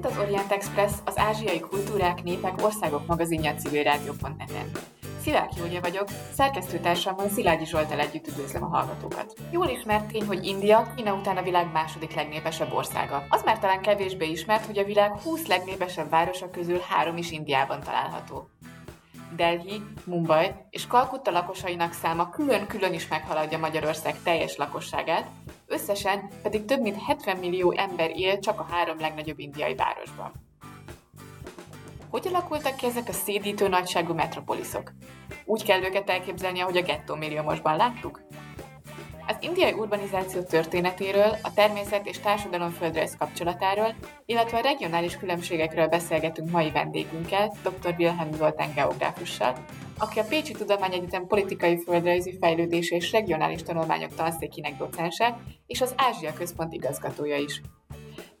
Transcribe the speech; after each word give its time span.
itt 0.00 0.06
az 0.06 0.18
Orient 0.18 0.52
Express, 0.52 0.92
az 1.04 1.18
ázsiai 1.18 1.60
kultúrák, 1.60 2.22
népek, 2.22 2.54
országok 2.62 3.06
magazinja 3.06 3.54
civilrádió.net-en. 3.54 4.70
Szilárd 5.22 5.56
Júlia 5.56 5.80
vagyok, 5.80 6.08
szerkesztőtársammal 6.32 7.28
Szilágyi 7.28 7.66
Zsoltal 7.66 7.98
együtt 8.00 8.26
üdvözlöm 8.28 8.62
a 8.62 8.66
hallgatókat. 8.66 9.34
Jól 9.50 9.68
ismert 9.68 10.06
tény, 10.06 10.26
hogy 10.26 10.46
India 10.46 10.92
Kína 10.96 11.14
után 11.14 11.36
a 11.36 11.42
világ 11.42 11.72
második 11.72 12.14
legnépesebb 12.14 12.72
országa. 12.72 13.26
Az 13.28 13.42
már 13.42 13.58
talán 13.58 13.80
kevésbé 13.80 14.30
ismert, 14.30 14.66
hogy 14.66 14.78
a 14.78 14.84
világ 14.84 15.20
20 15.20 15.46
legnépesebb 15.46 16.10
városa 16.10 16.50
közül 16.50 16.78
három 16.88 17.16
is 17.16 17.30
Indiában 17.30 17.80
található. 17.80 18.48
Delhi, 19.40 19.82
Mumbai 20.04 20.52
és 20.70 20.86
Kalkutta 20.86 21.30
lakosainak 21.30 21.92
száma 21.92 22.30
külön-külön 22.30 22.92
is 22.92 23.08
meghaladja 23.08 23.58
Magyarország 23.58 24.22
teljes 24.22 24.56
lakosságát, 24.56 25.26
összesen 25.66 26.28
pedig 26.42 26.64
több 26.64 26.80
mint 26.80 27.02
70 27.02 27.36
millió 27.36 27.72
ember 27.76 28.10
él 28.16 28.38
csak 28.38 28.60
a 28.60 28.66
három 28.70 29.00
legnagyobb 29.00 29.38
indiai 29.38 29.74
városban. 29.74 30.32
Hogy 32.10 32.26
alakultak 32.26 32.76
ki 32.76 32.86
ezek 32.86 33.08
a 33.08 33.12
szédítő 33.12 33.68
nagyságú 33.68 34.14
metropoliszok? 34.14 34.92
Úgy 35.44 35.64
kell 35.64 35.82
őket 35.82 36.10
elképzelni, 36.10 36.60
ahogy 36.60 36.76
a 36.76 36.82
gettó 36.82 37.14
milliómosban 37.14 37.76
láttuk? 37.76 38.20
Az 39.30 39.36
indiai 39.40 39.72
urbanizáció 39.72 40.42
történetéről, 40.42 41.36
a 41.42 41.52
természet 41.54 42.06
és 42.06 42.18
társadalom 42.18 42.70
földrajz 42.70 43.16
kapcsolatáról, 43.16 43.94
illetve 44.26 44.58
a 44.58 44.60
regionális 44.60 45.16
különbségekről 45.16 45.86
beszélgetünk 45.86 46.50
mai 46.50 46.70
vendégünkkel, 46.70 47.52
dr. 47.62 47.94
Wilhelm 47.98 48.32
Zoltán 48.32 48.72
geográfussal, 48.74 49.54
aki 49.98 50.18
a 50.18 50.24
Pécsi 50.24 50.52
Tudományegyetem 50.52 51.26
politikai 51.26 51.78
földrajzi 51.78 52.36
fejlődés 52.40 52.90
és 52.90 53.12
regionális 53.12 53.62
tanulmányok 53.62 54.14
tanszékinek 54.14 54.76
docense, 54.76 55.38
és 55.66 55.80
az 55.80 55.94
Ázsia 55.96 56.32
Központ 56.32 56.72
igazgatója 56.72 57.36
is. 57.36 57.60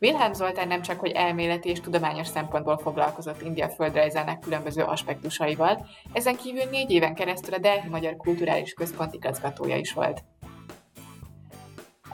Wilhelm 0.00 0.32
Zoltán 0.32 0.68
nem 0.68 0.82
csak, 0.82 1.00
hogy 1.00 1.10
elméleti 1.10 1.68
és 1.68 1.80
tudományos 1.80 2.26
szempontból 2.26 2.78
foglalkozott 2.78 3.42
India 3.42 3.68
földrajzának 3.68 4.40
különböző 4.40 4.82
aspektusaival, 4.82 5.86
ezen 6.12 6.36
kívül 6.36 6.64
négy 6.70 6.90
éven 6.90 7.14
keresztül 7.14 7.54
a 7.54 7.58
Delhi 7.58 7.88
Magyar 7.88 8.16
Kulturális 8.16 8.72
Központ 8.72 9.14
igazgatója 9.14 9.76
is 9.76 9.92
volt. 9.92 10.24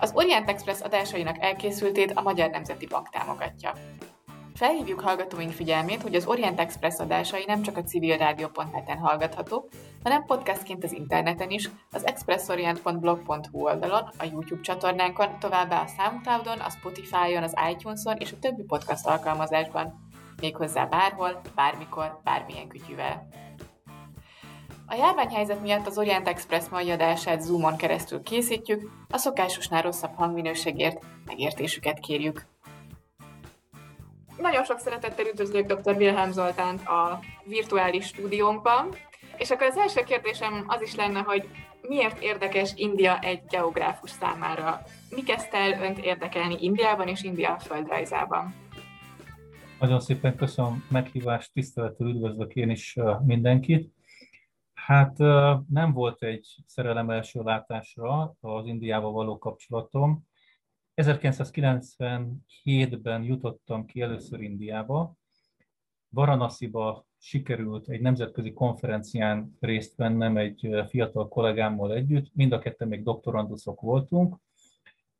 Az 0.01 0.13
Orient 0.15 0.49
Express 0.49 0.81
adásainak 0.81 1.37
elkészültét 1.43 2.13
a 2.13 2.23
Magyar 2.23 2.51
Nemzeti 2.51 2.87
Bank 2.87 3.09
támogatja. 3.09 3.73
Felhívjuk 4.55 5.01
hallgatóink 5.01 5.53
figyelmét, 5.53 6.03
hogy 6.03 6.15
az 6.15 6.27
Orient 6.27 6.61
Express 6.61 6.99
adásai 6.99 7.45
nem 7.47 7.63
csak 7.63 7.77
a 7.77 7.83
civilrádió.net-en 7.83 8.99
hallgathatók, 8.99 9.69
hanem 10.03 10.25
podcastként 10.25 10.85
az 10.85 10.93
interneten 10.93 11.51
is, 11.51 11.71
az 11.93 12.07
expressorient.blog.hu 12.07 13.65
oldalon, 13.65 14.09
a 14.19 14.25
YouTube 14.25 14.61
csatornánkon, 14.61 15.39
továbbá 15.39 15.83
a 15.83 15.87
Soundcloudon, 15.87 16.59
a 16.59 16.71
Spotify-on, 16.71 17.43
az 17.43 17.55
iTunes-on 17.71 18.17
és 18.17 18.33
a 18.33 18.39
többi 18.39 18.63
podcast 18.63 19.07
alkalmazásban. 19.07 20.11
Méghozzá 20.41 20.85
bárhol, 20.85 21.41
bármikor, 21.55 22.21
bármilyen 22.25 22.69
kütyüvel. 22.69 23.29
A 24.89 24.95
járványhelyzet 24.95 25.63
miatt 25.63 25.87
az 25.87 25.99
Orient 25.99 26.29
Express 26.29 26.69
mai 26.69 26.91
adását 26.91 27.41
Zoomon 27.41 27.77
keresztül 27.77 28.23
készítjük, 28.23 28.91
a 29.09 29.17
szokásosnál 29.17 29.83
rosszabb 29.83 30.15
hangminőségért 30.15 31.05
megértésüket 31.25 31.99
kérjük. 31.99 32.47
Nagyon 34.39 34.65
sok 34.65 34.79
szeretettel 34.79 35.27
üdvözlök 35.27 35.73
dr. 35.73 35.97
Wilhelm 35.97 36.33
Zoltánt 36.33 36.87
a 36.87 37.21
virtuális 37.45 38.07
stúdiónkban, 38.07 38.89
és 39.37 39.51
akkor 39.51 39.67
az 39.67 39.77
első 39.77 40.03
kérdésem 40.03 40.65
az 40.67 40.83
is 40.83 40.95
lenne, 40.95 41.21
hogy 41.21 41.49
miért 41.89 42.23
érdekes 42.23 42.73
India 42.75 43.19
egy 43.19 43.41
geográfus 43.49 44.11
számára? 44.11 44.83
Mi 45.11 45.23
kezdte 45.23 45.57
el 45.57 45.83
önt 45.83 45.99
érdekelni 45.99 46.57
Indiában 46.61 47.09
és 47.09 47.23
India 47.23 47.59
földrajzában? 47.59 48.55
Nagyon 49.81 50.01
szépen 50.01 50.37
köszönöm 50.37 50.85
meghívást, 50.91 51.53
tisztelettel 51.53 52.07
üdvözlök 52.07 52.55
én 52.55 52.71
is 52.71 52.97
mindenkit. 53.25 53.96
Hát 54.87 55.19
nem 55.69 55.93
volt 55.93 56.23
egy 56.23 56.57
szerelem 56.67 57.11
első 57.11 57.43
látásra 57.43 58.37
az 58.41 58.67
Indiával 58.67 59.13
való 59.13 59.39
kapcsolatom. 59.39 60.27
1997-ben 60.95 63.23
jutottam 63.23 63.87
ki 63.87 64.01
először 64.01 64.41
Indiába. 64.41 65.15
Varanasiba 66.09 67.07
sikerült 67.19 67.89
egy 67.89 68.01
nemzetközi 68.01 68.53
konferencián 68.53 69.57
részt 69.61 69.97
vennem 69.97 70.37
egy 70.37 70.85
fiatal 70.89 71.29
kollégámmal 71.29 71.95
együtt, 71.95 72.31
mind 72.35 72.53
a 72.53 72.59
ketten 72.59 72.89
még 72.89 73.03
doktoranduszok 73.03 73.81
voltunk, 73.81 74.37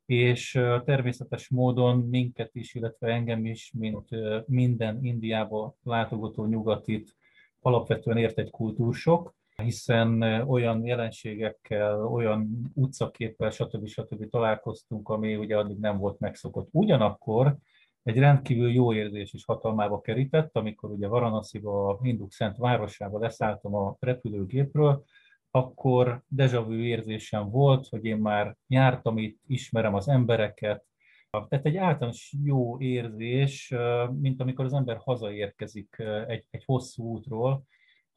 és 0.05 0.51
természetes 0.85 1.49
módon 1.49 1.97
minket 1.97 2.55
is, 2.55 2.73
illetve 2.73 3.07
engem 3.07 3.45
is, 3.45 3.71
mint 3.77 4.09
minden 4.45 5.05
Indiába 5.05 5.75
látogató 5.83 6.45
nyugatit 6.45 7.15
alapvetően 7.59 8.17
ért 8.17 8.37
egy 8.37 8.49
kultúrsok, 8.49 9.35
hiszen 9.63 10.21
olyan 10.47 10.85
jelenségekkel, 10.85 12.05
olyan 12.05 12.71
utcaképpel, 12.73 13.49
stb. 13.49 13.87
stb. 13.87 14.29
találkoztunk, 14.29 15.09
ami 15.09 15.35
ugye 15.35 15.57
addig 15.57 15.77
nem 15.77 15.97
volt 15.97 16.19
megszokott. 16.19 16.67
Ugyanakkor 16.71 17.57
egy 18.03 18.17
rendkívül 18.17 18.71
jó 18.71 18.93
érzés 18.93 19.33
is 19.33 19.45
hatalmába 19.45 20.01
kerített, 20.01 20.57
amikor 20.57 20.91
ugye 20.91 21.07
Varanasiba, 21.07 21.87
a 21.87 21.99
Hinduk 22.01 22.31
Szent 22.31 22.57
Városába 22.57 23.19
leszálltam 23.19 23.75
a 23.75 23.95
repülőgépről, 23.99 25.03
akkor 25.51 26.23
vu 26.29 26.73
érzésem 26.73 27.49
volt, 27.49 27.87
hogy 27.87 28.05
én 28.05 28.17
már 28.17 28.55
jártam 28.67 29.17
itt, 29.17 29.41
ismerem 29.47 29.93
az 29.93 30.07
embereket, 30.07 30.85
tehát 31.29 31.65
egy 31.65 31.77
általános 31.77 32.33
jó 32.43 32.79
érzés, 32.79 33.73
mint 34.19 34.41
amikor 34.41 34.65
az 34.65 34.73
ember 34.73 34.97
hazaérkezik 34.97 35.95
egy, 36.27 36.45
egy 36.49 36.63
hosszú 36.65 37.03
útról, 37.03 37.63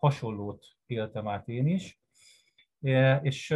hasonlót 0.01 0.67
éltem 0.87 1.29
át 1.29 1.49
én 1.49 1.67
is, 1.67 2.01
e, 2.81 3.17
és 3.23 3.55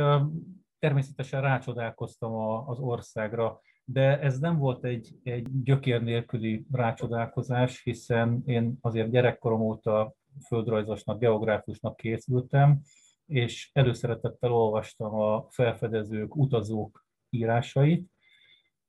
természetesen 0.78 1.40
rácsodálkoztam 1.40 2.34
az 2.68 2.78
országra, 2.78 3.60
de 3.84 4.20
ez 4.20 4.38
nem 4.38 4.58
volt 4.58 4.84
egy, 4.84 5.18
egy 5.22 5.62
gyökér 5.62 6.02
nélküli 6.02 6.66
rácsodálkozás, 6.72 7.82
hiszen 7.82 8.42
én 8.46 8.78
azért 8.80 9.10
gyerekkorom 9.10 9.60
óta 9.60 10.14
földrajzosnak, 10.46 11.18
geográfusnak 11.18 11.96
készültem, 11.96 12.80
és 13.26 13.70
előszeretettel 13.72 14.52
olvastam 14.52 15.14
a 15.14 15.46
felfedezők, 15.50 16.36
utazók 16.36 17.06
írásait. 17.30 18.10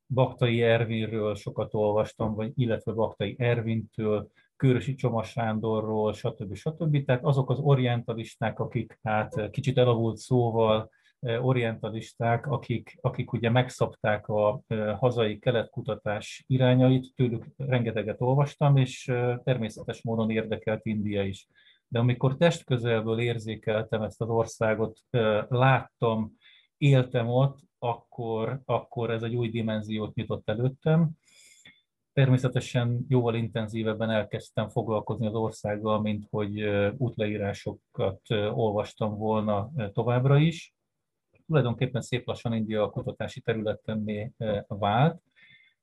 Baktai 0.07 0.61
Ervinről 0.61 1.35
sokat 1.35 1.73
olvastam, 1.73 2.33
vagy 2.33 2.51
illetve 2.55 2.91
Baktai 2.91 3.35
Ervintől, 3.39 4.31
Kőrösi 4.55 4.95
Csoma 4.95 5.23
Sándorról, 5.23 6.13
stb. 6.13 6.55
stb. 6.55 7.05
Tehát 7.05 7.23
azok 7.23 7.49
az 7.49 7.59
orientalisták, 7.59 8.59
akik 8.59 8.99
hát 9.03 9.49
kicsit 9.49 9.77
elavult 9.77 10.17
szóval 10.17 10.89
orientalisták, 11.19 12.47
akik, 12.47 12.97
akik 13.01 13.33
ugye 13.33 13.49
megszabták 13.49 14.27
a 14.27 14.61
hazai 14.99 15.39
keletkutatás 15.39 16.43
irányait, 16.47 17.13
tőlük 17.15 17.45
rengeteget 17.57 18.21
olvastam, 18.21 18.77
és 18.77 19.03
természetes 19.43 20.03
módon 20.03 20.29
érdekelt 20.29 20.85
India 20.85 21.23
is. 21.23 21.47
De 21.87 21.99
amikor 21.99 22.37
testközelből 22.37 23.19
érzékeltem 23.19 24.01
ezt 24.01 24.21
az 24.21 24.29
országot, 24.29 24.99
láttam, 25.47 26.33
éltem 26.77 27.27
ott, 27.27 27.59
akkor, 27.79 28.61
akkor 28.65 29.11
ez 29.11 29.23
egy 29.23 29.35
új 29.35 29.49
dimenziót 29.49 30.15
nyitott 30.15 30.49
előttem, 30.49 31.09
Természetesen 32.15 33.05
jóval 33.07 33.35
intenzívebben 33.35 34.09
elkezdtem 34.09 34.69
foglalkozni 34.69 35.27
az 35.27 35.33
országgal, 35.33 36.01
mint 36.01 36.27
hogy 36.29 36.63
útleírásokat 36.97 38.21
olvastam 38.53 39.17
volna 39.17 39.71
továbbra 39.93 40.37
is. 40.37 40.73
Tulajdonképpen 41.45 42.01
szép 42.01 42.27
lassan 42.27 42.53
India 42.53 42.83
a 42.83 42.89
kutatási 42.89 43.41
területemé 43.41 44.31
vált, 44.67 45.21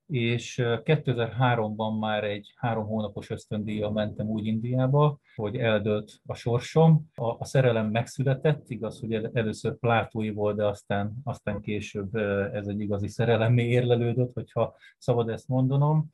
és 0.06 0.60
2003-ban 0.64 1.98
már 1.98 2.24
egy 2.24 2.52
három 2.56 2.86
hónapos 2.86 3.30
ösztöndíjjal 3.30 3.92
mentem 3.92 4.26
úgy 4.26 4.46
Indiába, 4.46 5.18
hogy 5.34 5.56
eldőlt 5.56 6.20
a 6.26 6.34
sorsom. 6.34 7.10
A, 7.14 7.38
a 7.38 7.44
szerelem 7.44 7.90
megszületett, 7.90 8.70
igaz, 8.70 9.00
hogy 9.00 9.14
először 9.14 9.78
plátói 9.78 10.30
volt, 10.30 10.56
de 10.56 10.66
aztán, 10.66 11.12
aztán 11.24 11.60
később 11.60 12.14
ez 12.54 12.66
egy 12.66 12.80
igazi 12.80 13.08
szerelemmé 13.08 13.68
érlelődött, 13.68 14.32
hogyha 14.34 14.74
szabad 14.98 15.28
ezt 15.28 15.48
mondanom 15.48 16.10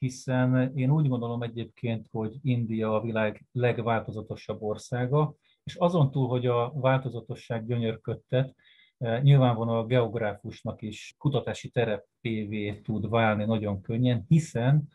hiszen 0.00 0.72
én 0.76 0.90
úgy 0.90 1.08
gondolom 1.08 1.42
egyébként, 1.42 2.06
hogy 2.10 2.34
India 2.42 2.94
a 2.94 3.00
világ 3.00 3.46
legváltozatosabb 3.52 4.62
országa, 4.62 5.34
és 5.64 5.74
azon 5.74 6.10
túl, 6.10 6.28
hogy 6.28 6.46
a 6.46 6.72
változatosság 6.74 7.66
gyönyörködtet, 7.66 8.54
eh, 8.98 9.22
nyilvánvalóan 9.22 9.78
a 9.78 9.86
geográfusnak 9.86 10.82
is 10.82 11.14
kutatási 11.18 11.68
terepévé 11.68 12.72
tud 12.74 13.08
válni 13.08 13.44
nagyon 13.44 13.80
könnyen, 13.80 14.24
hiszen 14.28 14.88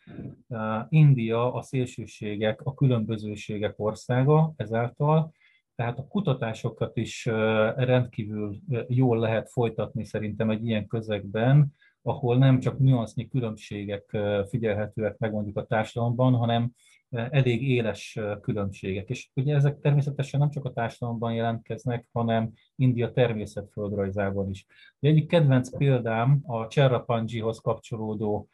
eh, 0.48 0.86
India 0.90 1.54
a 1.54 1.62
szélsőségek, 1.62 2.62
a 2.62 2.74
különbözőségek 2.74 3.74
országa 3.78 4.54
ezáltal, 4.56 5.32
tehát 5.76 6.00
a 6.00 6.08
kutatásokat 6.08 6.98
is 6.98 7.26
eh, 7.26 7.74
rendkívül 7.76 8.56
jól 8.88 9.20
lehet 9.20 9.50
folytatni 9.50 10.06
szerintem 10.06 10.50
egy 10.50 10.66
ilyen 10.66 10.88
közegben, 10.88 11.74
ahol 12.06 12.38
nem 12.38 12.60
csak 12.60 12.80
nüansznyi 12.80 13.28
különbségek 13.28 14.18
figyelhetőek 14.50 15.18
meg 15.18 15.32
mondjuk 15.32 15.58
a 15.58 15.66
társadalomban, 15.66 16.34
hanem 16.34 16.72
elég 17.10 17.70
éles 17.70 18.20
különbségek. 18.42 19.10
És 19.10 19.30
ugye 19.34 19.56
ezek 19.56 19.80
természetesen 19.80 20.40
nem 20.40 20.50
csak 20.50 20.66
a 20.66 20.72
társadalomban 20.72 21.34
jelentkeznek, 21.34 22.08
hanem 22.12 22.52
India 22.76 23.12
természetföldrajzában 23.12 24.50
is. 24.50 24.66
Ugye 25.00 25.12
egyik 25.12 25.28
kedvenc 25.28 25.78
példám 25.78 26.42
a 26.44 26.68
Cserrapanjihoz 26.68 27.60
kapcsolódó 27.60 28.50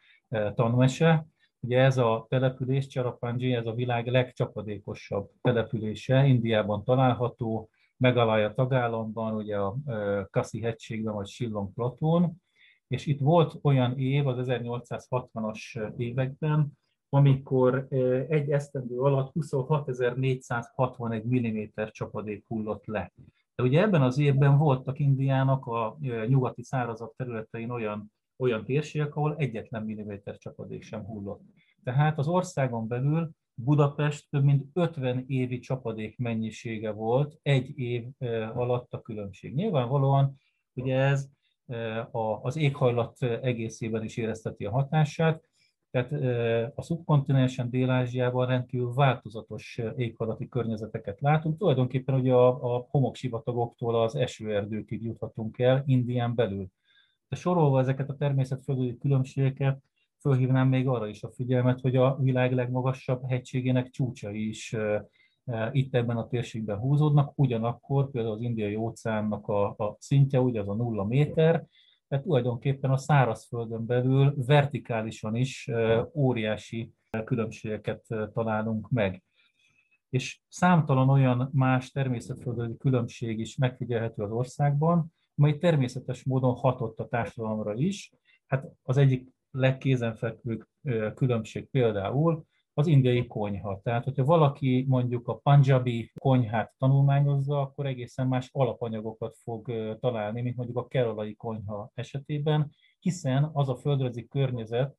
tanmese, 0.54 1.26
Ugye 1.64 1.78
ez 1.78 1.98
a 1.98 2.26
település, 2.28 2.86
Csarapanji, 2.86 3.54
ez 3.54 3.66
a 3.66 3.74
világ 3.74 4.06
legcsapadékosabb 4.06 5.30
települése, 5.40 6.26
Indiában 6.26 6.84
található, 6.84 7.70
Megalaja 7.96 8.54
tagállamban, 8.54 9.34
ugye 9.34 9.56
a 9.56 9.76
Kaszi 10.30 10.60
hegységben, 10.60 11.14
vagy 11.14 11.26
Sillong 11.26 11.72
platón, 11.72 12.42
és 12.92 13.06
itt 13.06 13.20
volt 13.20 13.58
olyan 13.62 13.98
év 13.98 14.26
az 14.26 14.46
1860-as 14.50 15.92
években, 15.96 16.78
amikor 17.08 17.86
egy 18.28 18.50
esztendő 18.50 18.98
alatt 19.00 19.32
26.461 19.34 21.22
mm 21.24 21.82
csapadék 21.90 22.44
hullott 22.46 22.86
le. 22.86 23.12
De 23.54 23.62
ugye 23.62 23.80
ebben 23.80 24.02
az 24.02 24.18
évben 24.18 24.58
voltak 24.58 24.98
Indiának 24.98 25.66
a 25.66 25.98
nyugati 26.26 26.62
szárazabb 26.62 27.12
területein 27.16 27.70
olyan, 27.70 28.12
olyan 28.36 28.64
térségek, 28.64 29.16
ahol 29.16 29.36
egyetlen 29.36 29.82
milliméter 29.82 30.38
csapadék 30.38 30.82
sem 30.82 31.04
hullott. 31.04 31.42
Tehát 31.84 32.18
az 32.18 32.28
országon 32.28 32.88
belül 32.88 33.30
Budapest 33.54 34.30
több 34.30 34.44
mint 34.44 34.64
50 34.72 35.24
évi 35.26 35.58
csapadék 35.58 36.18
mennyisége 36.18 36.90
volt 36.90 37.38
egy 37.42 37.78
év 37.78 38.04
alatt 38.54 38.92
a 38.92 39.00
különbség. 39.00 39.54
Nyilvánvalóan 39.54 40.36
ugye 40.74 40.96
ez 40.96 41.28
az 42.42 42.56
éghajlat 42.56 43.22
egészében 43.22 44.04
is 44.04 44.16
érezteti 44.16 44.64
a 44.64 44.70
hatását, 44.70 45.44
tehát 45.90 46.12
a 46.74 46.82
szubkontinensen 46.82 47.70
Dél-Ázsiában 47.70 48.46
rendkívül 48.46 48.92
változatos 48.94 49.80
éghajlati 49.96 50.48
környezeteket 50.48 51.20
látunk. 51.20 51.58
Tulajdonképpen 51.58 52.14
ugye 52.14 52.32
a, 52.32 52.74
a 52.74 52.86
homoksivatagoktól 52.90 54.02
az 54.02 54.14
esőerdőkig 54.14 55.02
juthatunk 55.02 55.58
el 55.58 55.82
Indián 55.86 56.34
belül. 56.34 56.66
De 57.28 57.36
sorolva 57.36 57.80
ezeket 57.80 58.08
a 58.08 58.16
természetföldi 58.16 58.98
különbségeket, 58.98 59.82
fölhívnám 60.20 60.68
még 60.68 60.88
arra 60.88 61.06
is 61.06 61.22
a 61.22 61.30
figyelmet, 61.30 61.80
hogy 61.80 61.96
a 61.96 62.16
világ 62.20 62.52
legmagasabb 62.52 63.22
hegységének 63.28 63.90
csúcsai 63.90 64.48
is 64.48 64.76
itt 65.72 65.94
ebben 65.94 66.16
a 66.16 66.26
térségben 66.26 66.78
húzódnak, 66.78 67.32
ugyanakkor 67.34 68.10
például 68.10 68.34
az 68.34 68.40
indiai 68.40 68.74
óceánnak 68.74 69.48
a, 69.48 69.68
a 69.68 69.96
szintje, 69.98 70.40
ugye 70.40 70.60
az 70.60 70.68
a 70.68 70.74
nulla 70.74 71.04
méter, 71.04 71.66
tehát 72.08 72.24
tulajdonképpen 72.24 72.90
a 72.90 72.96
szárazföldön 72.96 73.86
belül 73.86 74.34
vertikálisan 74.46 75.36
is 75.36 75.70
óriási 76.14 76.92
különbségeket 77.24 78.04
találunk 78.32 78.90
meg. 78.90 79.22
És 80.08 80.40
számtalan 80.48 81.08
olyan 81.08 81.50
más 81.52 81.90
természetföldi 81.90 82.76
különbség 82.76 83.38
is 83.38 83.56
megfigyelhető 83.56 84.22
az 84.22 84.30
országban, 84.30 85.12
amely 85.36 85.58
természetes 85.58 86.24
módon 86.24 86.54
hatott 86.54 86.98
a 86.98 87.08
társadalomra 87.08 87.74
is. 87.74 88.12
Hát 88.46 88.66
az 88.82 88.96
egyik 88.96 89.28
legkézenfekvőbb 89.50 90.66
különbség 91.14 91.68
például 91.70 92.44
az 92.74 92.86
indiai 92.86 93.26
konyha. 93.26 93.80
Tehát, 93.82 94.04
hogyha 94.04 94.24
valaki 94.24 94.84
mondjuk 94.88 95.28
a 95.28 95.36
panjabi 95.36 96.12
konyhát 96.18 96.74
tanulmányozza, 96.78 97.60
akkor 97.60 97.86
egészen 97.86 98.26
más 98.26 98.48
alapanyagokat 98.52 99.36
fog 99.36 99.72
találni, 100.00 100.42
mint 100.42 100.56
mondjuk 100.56 100.78
a 100.78 100.86
keralai 100.86 101.34
konyha 101.34 101.90
esetében, 101.94 102.70
hiszen 102.98 103.50
az 103.52 103.68
a 103.68 103.76
földrajzi 103.76 104.26
környezet, 104.28 104.96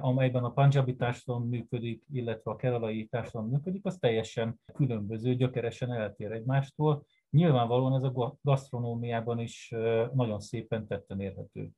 amelyben 0.00 0.44
a 0.44 0.52
panjabi 0.52 0.96
társadalom 0.96 1.48
működik, 1.48 2.04
illetve 2.12 2.50
a 2.50 2.56
keralai 2.56 3.06
társadalom 3.06 3.50
működik, 3.50 3.84
az 3.84 3.96
teljesen 4.00 4.60
különböző, 4.74 5.34
gyökeresen 5.34 5.92
eltér 5.92 6.32
egymástól. 6.32 7.04
Nyilvánvalóan 7.30 7.94
ez 7.94 8.02
a 8.02 8.36
gasztronómiában 8.42 9.38
is 9.38 9.74
nagyon 10.14 10.40
szépen 10.40 10.86
tetten 10.86 11.20
érhető 11.20 11.70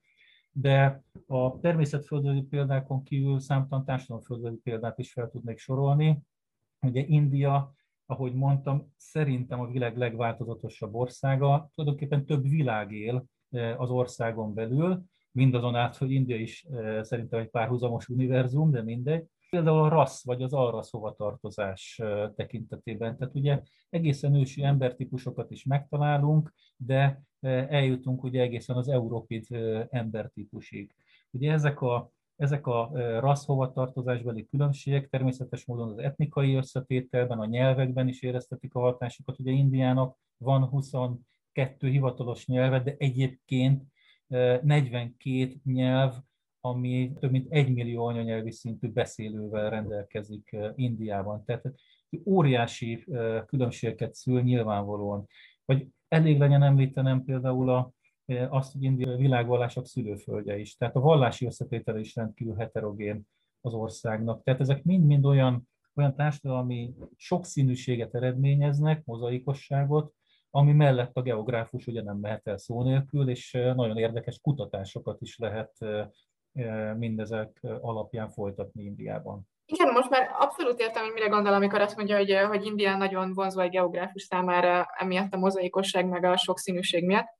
de 0.58 1.03
a 1.26 1.58
természetföldrajzi 1.61 2.43
példákon 2.43 3.03
kívül 3.03 3.41
számtalan 3.41 3.85
társadalomföldrajzi 3.85 4.56
példát 4.56 4.99
is 4.99 5.12
fel 5.12 5.31
tudnék 5.31 5.58
sorolni. 5.58 6.19
Ugye 6.81 7.05
India, 7.06 7.75
ahogy 8.06 8.35
mondtam, 8.35 8.93
szerintem 8.97 9.61
a 9.61 9.67
világ 9.67 9.97
legváltozatosabb 9.97 10.94
országa, 10.94 11.70
tulajdonképpen 11.75 12.25
több 12.25 12.49
világ 12.49 12.93
él 12.93 13.25
e, 13.50 13.76
az 13.79 13.91
országon 13.91 14.55
belül, 14.55 15.05
mindazonáltal, 15.32 15.99
hogy 15.99 16.11
India 16.11 16.37
is 16.37 16.64
e, 16.64 17.02
szerintem 17.02 17.41
egy 17.41 17.50
párhuzamos 17.50 18.09
univerzum, 18.09 18.70
de 18.70 18.82
mindegy. 18.82 19.25
Például 19.50 19.79
a 19.79 19.88
rassz 19.88 20.25
vagy 20.25 20.43
az 20.43 20.52
arrasz 20.52 20.91
hovatartozás 20.91 21.99
e, 21.99 22.32
tekintetében. 22.37 23.17
Tehát 23.17 23.35
ugye 23.35 23.62
egészen 23.88 24.35
ősi 24.35 24.62
embertípusokat 24.62 25.50
is 25.50 25.64
megtalálunk, 25.64 26.52
de 26.76 27.23
eljutunk 27.47 28.23
ugye 28.23 28.41
egészen 28.41 28.77
az 28.77 28.89
európid 28.89 29.47
embertípusig. 29.91 30.95
Ugye 31.31 31.53
ezek 31.53 31.81
a, 31.81 32.11
ezek 32.37 32.67
a 32.67 32.91
rassz 33.21 33.45
hovatartozásbeli 33.47 34.47
különbségek 34.47 35.09
természetes 35.09 35.65
módon 35.65 35.89
az 35.89 35.99
etnikai 35.99 36.55
összetételben, 36.55 37.39
a 37.39 37.47
nyelvekben 37.47 38.09
is 38.09 38.23
éreztetik 38.23 38.75
a 38.75 38.81
hatásukat. 38.81 39.39
Ugye 39.39 39.51
Indiának 39.51 40.17
van 40.37 40.65
22 40.65 41.89
hivatalos 41.89 42.47
nyelve, 42.47 42.81
de 42.81 42.95
egyébként 42.99 43.83
42 44.27 45.53
nyelv, 45.65 46.15
ami 46.61 47.13
több 47.21 47.31
mint 47.31 47.53
egy 47.53 47.73
millió 47.75 48.07
anyanyelvi 48.07 48.51
szintű 48.51 48.89
beszélővel 48.89 49.71
rendelkezik 49.71 50.57
Indiában. 50.75 51.45
Tehát 51.45 51.73
óriási 52.25 53.05
különbségeket 53.47 54.15
szül 54.15 54.43
nyilvánvalóan. 54.43 55.27
Vagy 55.65 55.87
elég 56.09 56.39
legyen 56.39 56.63
említenem 56.63 57.25
például 57.25 57.71
a, 57.71 57.93
e, 58.27 58.49
azt, 58.51 58.73
hogy 58.73 58.83
India 58.83 59.17
világvallások 59.17 59.87
szülőföldje 59.87 60.59
is. 60.59 60.77
Tehát 60.77 60.97
a 60.97 61.01
vallási 61.01 61.47
összetétele 61.47 61.99
is 62.01 62.15
rendkívül 62.15 62.55
heterogén 62.55 63.29
az 63.61 63.75
országnak. 63.75 64.43
Tehát 64.43 64.61
ezek 64.61 64.85
mind-mind 64.85 65.25
olyan, 65.25 65.69
olyan 65.95 66.15
társadalmi 66.15 66.95
sokszínűséget 67.17 68.15
eredményeznek, 68.15 69.05
mozaikosságot, 69.05 70.15
ami 70.51 70.73
mellett 70.73 71.17
a 71.17 71.23
geográfus 71.23 71.87
ugye 71.87 72.03
nem 72.03 72.17
mehet 72.17 72.47
el 72.47 72.59
szó 72.59 72.83
nélkül, 72.83 73.31
és 73.31 73.55
e, 73.55 73.75
nagyon 73.75 73.97
érdekes 73.97 74.41
kutatásokat 74.41 75.21
is 75.21 75.39
lehet 75.39 75.83
e, 75.83 76.11
mindezek 76.95 77.61
alapján 77.63 78.29
folytatni 78.29 78.85
Indiában. 78.85 79.49
Igen, 79.66 79.92
most 79.92 80.11
már 80.11 80.30
abszolút 80.38 80.80
értem, 80.80 81.02
hogy 81.02 81.12
mire 81.12 81.28
gondol, 81.28 81.52
amikor 81.52 81.80
azt 81.80 81.96
mondja, 81.96 82.16
hogy, 82.16 82.37
hogy 82.49 82.64
India 82.64 82.96
nagyon 82.96 83.32
vonzó 83.35 83.61
egy 83.61 83.70
geográfus 83.70 84.23
számára 84.23 84.87
emiatt 84.99 85.35
a 85.35 85.38
mozaikosság 85.38 86.08
meg 86.08 86.25
a 86.25 86.37
sokszínűség 86.37 87.04
miatt. 87.04 87.35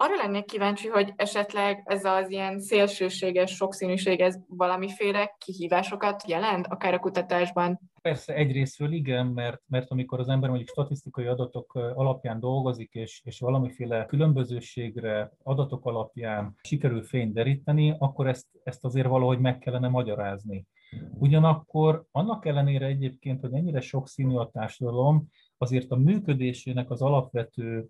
Arra 0.00 0.16
lennék 0.16 0.44
kíváncsi, 0.44 0.88
hogy 0.88 1.12
esetleg 1.16 1.82
ez 1.84 2.04
az 2.04 2.30
ilyen 2.30 2.60
szélsőséges 2.60 3.50
sokszínűség, 3.50 4.20
ez 4.20 4.36
valamiféle 4.48 5.36
kihívásokat 5.38 6.28
jelent, 6.28 6.66
akár 6.66 6.94
a 6.94 6.98
kutatásban? 6.98 7.80
Persze 8.02 8.34
egyrésztről 8.34 8.92
igen, 8.92 9.26
mert, 9.26 9.62
mert 9.66 9.90
amikor 9.90 10.20
az 10.20 10.28
ember 10.28 10.48
mondjuk 10.48 10.68
statisztikai 10.68 11.26
adatok 11.26 11.74
alapján 11.74 12.40
dolgozik, 12.40 12.92
és, 12.92 13.20
és 13.24 13.40
valamiféle 13.40 14.06
különbözőségre 14.06 15.30
adatok 15.42 15.86
alapján 15.86 16.54
sikerül 16.62 17.02
fényt 17.02 17.34
deríteni, 17.34 17.94
akkor 17.98 18.28
ezt, 18.28 18.46
ezt 18.62 18.84
azért 18.84 19.08
valahogy 19.08 19.38
meg 19.38 19.58
kellene 19.58 19.88
magyarázni. 19.88 20.66
Ugyanakkor 21.18 22.04
annak 22.10 22.46
ellenére 22.46 22.86
egyébként, 22.86 23.40
hogy 23.40 23.52
ennyire 23.52 23.80
sokszínű 23.80 24.36
a 24.36 24.50
társadalom, 24.50 25.28
azért 25.58 25.90
a 25.90 25.96
működésének 25.96 26.90
az 26.90 27.02
alapvető 27.02 27.86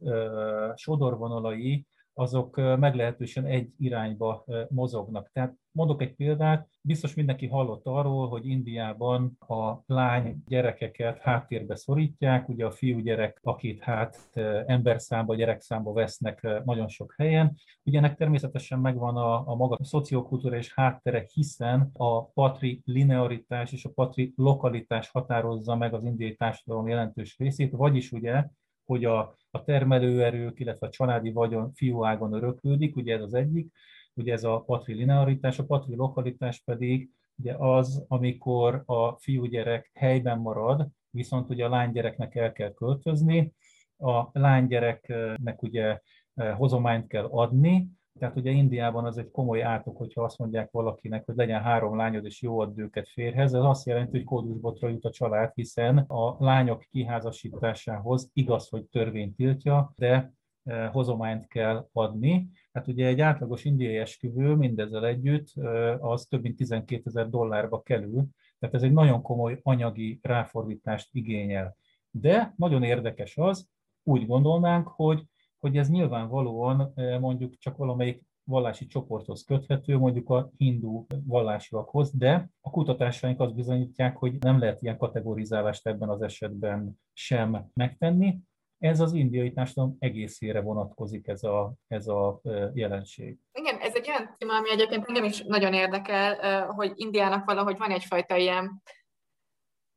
sodorvonalai 0.75 1.87
azok 2.15 2.57
meglehetősen 2.57 3.45
egy 3.45 3.71
irányba 3.79 4.45
mozognak. 4.69 5.31
Tehát 5.33 5.55
mondok 5.79 6.03
egy 6.03 6.15
példát, 6.15 6.69
biztos 6.83 7.15
mindenki 7.15 7.47
hallott 7.47 7.87
arról, 7.87 8.29
hogy 8.29 8.47
Indiában 8.47 9.37
a 9.39 9.83
lány 9.87 10.43
gyerekeket 10.47 11.19
háttérbe 11.19 11.77
szorítják, 11.77 12.49
ugye 12.49 12.67
a 12.67 12.71
fiúgyerek, 12.71 13.39
akit 13.43 13.81
hát 13.81 14.31
emberszámba, 14.67 15.35
gyerekszámba 15.35 15.93
vesznek 15.93 16.47
nagyon 16.65 16.89
sok 16.89 17.15
helyen. 17.17 17.55
Ugye 17.85 17.99
ennek 17.99 18.17
természetesen 18.17 18.79
megvan 18.79 19.17
a, 19.17 19.49
a 19.49 19.55
maga 19.55 19.79
szociokulturális 19.83 20.75
háttere, 20.75 21.27
hiszen 21.33 21.91
a 21.93 22.25
patri 22.25 22.83
linearitás 22.85 23.73
és 23.73 23.85
a 23.85 23.91
patri 23.95 24.33
lokalitás 24.37 25.11
határozza 25.11 25.77
meg 25.77 25.95
az 25.95 26.05
indiai 26.05 26.35
társadalom 26.35 26.89
jelentős 26.89 27.39
részét, 27.39 27.73
vagyis 27.73 28.13
ugye 28.13 28.45
hogy 28.85 29.05
a, 29.05 29.37
a 29.51 29.65
termelőerők, 29.65 30.61
illetve 30.61 30.87
a 30.87 30.91
családi 30.91 31.33
vagyon 31.33 31.73
fiúágon 31.75 32.33
öröklődik, 32.33 32.97
ugye 32.97 33.15
ez 33.15 33.23
az 33.23 33.35
egyik, 33.35 33.73
ugye 34.19 34.33
ez 34.33 34.45
a 34.45 34.63
patrilinearitás, 34.67 35.59
a 35.59 35.65
patrilokalitás 35.65 36.63
pedig 36.65 37.11
ugye 37.37 37.55
az, 37.55 38.05
amikor 38.09 38.83
a 38.87 39.13
fiúgyerek 39.13 39.91
helyben 39.95 40.39
marad, 40.39 40.89
viszont 41.11 41.51
ugye 41.51 41.65
a 41.65 41.69
lánygyereknek 41.69 42.35
el 42.35 42.53
kell 42.53 42.73
költözni, 42.73 43.53
a 43.99 44.29
lánygyereknek 44.33 45.63
ugye 45.63 46.01
eh, 46.35 46.57
hozományt 46.57 47.07
kell 47.07 47.25
adni, 47.25 47.89
Tehát 48.19 48.37
ugye 48.37 48.51
Indiában 48.51 49.05
az 49.05 49.19
egy 49.19 49.31
komoly 49.31 49.63
átok, 49.63 49.97
hogyha 49.97 50.23
azt 50.23 50.39
mondják 50.39 50.71
valakinek, 50.71 51.25
hogy 51.25 51.37
legyen 51.37 51.63
három 51.63 51.97
lányod 51.97 52.25
és 52.25 52.43
jó 52.43 52.61
ad 52.61 52.79
őket 52.79 53.09
férhez, 53.09 53.55
ez 53.55 53.63
azt 53.63 53.87
jelenti, 53.87 54.11
hogy 54.11 54.25
kódusbotra 54.25 54.89
jut 54.89 55.05
a 55.05 55.11
család, 55.11 55.53
hiszen 55.55 55.99
a 55.99 56.37
lányok 56.39 56.85
kiházasításához 56.91 58.31
igaz, 58.33 58.69
hogy 58.69 58.85
törvény 58.85 59.35
tiltja, 59.35 59.93
de 59.97 60.33
e, 60.65 60.87
hozományt 60.87 61.47
kell 61.47 61.89
adni. 61.93 62.49
Hát 62.79 62.89
ugye 62.89 63.07
egy 63.07 63.21
átlagos 63.21 63.65
indiai 63.65 63.97
esküvő 63.97 64.55
mindezzel 64.55 65.07
együtt 65.07 65.53
az 65.99 66.27
több 66.27 66.43
mint 66.43 66.57
12 66.57 67.03
ezer 67.05 67.29
dollárba 67.29 67.83
kerül, 67.83 68.27
tehát 68.59 68.75
ez 68.75 68.83
egy 68.83 68.93
nagyon 68.93 69.23
komoly 69.23 69.61
anyagi 69.63 70.19
ráfordítást 70.23 71.09
igényel. 71.13 71.77
De 72.11 72.55
nagyon 72.57 72.83
érdekes 72.83 73.37
az, 73.37 73.69
úgy 74.03 74.27
gondolnánk, 74.27 74.89
hogy 74.89 75.25
hogy 75.59 75.77
ez 75.77 75.89
nyilvánvalóan 75.89 76.93
mondjuk 77.21 77.59
csak 77.59 77.77
valamelyik 77.77 78.23
vallási 78.45 78.87
csoporthoz 78.87 79.45
köthető, 79.45 79.97
mondjuk 79.97 80.31
a 80.31 80.51
hindu 80.57 81.07
vallásiakhoz, 81.25 82.17
de 82.17 82.49
a 82.61 82.71
kutatásaink 82.71 83.41
azt 83.41 83.55
bizonyítják, 83.55 84.17
hogy 84.17 84.39
nem 84.39 84.59
lehet 84.59 84.83
ilyen 84.83 84.99
kategorizálást 84.99 85.87
ebben 85.87 86.09
az 86.09 86.23
esetben 86.23 87.01
sem 87.13 87.71
megtenni. 87.75 88.39
Ez 88.79 89.01
az 89.01 89.13
indiai 89.13 89.53
társadalom 89.53 89.97
egészére 89.99 90.61
vonatkozik 90.61 91.27
ez 91.27 91.43
a, 91.43 91.73
ez 91.87 92.07
a 92.07 92.41
jelenség. 92.75 93.39
Igen, 93.53 93.79
ez 93.81 93.95
egy 93.95 94.09
olyan 94.09 94.35
téma, 94.39 94.55
ami 94.55 94.71
egyébként 94.71 95.05
engem 95.09 95.25
is 95.25 95.43
nagyon 95.43 95.73
érdekel, 95.73 96.67
hogy 96.67 96.93
Indiának 96.95 97.45
valahogy 97.45 97.79
van 97.79 97.91
egyfajta 97.91 98.37
ilyen 98.37 98.83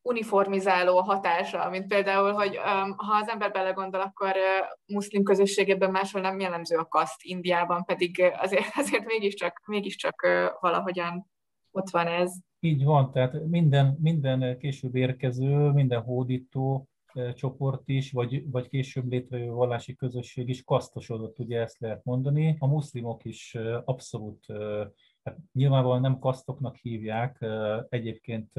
uniformizáló 0.02 1.00
hatása, 1.00 1.70
mint 1.70 1.88
például, 1.88 2.32
hogy 2.32 2.58
um, 2.58 2.94
ha 2.98 3.16
az 3.22 3.30
ember 3.30 3.52
belegondol, 3.52 4.02
akkor 4.02 4.30
uh, 4.30 4.68
muszlim 4.86 5.24
közösségében 5.24 5.92
máshol 5.92 6.22
nem 6.22 6.40
jellemző 6.40 6.78
a 6.78 6.86
kaszt, 6.86 7.24
Indiában 7.24 7.84
pedig 7.86 8.24
azért, 8.38 8.66
azért 8.82 9.06
mégiscsak, 9.06 9.62
mégiscsak 9.66 10.24
uh, 10.28 10.60
valahogyan 10.60 11.26
ott 11.72 11.90
van 11.90 12.08
ez. 12.08 12.34
Így 12.60 12.84
van, 12.84 13.12
tehát 13.12 13.46
minden, 13.46 13.98
minden 14.02 14.58
később 14.58 14.96
érkező, 14.96 15.70
minden 15.70 16.02
hódító 16.02 16.76
uh, 16.76 16.84
csoport 17.34 17.89
is, 17.89 18.12
vagy, 18.12 18.51
vagy 18.51 18.68
később 18.68 19.12
létrejövő 19.12 19.51
vallási 19.51 19.96
közösség 19.96 20.50
is 20.50 20.63
kasztosodott, 20.63 21.39
ugye 21.39 21.60
ezt 21.60 21.80
lehet 21.80 22.03
mondani. 22.03 22.56
A 22.60 22.68
muszlimok 22.68 23.25
is 23.25 23.58
abszolút, 23.86 24.46
hát 25.24 25.38
nyilvánvalóan 25.53 26.01
nem 26.01 26.20
kasztoknak 26.20 26.75
hívják, 26.75 27.46
egyébként 27.89 28.51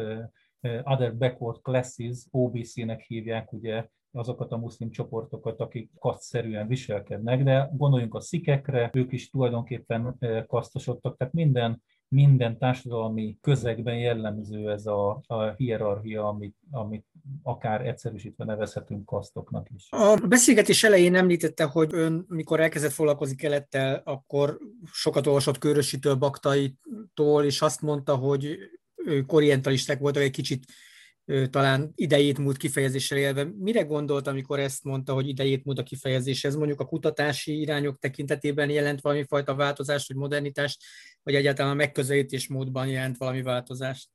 Other 0.83 1.17
Backward 1.17 1.61
Classes, 1.63 2.27
OBC-nek 2.31 3.01
hívják 3.01 3.53
ugye 3.53 3.89
azokat 4.13 4.53
a 4.53 4.57
muszlim 4.57 4.91
csoportokat, 4.91 5.61
akik 5.61 5.91
kasztszerűen 5.99 6.67
viselkednek, 6.67 7.43
de 7.43 7.71
gondoljunk 7.73 8.15
a 8.15 8.21
szikekre, 8.21 8.91
ők 8.93 9.13
is 9.13 9.31
tulajdonképpen 9.31 10.19
kasztosodtak, 10.47 11.17
tehát 11.17 11.33
minden, 11.33 11.83
minden 12.13 12.59
társadalmi 12.59 13.39
közegben 13.41 13.99
jellemző 13.99 14.71
ez 14.71 14.87
a, 14.87 15.23
a 15.27 15.55
hierarchia, 15.57 16.29
amit, 16.29 16.57
amit 16.71 17.07
akár 17.43 17.87
egyszerűsítve 17.87 18.45
nevezhetünk 18.45 19.05
kasztoknak 19.05 19.67
is. 19.75 19.87
A 19.91 20.17
beszélgetés 20.29 20.85
elején 20.85 21.15
említette, 21.15 21.65
hogy 21.65 21.89
ön, 21.93 22.25
mikor 22.29 22.61
elkezdett 22.61 22.91
foglalkozni 22.91 23.37
kelettel, 23.37 24.03
akkor 24.05 24.59
sokat 24.93 25.27
olvasott 25.27 25.59
Körösitől, 25.59 26.15
Baktaitól, 26.15 27.45
és 27.45 27.61
azt 27.61 27.83
mondta, 27.83 28.17
hogy 28.17 28.57
ők 28.95 29.33
orientalisták 29.33 29.99
voltak, 29.99 30.23
egy 30.23 30.31
kicsit 30.31 30.65
talán 31.51 31.93
idejét 31.95 32.39
múlt 32.39 32.57
kifejezéssel 32.57 33.19
élve. 33.19 33.45
Mire 33.59 33.83
gondolt, 33.83 34.27
amikor 34.27 34.59
ezt 34.59 34.85
mondta, 34.85 35.13
hogy 35.13 35.29
idejét 35.29 35.65
múlt 35.65 35.79
a 35.79 35.83
kifejezés? 35.83 36.45
Ez 36.45 36.57
mondjuk 36.57 36.81
a 36.81 36.87
kutatási 36.87 37.61
irányok 37.61 37.99
tekintetében 37.99 38.71
jelent 38.71 39.01
valami 39.01 39.25
fajta 39.25 39.55
változást, 39.55 40.09
vagy 40.09 40.17
modernitást, 40.17 40.83
vagy 41.23 41.35
egyáltalán 41.35 41.73
a 41.73 41.75
megközelítés 41.75 42.49
módban 42.49 42.87
jelent 42.87 43.17
valami 43.17 43.43
változást? 43.43 44.09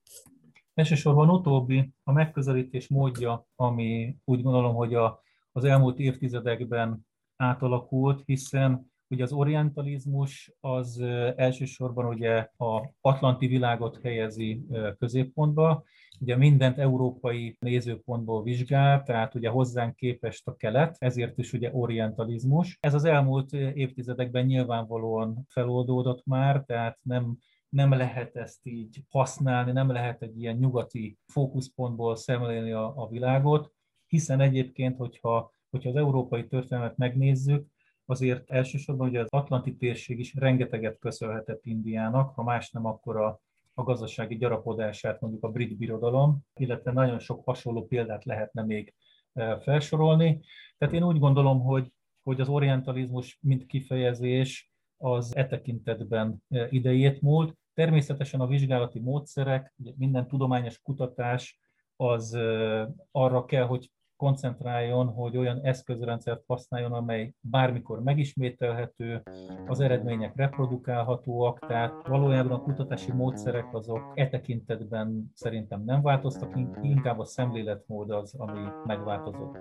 Elsősorban 0.73 1.29
utóbbi 1.29 1.91
a 2.03 2.11
megközelítés 2.11 2.87
módja, 2.87 3.47
ami 3.55 4.15
úgy 4.23 4.41
gondolom, 4.41 4.75
hogy 4.75 4.93
a, 4.93 5.21
az 5.51 5.63
elmúlt 5.63 5.99
évtizedekben 5.99 7.07
átalakult, 7.35 8.21
hiszen 8.25 8.95
Ugye 9.09 9.23
az 9.23 9.31
orientalizmus 9.31 10.51
az 10.59 10.99
elsősorban 11.35 12.05
ugye 12.05 12.49
a 12.57 12.93
atlanti 13.01 13.47
világot 13.47 13.99
helyezi 14.03 14.65
középpontba, 14.99 15.83
ugye 16.19 16.37
mindent 16.37 16.77
európai 16.77 17.57
nézőpontból 17.59 18.43
vizsgál, 18.43 19.03
tehát 19.03 19.35
ugye 19.35 19.49
hozzánk 19.49 19.95
képest 19.95 20.47
a 20.47 20.55
kelet, 20.55 20.95
ezért 20.99 21.37
is 21.37 21.53
ugye 21.53 21.69
orientalizmus. 21.73 22.77
Ez 22.79 22.93
az 22.93 23.03
elmúlt 23.03 23.53
évtizedekben 23.53 24.45
nyilvánvalóan 24.45 25.45
feloldódott 25.47 26.25
már, 26.25 26.63
tehát 26.65 26.97
nem 27.01 27.37
nem 27.69 27.91
lehet 27.91 28.35
ezt 28.35 28.59
így 28.63 29.03
használni, 29.09 29.71
nem 29.71 29.91
lehet 29.91 30.21
egy 30.21 30.39
ilyen 30.41 30.55
nyugati 30.55 31.17
fókuszpontból 31.25 32.15
szemlélni 32.15 32.71
a, 32.71 32.93
a 32.95 33.07
világot, 33.07 33.71
hiszen 34.07 34.39
egyébként, 34.39 34.97
hogyha, 34.97 35.51
hogyha 35.69 35.89
az 35.89 35.95
európai 35.95 36.47
történelmet 36.47 36.97
megnézzük, 36.97 37.67
azért 38.05 38.49
elsősorban 38.49 39.07
ugye 39.07 39.19
az 39.19 39.27
Atlanti 39.29 39.75
térség 39.75 40.19
is 40.19 40.33
rengeteget 40.35 40.99
köszönhetett 40.99 41.65
Indiának, 41.65 42.35
ha 42.35 42.43
más 42.43 42.71
nem, 42.71 42.85
akkor 42.85 43.17
a, 43.17 43.41
a 43.79 43.83
gazdasági 43.83 44.37
gyarapodását 44.37 45.21
mondjuk 45.21 45.43
a 45.43 45.49
brit 45.49 45.77
birodalom, 45.77 46.39
illetve 46.53 46.91
nagyon 46.91 47.19
sok 47.19 47.45
hasonló 47.45 47.85
példát 47.85 48.25
lehetne 48.25 48.63
még 48.63 48.93
e, 49.33 49.59
felsorolni. 49.59 50.41
Tehát 50.77 50.93
én 50.93 51.03
úgy 51.03 51.19
gondolom, 51.19 51.59
hogy, 51.59 51.91
hogy 52.23 52.41
az 52.41 52.49
orientalizmus, 52.49 53.37
mint 53.41 53.65
kifejezés, 53.65 54.71
az 54.97 55.35
e 55.35 55.47
tekintetben 55.47 56.43
e, 56.49 56.67
idejét 56.69 57.21
múlt. 57.21 57.57
Természetesen 57.73 58.39
a 58.39 58.47
vizsgálati 58.47 58.99
módszerek, 58.99 59.73
minden 59.97 60.27
tudományos 60.27 60.81
kutatás 60.81 61.59
az 61.95 62.33
e, 62.33 62.89
arra 63.11 63.45
kell, 63.45 63.65
hogy 63.65 63.91
koncentráljon, 64.17 65.07
hogy 65.07 65.37
olyan 65.37 65.59
eszközrendszert 65.63 66.43
használjon, 66.47 66.93
amely 66.93 67.33
bármikor 67.41 68.03
megismételhető, 68.03 69.23
az 69.67 69.79
eredmények 69.79 70.35
reprodukálhatóak, 70.35 71.59
tehát 71.59 72.07
valójában 72.07 72.51
a 72.51 72.61
kutatási 72.61 73.11
módszerek 73.11 73.73
azok 73.73 74.11
e 74.15 74.27
tekintetben 74.27 75.31
szerintem 75.33 75.83
nem 75.83 76.01
változtak, 76.01 76.55
inkább 76.81 77.19
a 77.19 77.25
szemléletmód 77.25 78.11
az, 78.11 78.35
ami 78.37 78.67
megváltozott. 78.85 79.57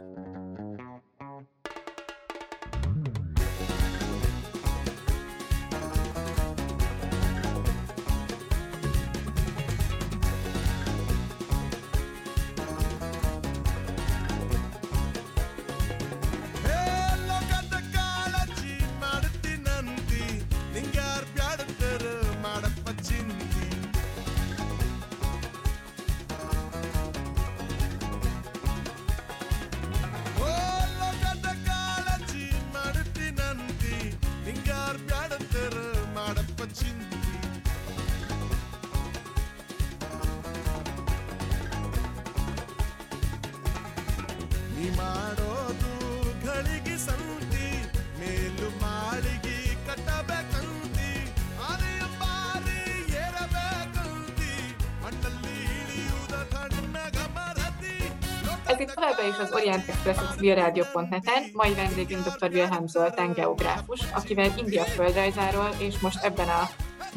Civilrádió.net-en. 60.36 61.42
Mai 61.52 61.74
vendégünk 61.74 62.22
dr. 62.22 62.50
Wilhelm 62.52 62.86
Zoltán 62.86 63.32
geográfus, 63.32 64.00
akivel 64.14 64.50
India 64.58 64.82
földrajzáról 64.82 65.68
és 65.78 65.98
most 65.98 66.24
ebben 66.24 66.48
a 66.48 66.62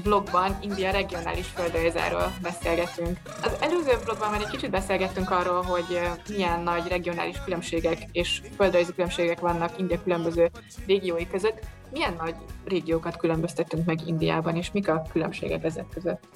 blogban 0.04 0.58
India 0.62 0.92
regionális 0.92 1.48
földrajzáról 1.48 2.34
beszélgetünk. 2.42 3.18
Az 3.44 3.58
előző 3.62 3.92
blogban 4.04 4.30
már 4.32 4.42
egy 4.42 4.50
kicsit 4.50 4.70
beszélgettünk 4.70 5.30
arról, 5.30 5.62
hogy 5.62 6.00
milyen 6.30 6.60
nagy 6.60 6.88
regionális 6.88 7.44
különbségek 7.44 7.98
és 8.12 8.42
földrajzi 8.56 8.94
különbségek 8.94 9.40
vannak 9.40 9.80
India 9.80 10.04
különböző 10.04 10.50
régiói 10.86 11.28
között. 11.28 11.66
Milyen 11.92 12.14
nagy 12.18 12.36
régiókat 12.66 13.18
különböztetünk 13.18 13.86
meg 13.86 14.08
Indiában, 14.08 14.56
és 14.56 14.72
mik 14.72 14.90
a 14.90 15.02
különbségek 15.12 15.64
ezek 15.64 15.88
között? 15.90 16.28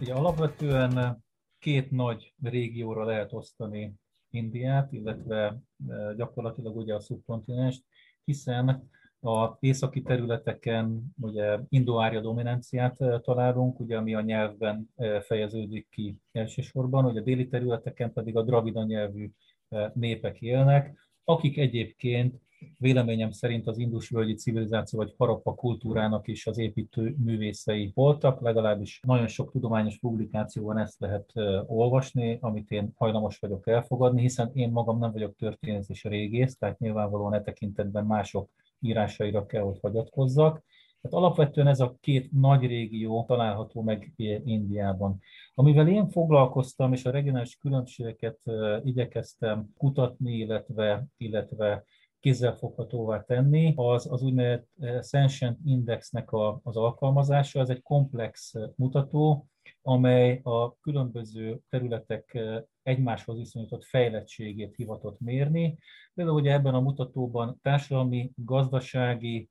Ugye 0.00 0.14
alapvetően 0.14 1.22
két 1.58 1.90
nagy 1.90 2.34
régióra 2.42 3.04
lehet 3.04 3.32
osztani 3.32 3.92
Indiát, 4.34 4.92
illetve 4.92 5.60
e, 5.88 6.14
gyakorlatilag 6.16 6.76
ugye 6.76 6.94
a 6.94 7.00
szubkontinenst, 7.00 7.84
hiszen 8.24 8.88
A 9.26 9.56
északi 9.60 10.02
területeken 10.02 11.14
ugye 11.20 11.58
indoárja 11.68 12.20
dominanciát 12.20 12.96
találunk, 13.22 13.80
ugye, 13.80 13.96
ami 13.96 14.14
a 14.14 14.20
nyelvben 14.20 14.90
fejeződik 15.20 15.88
ki 15.90 16.16
elsősorban, 16.32 17.04
hogy 17.04 17.16
a 17.16 17.20
déli 17.20 17.48
területeken 17.48 18.12
pedig 18.12 18.36
a 18.36 18.42
dravida 18.42 18.84
nyelvű 18.84 19.30
népek 19.94 20.40
élnek, 20.40 21.08
akik 21.24 21.58
egyébként 21.58 22.40
véleményem 22.78 23.30
szerint 23.30 23.66
az 23.66 23.78
indusvölgyi 23.78 24.34
civilizáció 24.34 24.98
vagy 24.98 25.14
harappa 25.18 25.54
kultúrának 25.54 26.28
is 26.28 26.46
az 26.46 26.58
építő 26.58 27.14
művészei 27.24 27.92
voltak, 27.94 28.40
legalábbis 28.40 29.00
nagyon 29.06 29.26
sok 29.26 29.50
tudományos 29.50 29.98
publikációban 29.98 30.78
ezt 30.78 31.00
lehet 31.00 31.32
olvasni, 31.66 32.38
amit 32.40 32.70
én 32.70 32.92
hajlamos 32.96 33.38
vagyok 33.38 33.68
elfogadni, 33.68 34.20
hiszen 34.20 34.50
én 34.52 34.70
magam 34.70 34.98
nem 34.98 35.12
vagyok 35.12 35.36
történész 35.36 35.88
és 35.88 36.04
régész, 36.04 36.56
tehát 36.56 36.78
nyilvánvalóan 36.78 37.34
e 37.34 37.42
tekintetben 37.42 38.06
mások 38.06 38.50
írásaira 38.80 39.46
kell, 39.46 39.62
hogy 39.62 39.78
hagyatkozzak. 39.80 40.62
Tehát 41.00 41.18
alapvetően 41.18 41.66
ez 41.66 41.80
a 41.80 41.96
két 42.00 42.32
nagy 42.32 42.66
régió 42.66 43.24
található 43.24 43.82
meg 43.82 44.12
Indiában. 44.44 45.20
Amivel 45.54 45.88
én 45.88 46.08
foglalkoztam, 46.08 46.92
és 46.92 47.04
a 47.04 47.10
regionális 47.10 47.56
különbségeket 47.56 48.40
igyekeztem 48.82 49.72
kutatni, 49.76 50.32
illetve, 50.32 51.06
illetve 51.16 51.84
kézzelfoghatóvá 52.24 53.24
tenni, 53.24 53.72
az 53.76 54.12
az 54.12 54.22
úgynevezett 54.22 54.68
Sentient 55.02 55.58
Indexnek 55.64 56.32
a, 56.32 56.60
az 56.62 56.76
alkalmazása. 56.76 57.60
Ez 57.60 57.68
egy 57.68 57.82
komplex 57.82 58.54
mutató, 58.76 59.48
amely 59.82 60.40
a 60.42 60.76
különböző 60.76 61.60
területek 61.68 62.38
egymáshoz 62.82 63.36
viszonyított 63.36 63.84
fejlettségét 63.84 64.74
hivatott 64.74 65.20
mérni. 65.20 65.78
Például 66.14 66.40
ugye 66.40 66.52
ebben 66.52 66.74
a 66.74 66.80
mutatóban 66.80 67.58
társadalmi, 67.62 68.32
gazdasági, 68.34 69.48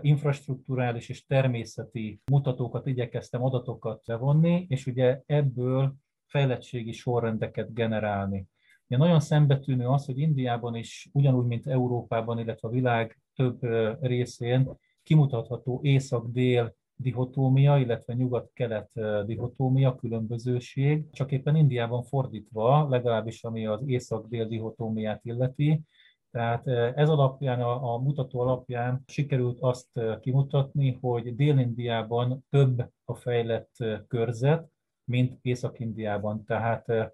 infrastruktúrális 0.00 1.08
és 1.08 1.26
természeti 1.26 2.20
mutatókat 2.30 2.86
igyekeztem 2.86 3.44
adatokat 3.44 4.06
levonni, 4.06 4.66
és 4.68 4.86
ugye 4.86 5.22
ebből 5.26 5.94
fejlettségi 6.26 6.92
sorrendeket 6.92 7.74
generálni. 7.74 8.46
Ugye 8.88 8.98
nagyon 8.98 9.20
szembetűnő 9.20 9.86
az, 9.86 10.06
hogy 10.06 10.18
Indiában 10.18 10.74
is 10.74 11.08
ugyanúgy, 11.12 11.46
mint 11.46 11.66
Európában, 11.66 12.38
illetve 12.38 12.68
a 12.68 12.70
világ 12.70 13.20
több 13.34 13.58
részén 14.00 14.70
kimutatható 15.02 15.80
észak-dél 15.82 16.74
dihotómia, 16.96 17.78
illetve 17.78 18.14
nyugat-kelet 18.14 18.90
dihotómia, 19.26 19.94
különbözőség, 19.94 21.10
csak 21.10 21.32
éppen 21.32 21.56
Indiában 21.56 22.02
fordítva, 22.02 22.88
legalábbis 22.88 23.44
ami 23.44 23.66
az 23.66 23.82
észak-dél 23.86 24.46
dihotómiát 24.46 25.24
illeti, 25.24 25.82
tehát 26.30 26.66
ez 26.96 27.08
alapján, 27.08 27.60
a, 27.60 27.94
a 27.94 27.98
mutató 27.98 28.40
alapján 28.40 29.02
sikerült 29.06 29.60
azt 29.60 30.00
kimutatni, 30.20 30.98
hogy 31.00 31.34
Dél-Indiában 31.34 32.44
több 32.50 32.90
a 33.04 33.14
fejlett 33.14 33.74
körzet, 34.08 34.68
mint 35.04 35.38
Észak-Indiában. 35.42 36.44
Tehát 36.44 37.12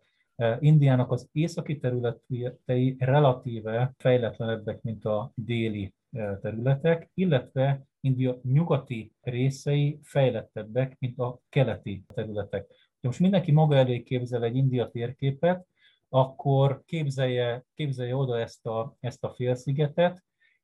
Indiának 0.61 1.11
az 1.11 1.29
északi 1.33 1.79
területei 1.79 2.97
relatíve 2.99 3.95
fejletlenebbek, 3.97 4.83
mint 4.83 5.05
a 5.05 5.33
déli 5.35 5.95
területek, 6.41 7.11
illetve 7.15 7.87
India 8.01 8.41
nyugati 8.43 9.13
részei 9.21 9.99
fejlettebbek, 10.03 10.97
mint 10.99 11.19
a 11.19 11.41
keleti 11.49 12.05
területek. 12.15 12.67
Most 13.01 13.21
mindenki 13.21 13.53
maga 13.53 13.77
elé 13.77 14.03
képzel 14.03 14.45
egy 14.45 14.57
India 14.57 14.91
térképet, 14.91 15.67
akkor 16.09 16.83
képzelje, 16.87 17.65
képzelje 17.75 18.17
oda 18.17 18.39
ezt 18.39 18.67
a, 18.67 18.97
ezt 19.01 19.25
a 19.25 19.31
félszigetet, 19.31 20.23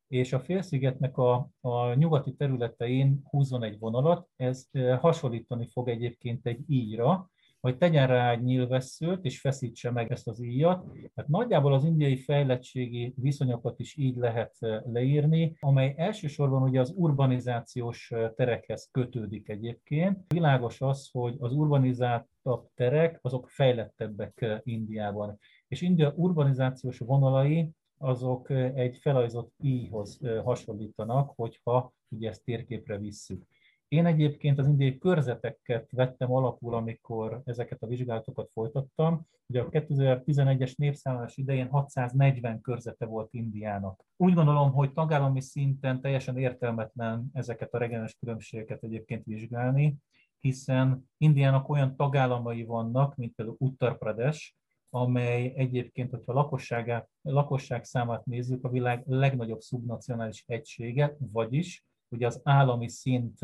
és 0.09 0.33
a 0.33 0.41
félszigetnek 0.41 1.19
a, 1.19 1.49
a 1.61 1.95
nyugati 1.95 2.35
területein 2.35 3.21
húzzon 3.31 3.63
egy 3.63 3.79
vonalat, 3.79 4.29
ez 4.37 4.69
hasonlítani 5.01 5.67
fog 5.67 5.89
egyébként 5.89 6.47
egy 6.47 6.61
íjra, 6.67 7.31
vagy 7.69 7.79
tegyen 7.79 8.07
rá 8.07 8.31
egy 8.31 8.43
nyílvesszőt, 8.43 9.25
és 9.25 9.41
feszítse 9.41 9.91
meg 9.91 10.13
ezt 10.13 10.29
az 10.29 10.43
íjat. 10.43 10.85
Tehát 11.15 11.31
nagyjából 11.31 11.75
az 11.75 11.85
indiai 11.85 12.17
fejlettségi 12.17 13.15
viszonyokat 13.17 13.79
is 13.79 13.97
így 13.97 14.17
lehet 14.17 14.57
leírni, 14.93 15.57
amely 15.61 15.95
elsősorban 15.97 16.63
ugye 16.63 16.81
az 16.81 16.93
urbanizációs 16.97 18.13
terekhez 18.37 18.89
kötődik 18.91 19.49
egyébként. 19.49 20.33
Világos 20.33 20.81
az, 20.81 21.09
hogy 21.13 21.37
az 21.39 21.53
urbanizáltabb 21.53 22.69
terek, 22.75 23.19
azok 23.23 23.49
fejlettebbek 23.49 24.61
Indiában. 24.63 25.39
És 25.69 25.83
India 25.83 26.13
urbanizációs 26.17 26.99
vonalai 26.99 27.71
azok 27.99 28.51
egy 28.75 28.97
felajzott 28.97 29.53
íjhoz 29.63 30.21
hasonlítanak, 30.45 31.33
hogyha 31.37 31.93
ugye 32.09 32.29
ezt 32.29 32.45
térképre 32.45 32.99
visszük. 32.99 33.47
Én 33.89 34.07
egyébként 34.07 34.59
az 34.59 34.67
indiai 34.67 34.99
körzeteket 34.99 35.91
vettem 35.91 36.33
alapul, 36.33 36.75
amikor 36.75 37.41
ezeket 37.45 37.83
a 37.83 37.87
vizsgálatokat 37.87 38.51
folytattam. 38.53 39.27
Ugye 39.47 39.61
a 39.61 39.69
2011-es 39.69 40.77
népszámlálás 40.77 41.37
idején 41.37 41.69
640 41.69 42.61
körzete 42.61 43.07
volt 43.07 43.29
Indiának. 43.33 44.05
Úgy 44.17 44.35
gondolom, 44.35 44.73
hogy 44.73 44.93
tagállami 44.93 45.41
szinten 45.41 46.01
teljesen 46.01 46.39
értelmetlen 46.39 47.31
ezeket 47.33 47.75
a 47.75 47.79
regionális 47.79 48.17
különbségeket 48.21 48.83
egyébként 48.83 49.25
vizsgálni, 49.25 49.97
hiszen 50.41 51.11
Indiának 51.17 51.69
olyan 51.69 51.97
tagállamai 51.97 52.65
vannak, 52.65 53.17
mint 53.17 53.35
például 53.35 53.57
Uttar 53.61 53.99
Pradesh, 53.99 54.53
amely 54.91 55.53
egyébként, 55.57 56.11
hogyha 56.11 56.33
lakosságát, 56.33 57.09
lakosság 57.23 57.85
számát 57.85 58.25
nézzük, 58.25 58.65
a 58.65 58.69
világ 58.69 59.03
legnagyobb 59.07 59.61
szubnacionális 59.61 60.45
egysége, 60.47 61.17
vagyis 61.19 61.85
ugye 62.09 62.27
az 62.27 62.41
állami 62.45 62.89
szint 62.89 63.39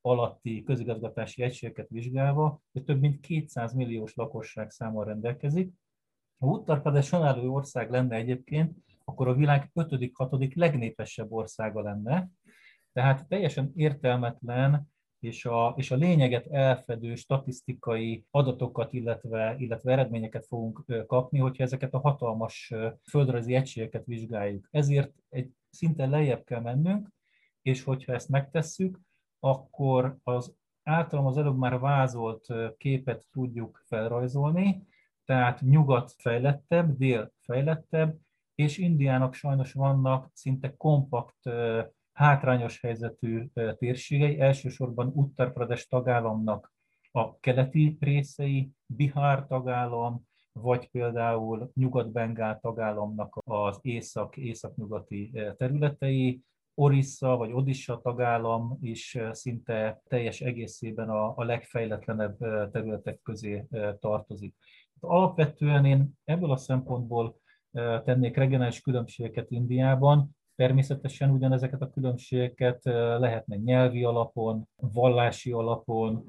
alatti 0.00 0.62
közigazgatási 0.62 1.42
egységeket 1.42 1.88
vizsgálva, 1.88 2.60
hogy 2.72 2.84
több 2.84 3.00
mint 3.00 3.20
200 3.20 3.72
milliós 3.72 4.14
lakosság 4.14 4.70
számmal 4.70 5.04
rendelkezik. 5.04 5.72
Ha 6.38 6.46
Uttar 6.46 6.82
Pradesh 6.82 7.14
önálló 7.14 7.54
ország 7.54 7.90
lenne 7.90 8.16
egyébként, 8.16 8.76
akkor 9.04 9.28
a 9.28 9.34
világ 9.34 9.70
5.-6. 9.74 10.54
legnépesebb 10.54 11.32
országa 11.32 11.82
lenne. 11.82 12.28
Tehát 12.92 13.28
teljesen 13.28 13.72
értelmetlen 13.74 14.88
és 15.18 15.44
a, 15.44 15.74
és 15.76 15.90
a 15.90 15.96
lényeget 15.96 16.46
elfedő 16.46 17.14
statisztikai 17.14 18.24
adatokat, 18.30 18.92
illetve, 18.92 19.54
illetve 19.58 19.92
eredményeket 19.92 20.46
fogunk 20.46 21.06
kapni, 21.06 21.38
hogyha 21.38 21.62
ezeket 21.62 21.94
a 21.94 22.00
hatalmas 22.00 22.74
földrajzi 23.10 23.54
egységeket 23.54 24.04
vizsgáljuk. 24.04 24.68
Ezért 24.70 25.12
egy 25.28 25.50
szinten 25.70 26.10
lejjebb 26.10 26.44
kell 26.44 26.60
mennünk, 26.60 27.08
és 27.62 27.82
hogyha 27.82 28.12
ezt 28.12 28.28
megtesszük, 28.28 29.00
akkor 29.40 30.16
az 30.22 30.54
általam 30.82 31.26
az 31.26 31.36
előbb 31.36 31.58
már 31.58 31.78
vázolt 31.78 32.46
képet 32.76 33.26
tudjuk 33.32 33.82
felrajzolni, 33.86 34.86
tehát 35.24 35.60
nyugat 35.60 36.12
fejlettebb, 36.18 36.96
dél 36.96 37.32
fejlettebb, 37.42 38.16
és 38.54 38.78
Indiának 38.78 39.34
sajnos 39.34 39.72
vannak 39.72 40.30
szinte 40.32 40.76
kompakt, 40.76 41.50
hátrányos 42.12 42.80
helyzetű 42.80 43.50
térségei, 43.78 44.40
elsősorban 44.40 45.12
Uttar 45.14 45.52
Pradesh 45.52 45.88
tagállamnak 45.88 46.72
a 47.12 47.38
keleti 47.38 47.96
részei, 48.00 48.70
Bihar 48.86 49.46
tagállam, 49.46 50.28
vagy 50.52 50.90
például 50.90 51.70
Nyugat-Bengál 51.74 52.58
tagállamnak 52.60 53.40
az 53.44 53.78
észak-északnyugati 53.82 55.32
területei, 55.56 56.42
Orissa 56.74 57.36
vagy 57.36 57.52
Odissa 57.52 58.00
tagállam 58.00 58.78
is 58.80 59.18
szinte 59.30 60.02
teljes 60.08 60.40
egészében 60.40 61.08
a, 61.08 61.32
a 61.36 61.44
legfejletlenebb 61.44 62.38
területek 62.70 63.20
közé 63.22 63.66
tartozik. 63.98 64.54
Alapvetően 65.00 65.84
én 65.84 66.18
ebből 66.24 66.50
a 66.50 66.56
szempontból 66.56 67.40
tennék 68.04 68.36
regionális 68.36 68.80
különbségeket 68.80 69.50
Indiában, 69.50 70.38
Természetesen 70.60 71.30
ugyanezeket 71.30 71.82
a 71.82 71.90
különbségeket 71.90 72.84
lehetne 73.18 73.56
nyelvi 73.56 74.04
alapon, 74.04 74.68
vallási 74.76 75.52
alapon, 75.52 76.24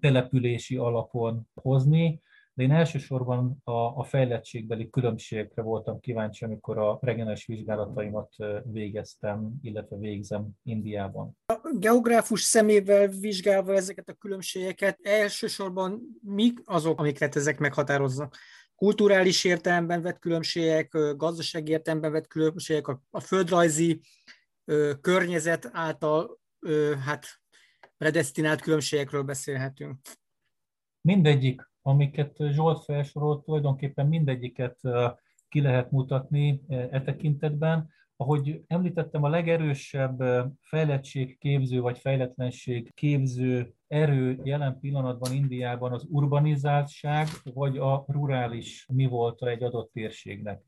települési 0.00 0.76
alapon 0.76 1.48
hozni, 1.54 2.20
de 2.56 2.62
én 2.62 2.72
elsősorban 2.72 3.60
a, 3.64 3.70
a 3.72 4.04
fejlettségbeli 4.04 4.90
különbségekre 4.90 5.62
voltam 5.62 6.00
kíváncsi, 6.00 6.44
amikor 6.44 6.78
a 6.78 6.98
regionális 7.02 7.46
vizsgálataimat 7.46 8.34
végeztem, 8.64 9.52
illetve 9.62 9.96
végzem 9.96 10.48
Indiában. 10.62 11.38
A 11.46 11.76
geográfus 11.78 12.40
szemével 12.40 13.08
vizsgálva 13.08 13.74
ezeket 13.74 14.08
a 14.08 14.12
különbségeket, 14.14 14.98
elsősorban 15.02 16.00
mik 16.20 16.60
azok, 16.64 16.98
amiket 16.98 17.36
ezek 17.36 17.58
meghatároznak? 17.58 18.36
Kulturális 18.74 19.44
értelemben 19.44 20.02
vett 20.02 20.18
különbségek, 20.18 20.90
gazdasági 21.16 21.70
értelemben 21.70 22.12
vett 22.12 22.26
különbségek, 22.26 22.88
a, 22.88 23.02
a 23.10 23.20
földrajzi 23.20 24.00
ö, 24.64 24.92
környezet 25.00 25.68
által 25.72 26.38
ö, 26.60 26.94
hát 27.04 27.26
predestinált 27.98 28.60
különbségekről 28.60 29.22
beszélhetünk. 29.22 29.98
Mindegyik 31.00 31.74
amiket 31.86 32.36
Zsolt 32.50 32.84
felsorolt, 32.84 33.44
tulajdonképpen 33.44 34.06
mindegyiket 34.06 34.80
ki 35.48 35.60
lehet 35.60 35.90
mutatni 35.90 36.62
e 36.68 37.02
tekintetben. 37.02 37.94
ahogy 38.16 38.62
említettem, 38.66 39.22
a 39.22 39.28
legerősebb 39.28 40.22
fejlettségképző 40.60 41.80
vagy 41.80 41.98
fejletlenség 41.98 42.94
képző 42.94 43.74
erő 43.86 44.40
jelen 44.42 44.80
pillanatban 44.80 45.32
Indiában 45.32 45.92
az 45.92 46.06
urbanizáltság 46.10 47.26
vagy 47.54 47.78
a 47.78 48.04
rurális 48.08 48.86
mi 48.92 49.06
volt 49.06 49.42
egy 49.44 49.62
adott 49.62 49.92
térségnek. 49.92 50.62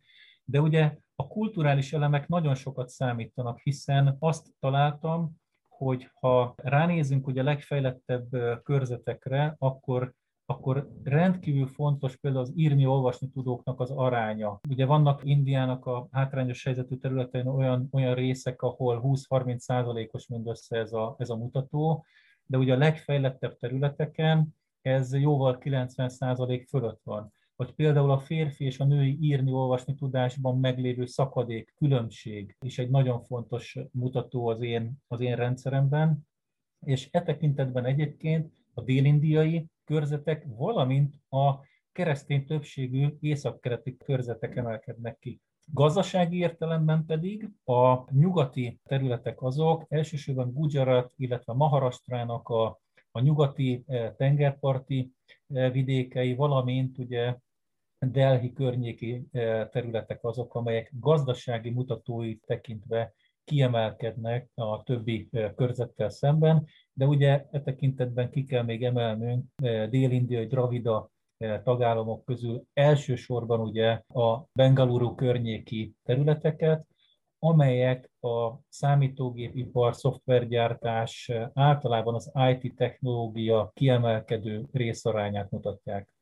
De 0.44 0.60
ugye 0.60 0.96
a 1.14 1.26
kulturális 1.26 1.92
elemek 1.92 2.28
nagyon 2.28 2.54
sokat 2.54 2.88
számítanak, 2.88 3.58
hiszen 3.58 4.16
azt 4.18 4.46
találtam, 4.60 5.32
hogy 5.68 6.10
ha 6.20 6.54
ránézünk 6.56 7.26
ugye 7.26 7.40
a 7.40 7.44
legfejlettebb 7.44 8.28
körzetekre, 8.62 9.54
akkor 9.58 10.14
akkor 10.50 10.88
rendkívül 11.04 11.66
fontos 11.66 12.16
például 12.16 12.42
az 12.42 12.52
írni, 12.56 12.86
olvasni 12.86 13.28
tudóknak 13.28 13.80
az 13.80 13.90
aránya. 13.90 14.60
Ugye 14.68 14.86
vannak 14.86 15.24
Indiának 15.24 15.86
a 15.86 16.08
hátrányos 16.10 16.64
helyzetű 16.64 16.96
területein 16.96 17.46
olyan, 17.46 17.88
olyan 17.92 18.14
részek, 18.14 18.62
ahol 18.62 19.00
20-30 19.04 19.58
százalékos 19.58 20.26
mindössze 20.26 20.76
ez 20.76 20.92
a, 20.92 21.14
ez 21.18 21.28
a 21.28 21.36
mutató, 21.36 22.04
de 22.46 22.58
ugye 22.58 22.74
a 22.74 22.78
legfejlettebb 22.78 23.56
területeken 23.56 24.54
ez 24.80 25.14
jóval 25.14 25.58
90 25.58 26.08
százalék 26.08 26.68
fölött 26.68 27.00
van. 27.04 27.32
Vagy 27.56 27.72
például 27.72 28.10
a 28.10 28.18
férfi 28.18 28.64
és 28.64 28.78
a 28.78 28.84
női 28.84 29.18
írni-olvasni 29.20 29.94
tudásban 29.94 30.58
meglévő 30.58 31.06
szakadék, 31.06 31.74
különbség 31.76 32.56
is 32.60 32.78
egy 32.78 32.90
nagyon 32.90 33.20
fontos 33.20 33.78
mutató 33.92 34.46
az 34.46 34.60
én, 34.60 34.96
az 35.06 35.20
én 35.20 35.36
rendszeremben. 35.36 36.26
És 36.86 37.08
e 37.10 37.22
tekintetben 37.22 37.84
egyébként 37.84 38.66
a 38.78 38.82
délindiai 38.82 39.66
körzetek, 39.84 40.44
valamint 40.46 41.14
a 41.28 41.54
keresztény 41.92 42.44
többségű 42.44 43.08
északkereti 43.20 43.96
körzetek 43.96 44.56
emelkednek 44.56 45.18
ki. 45.18 45.40
Gazdasági 45.64 46.38
értelemben 46.38 47.04
pedig 47.06 47.50
a 47.64 48.12
nyugati 48.12 48.80
területek 48.84 49.42
azok, 49.42 49.84
elsősorban 49.88 50.52
Gujarat, 50.52 51.12
illetve 51.16 51.52
Maharastrának 51.52 52.48
a, 52.48 52.80
a 53.10 53.20
nyugati 53.20 53.82
eh, 53.86 54.12
tengerparti 54.16 55.12
eh, 55.48 55.72
vidékei, 55.72 56.34
valamint 56.34 56.98
ugye 56.98 57.36
Delhi 57.98 58.52
környéki 58.52 59.24
eh, 59.32 59.68
területek 59.70 60.24
azok, 60.24 60.54
amelyek 60.54 60.92
gazdasági 60.92 61.70
mutatói 61.70 62.36
tekintve 62.36 63.14
kiemelkednek 63.48 64.48
a 64.54 64.82
többi 64.82 65.28
körzettel 65.56 66.08
szemben, 66.08 66.66
de 66.92 67.06
ugye 67.06 67.46
e 67.50 67.60
tekintetben 67.60 68.30
ki 68.30 68.44
kell 68.44 68.62
még 68.62 68.84
emelnünk 68.84 69.44
dél-indiai 69.90 70.46
dravida 70.46 71.10
tagállamok 71.62 72.24
közül 72.24 72.64
elsősorban 72.72 73.60
ugye 73.60 74.02
a 74.08 74.44
Bengaluru 74.52 75.14
környéki 75.14 75.94
területeket, 76.04 76.86
amelyek 77.38 78.10
a 78.20 78.52
számítógépipar, 78.68 79.94
szoftvergyártás, 79.94 81.32
általában 81.54 82.14
az 82.14 82.32
IT 82.50 82.74
technológia 82.76 83.70
kiemelkedő 83.74 84.66
részarányát 84.72 85.50
mutatják. 85.50 86.12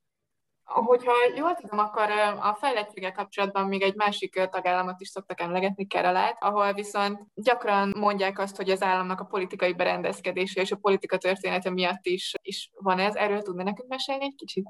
Hogyha 0.67 1.13
jól 1.37 1.55
tudom, 1.55 1.79
akkor 1.79 2.11
a 2.41 2.55
fejlettséggel 2.61 3.13
kapcsolatban 3.13 3.67
még 3.67 3.83
egy 3.83 3.95
másik 3.95 4.49
tagállamot 4.51 5.01
is 5.01 5.09
szoktak 5.09 5.41
emlegetni, 5.41 5.87
Keralát, 5.87 6.37
ahol 6.41 6.73
viszont 6.73 7.21
gyakran 7.35 7.93
mondják 7.99 8.39
azt, 8.39 8.57
hogy 8.57 8.71
az 8.71 8.83
államnak 8.83 9.21
a 9.21 9.25
politikai 9.25 9.75
berendezkedése 9.75 10.61
és 10.61 10.73
a 10.73 10.77
politika 10.77 11.19
története 11.19 11.71
miatt 11.71 12.07
is, 12.07 12.35
is 12.43 12.71
van 12.75 12.99
ez. 12.99 13.15
Erről 13.15 13.43
tudna 13.43 13.63
nekünk 13.63 13.89
mesélni 13.89 14.25
egy 14.25 14.35
kicsit? 14.37 14.69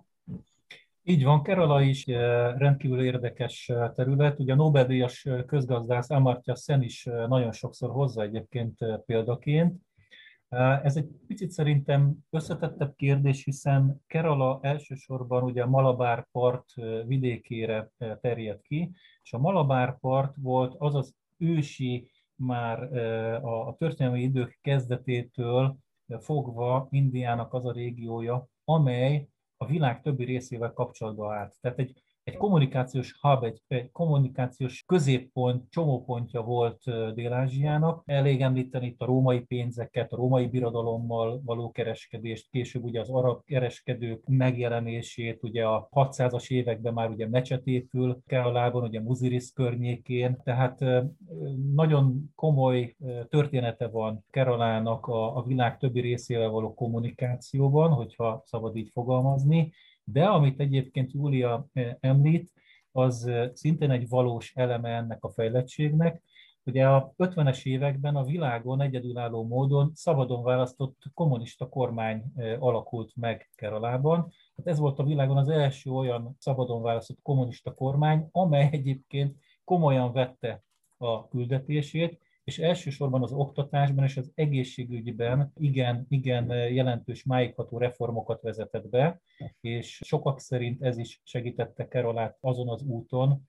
Így 1.03 1.25
van, 1.25 1.43
Kerala 1.43 1.83
is 1.83 2.07
rendkívül 2.57 3.05
érdekes 3.05 3.73
terület. 3.95 4.39
Ugye 4.39 4.53
a 4.53 4.57
Nobel-díjas 4.57 5.29
közgazdász 5.47 6.11
Amartya 6.11 6.55
Sen 6.55 6.83
is 6.83 7.05
nagyon 7.05 7.53
sokszor 7.53 7.91
hozza 7.91 8.23
egyébként 8.23 8.79
példaként. 9.07 9.86
Ez 10.83 10.97
egy 10.97 11.09
picit 11.27 11.51
szerintem 11.51 12.17
összetettebb 12.31 12.95
kérdés, 12.95 13.45
hiszen 13.45 14.03
Kerala 14.07 14.59
elsősorban 14.63 15.43
ugye 15.43 15.63
a 15.63 15.69
Malabár 15.69 16.27
part 16.33 16.75
vidékére 17.07 17.91
terjed 18.21 18.61
ki, 18.63 18.93
és 19.23 19.33
a 19.33 19.39
Malabár 19.39 19.99
part 19.99 20.37
volt 20.37 20.75
az 20.79 20.95
az 20.95 21.15
ősi, 21.37 22.11
már 22.35 22.83
a 23.45 23.75
történelmi 23.79 24.23
idők 24.23 24.59
kezdetétől 24.63 25.77
fogva 26.21 26.89
Indiának 26.91 27.53
az 27.53 27.65
a 27.65 27.73
régiója, 27.73 28.49
amely 28.65 29.29
a 29.57 29.67
világ 29.67 30.03
többi 30.03 30.25
részével 30.25 30.73
kapcsolatba 30.73 31.35
állt. 31.35 31.57
Tehát 31.61 31.79
egy 31.79 32.03
egy 32.27 32.37
kommunikációs 32.37 33.19
hub, 33.21 33.45
egy, 33.45 33.63
egy 33.69 33.91
kommunikációs 33.93 34.85
középpont, 34.87 35.71
csomópontja 35.71 36.43
volt 36.43 36.83
Dél-Ázsiának. 37.15 38.03
Elég 38.07 38.41
említeni 38.41 38.87
itt 38.87 39.01
a 39.01 39.05
római 39.05 39.41
pénzeket, 39.41 40.13
a 40.13 40.17
római 40.17 40.47
birodalommal 40.47 41.41
való 41.45 41.71
kereskedést, 41.71 42.51
később 42.51 42.85
ugye 42.85 43.01
az 43.01 43.11
arab 43.11 43.45
kereskedők 43.45 44.23
megjelenését, 44.27 45.43
ugye 45.43 45.65
a 45.65 45.89
600-as 45.93 46.51
években 46.51 46.93
már 46.93 47.11
ugye 47.11 47.29
mecset 47.29 47.67
épül 47.67 48.19
Keralában, 48.27 48.83
ugye 48.83 49.01
Muziris 49.01 49.53
környékén, 49.53 50.37
tehát 50.45 50.85
nagyon 51.75 52.33
komoly 52.35 52.97
története 53.29 53.89
van 53.89 54.25
Keralának 54.31 55.07
a, 55.07 55.37
a 55.37 55.43
világ 55.43 55.79
többi 55.79 56.01
részével 56.01 56.49
való 56.49 56.75
kommunikációban, 56.75 57.93
hogyha 57.93 58.43
szabad 58.45 58.77
így 58.77 58.91
fogalmazni, 58.93 59.73
de 60.07 60.25
amit 60.25 60.61
egyébként 60.61 61.13
Júlia 61.13 61.67
eh, 61.73 61.97
említ, 62.01 62.53
az 62.93 63.27
eh, 63.27 63.51
szintén 63.55 63.91
egy 63.91 64.09
valós 64.09 64.53
eleme 64.55 64.89
ennek 64.89 65.25
a 65.25 65.31
fejlettségnek. 65.31 66.23
Ugye 66.65 66.89
a 66.89 67.13
50-es 67.17 67.65
években 67.65 68.17
a 68.17 68.25
világon 68.25 68.81
egyedülálló 68.81 69.47
módon 69.47 69.91
szabadon 69.95 70.43
választott 70.43 71.03
kommunista 71.15 71.69
kormány 71.69 72.25
eh, 72.37 72.63
alakult 72.63 73.13
meg 73.17 73.51
Keralában. 73.55 74.33
Hát 74.57 74.67
ez 74.67 74.79
volt 74.79 74.99
a 74.99 75.05
világon 75.05 75.37
az 75.37 75.49
első 75.49 75.91
olyan 75.91 76.37
szabadon 76.39 76.83
választott 76.83 77.19
kommunista 77.23 77.75
kormány, 77.75 78.29
amely 78.33 78.69
egyébként 78.73 79.37
komolyan 79.65 80.13
vette 80.13 80.63
a 80.97 81.29
küldetését, 81.29 82.26
és 82.47 82.59
elsősorban 82.59 83.23
az 83.23 83.33
oktatásban 83.33 84.05
és 84.05 84.17
az 84.17 84.33
egészségügyben 84.35 85.53
igen, 85.57 86.07
igen 86.09 86.71
jelentős 86.73 87.25
máigható 87.25 87.79
reformokat 87.79 88.43
vezetett 88.43 88.89
be, 88.89 89.21
és 89.61 90.01
sokak 90.05 90.41
szerint 90.41 90.83
ez 90.83 90.99
is 90.99 91.21
segítette 91.25 91.89
Kerolát 91.89 92.37
azon 92.41 92.69
az 92.69 92.83
úton, 92.83 93.49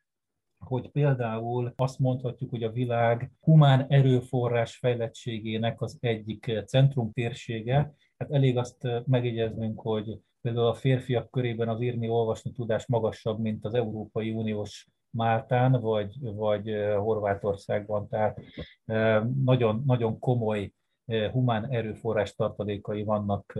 hogy 0.57 0.89
például 0.89 1.73
azt 1.75 1.99
mondhatjuk, 1.99 2.49
hogy 2.49 2.63
a 2.63 2.71
világ 2.71 3.31
humán 3.39 3.85
erőforrás 3.89 4.77
fejlettségének 4.77 5.81
az 5.81 5.97
egyik 5.99 6.51
centrumtérsége. 6.65 7.93
Hát 8.17 8.31
elég 8.31 8.57
azt 8.57 8.87
megjegyeznünk, 9.05 9.79
hogy 9.79 10.19
például 10.41 10.67
a 10.67 10.73
férfiak 10.73 11.31
körében 11.31 11.69
az 11.69 11.81
írni-olvasni 11.81 12.51
tudás 12.51 12.87
magasabb, 12.87 13.39
mint 13.39 13.65
az 13.65 13.73
Európai 13.73 14.31
Uniós 14.31 14.87
Máltán 15.09 15.81
vagy, 15.81 16.19
vagy 16.21 16.71
Horvátországban. 16.97 18.07
Tehát 18.07 18.39
nagyon, 19.43 19.83
nagyon 19.85 20.19
komoly 20.19 20.73
humán 21.31 21.69
erőforrás 21.69 22.35
tartalékai 22.35 23.03
vannak 23.03 23.59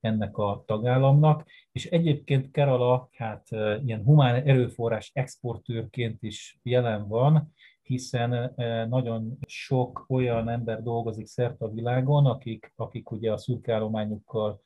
ennek 0.00 0.36
a 0.36 0.62
tagállamnak, 0.66 1.46
és 1.72 1.86
egyébként 1.86 2.50
Kerala 2.50 3.08
hát 3.12 3.48
ilyen 3.84 4.02
humán 4.04 4.34
erőforrás 4.46 5.10
exportőrként 5.14 6.22
is 6.22 6.58
jelen 6.62 7.08
van, 7.08 7.52
hiszen 7.82 8.54
nagyon 8.88 9.38
sok 9.46 10.04
olyan 10.08 10.48
ember 10.48 10.82
dolgozik 10.82 11.26
szerte 11.26 11.64
a 11.64 11.70
világon, 11.70 12.26
akik, 12.26 12.72
akik 12.76 13.10
ugye 13.10 13.32
a 13.32 13.36
szürkállományukkal 13.36 14.62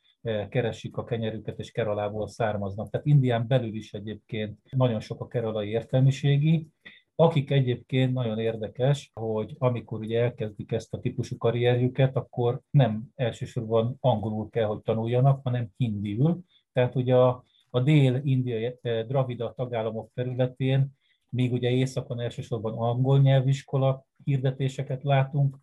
keresik 0.49 0.97
a 0.97 1.03
kenyerüket, 1.03 1.59
és 1.59 1.71
Keralából 1.71 2.27
származnak. 2.27 2.89
Tehát 2.89 3.05
Indián 3.05 3.47
belül 3.47 3.75
is 3.75 3.93
egyébként 3.93 4.59
nagyon 4.69 4.99
sok 4.99 5.21
a 5.21 5.27
keralai 5.27 5.69
értelmiségi, 5.69 6.67
akik 7.15 7.51
egyébként 7.51 8.13
nagyon 8.13 8.39
érdekes, 8.39 9.11
hogy 9.13 9.55
amikor 9.57 9.99
ugye 9.99 10.21
elkezdik 10.21 10.71
ezt 10.71 10.93
a 10.93 10.99
típusú 10.99 11.37
karrierjüket, 11.37 12.15
akkor 12.15 12.61
nem 12.69 13.03
elsősorban 13.15 13.97
angolul 13.99 14.49
kell, 14.49 14.65
hogy 14.65 14.81
tanuljanak, 14.81 15.39
hanem 15.43 15.67
hindiül. 15.77 16.39
Tehát 16.73 16.95
ugye 16.95 17.15
a, 17.15 17.43
a 17.69 17.79
dél-indiai 17.79 18.79
dravida 19.07 19.53
tagállamok 19.53 20.11
területén, 20.13 20.87
míg 21.29 21.51
ugye 21.51 21.69
északon 21.69 22.19
elsősorban 22.19 22.77
angol 22.77 23.19
nyelviskola 23.19 24.05
hirdetéseket 24.23 25.03
látunk, 25.03 25.57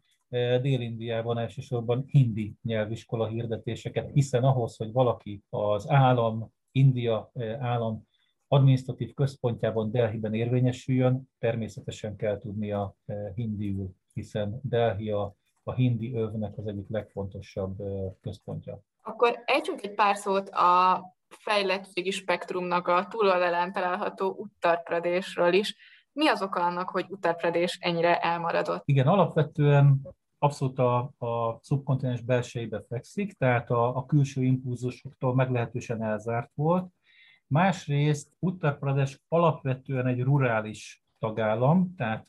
Dél-Indiában 0.61 1.39
elsősorban 1.39 2.05
hindi 2.07 2.55
nyelviskola 2.63 3.27
hirdetéseket, 3.27 4.11
hiszen 4.13 4.45
ahhoz, 4.45 4.77
hogy 4.77 4.93
valaki 4.93 5.43
az 5.51 5.91
állam, 5.91 6.53
India 6.73 7.31
állam 7.61 8.07
adminisztratív 8.49 9.15
központjában 9.15 9.91
Delhiben 9.91 10.35
érvényesüljön, 10.35 11.29
természetesen 11.39 12.17
kell 12.17 12.39
tudnia 12.39 12.95
hindiül, 13.35 13.91
hiszen 14.13 14.61
Delhi 14.63 15.11
a, 15.11 15.35
a 15.63 15.73
hindi 15.73 16.15
övnek 16.15 16.59
az 16.59 16.67
egyik 16.67 16.89
legfontosabb 16.89 17.77
központja. 18.21 18.81
Akkor 19.03 19.43
ejtsünk 19.45 19.83
egy 19.83 19.95
pár 19.95 20.17
szót 20.17 20.49
a 20.49 21.03
fejlettségi 21.29 22.11
spektrumnak 22.11 22.89
a 22.89 23.07
túloldalán 23.11 23.73
található 23.73 24.35
Uttar 24.39 25.55
is. 25.55 25.77
Mi 26.13 26.29
az 26.29 26.43
oka 26.43 26.61
annak, 26.61 26.89
hogy 26.89 27.07
Uttar 27.09 27.37
Pradesh 27.37 27.77
ennyire 27.81 28.19
elmaradott? 28.19 28.83
Igen, 28.85 29.07
alapvetően 29.07 30.01
abszolút 30.45 30.79
a, 30.79 30.99
a 31.19 31.59
szubkontinens 31.63 32.21
belsejébe 32.21 32.83
fekszik, 32.89 33.33
tehát 33.33 33.71
a, 33.71 33.97
a 33.97 34.07
külső 34.07 34.43
impulzusoktól 34.43 35.35
meglehetősen 35.35 36.03
elzárt 36.03 36.51
volt. 36.55 36.93
Másrészt 37.47 38.29
Uttar 38.39 38.79
Pradesh 38.79 39.19
alapvetően 39.29 40.07
egy 40.07 40.23
rurális 40.23 41.05
tagállam, 41.19 41.95
tehát 41.97 42.27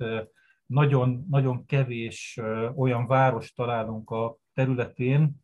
nagyon, 0.66 1.26
nagyon 1.30 1.66
kevés 1.66 2.40
olyan 2.76 3.08
város 3.08 3.54
találunk 3.54 4.10
a 4.10 4.38
területén, 4.54 5.36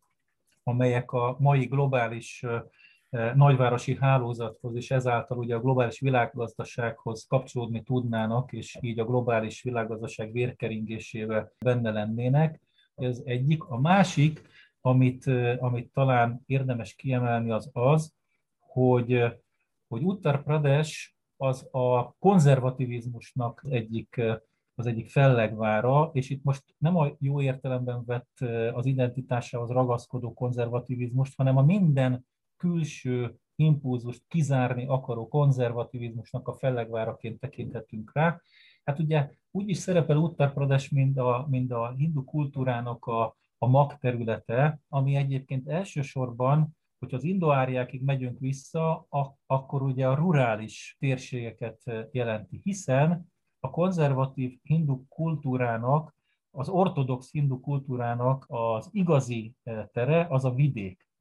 amelyek 0.62 1.12
a 1.12 1.36
mai 1.38 1.64
globális 1.64 2.44
nagyvárosi 3.34 3.96
hálózathoz, 4.00 4.76
és 4.76 4.90
ezáltal 4.90 5.38
ugye 5.38 5.54
a 5.54 5.60
globális 5.60 6.00
világgazdasághoz 6.00 7.26
kapcsolódni 7.28 7.82
tudnának, 7.82 8.52
és 8.52 8.78
így 8.80 8.98
a 8.98 9.04
globális 9.04 9.62
világgazdaság 9.62 10.32
vérkeringésével 10.32 11.52
benne 11.58 11.90
lennének. 11.90 12.60
Ez 12.94 13.20
egyik. 13.24 13.64
A 13.64 13.80
másik, 13.80 14.42
amit, 14.80 15.26
amit 15.58 15.92
talán 15.92 16.42
érdemes 16.46 16.94
kiemelni, 16.94 17.50
az 17.50 17.70
az, 17.72 18.14
hogy, 18.58 19.24
hogy 19.88 20.02
Uttar 20.02 20.42
Pradesh 20.42 21.10
az 21.36 21.68
a 21.70 22.16
konzervativizmusnak 22.18 23.64
egyik 23.68 24.22
az 24.74 24.86
egyik 24.86 25.08
fellegvára, 25.08 26.10
és 26.12 26.30
itt 26.30 26.42
most 26.42 26.62
nem 26.78 26.96
a 26.96 27.08
jó 27.18 27.40
értelemben 27.40 28.04
vett 28.04 28.40
az 28.72 28.86
identitásához 28.86 29.70
ragaszkodó 29.70 30.32
konzervativizmust, 30.32 31.36
hanem 31.36 31.56
a 31.56 31.62
minden 31.62 32.26
külső 32.62 33.36
impulzust 33.56 34.22
kizárni 34.28 34.86
akaró 34.86 35.28
konzervativizmusnak 35.28 36.48
a 36.48 36.52
fellegváraként 36.52 37.40
tekinthetünk 37.40 38.10
rá. 38.14 38.40
Hát 38.84 38.98
ugye 38.98 39.30
úgy 39.50 39.68
is 39.68 39.76
szerepel 39.76 40.16
Uttar 40.16 40.52
Pradesh, 40.52 40.92
mint 40.92 41.18
a, 41.18 41.46
mint 41.50 41.72
a 41.72 41.94
hindu 41.96 42.24
kultúrának 42.24 43.06
a, 43.06 43.36
a 43.58 43.66
magterülete, 43.66 44.80
ami 44.88 45.14
egyébként 45.14 45.68
elsősorban, 45.68 46.76
hogy 46.98 47.14
az 47.14 47.24
indoáriákig 47.24 48.02
megyünk 48.02 48.38
vissza, 48.38 49.06
a, 49.10 49.36
akkor 49.46 49.82
ugye 49.82 50.08
a 50.08 50.14
rurális 50.14 50.96
térségeket 50.98 51.82
jelenti, 52.10 52.60
hiszen 52.62 53.32
a 53.60 53.70
konzervatív 53.70 54.58
hindu 54.62 55.06
kultúrának, 55.08 56.14
az 56.50 56.68
ortodox 56.68 57.32
hindu 57.32 57.60
kultúrának 57.60 58.44
az 58.48 58.88
igazi 58.92 59.54
tere 59.92 60.26
az 60.30 60.44
a 60.44 60.54
vidék. 60.54 61.11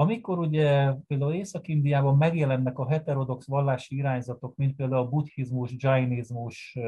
Amikor 0.00 0.38
ugye 0.38 0.92
például 1.06 1.32
Észak-Indiában 1.32 2.16
megjelennek 2.16 2.78
a 2.78 2.88
heterodox 2.88 3.46
vallási 3.46 3.96
irányzatok, 3.96 4.56
mint 4.56 4.76
például 4.76 5.02
a 5.02 5.08
buddhizmus, 5.08 5.74
jainizmus, 5.76 6.78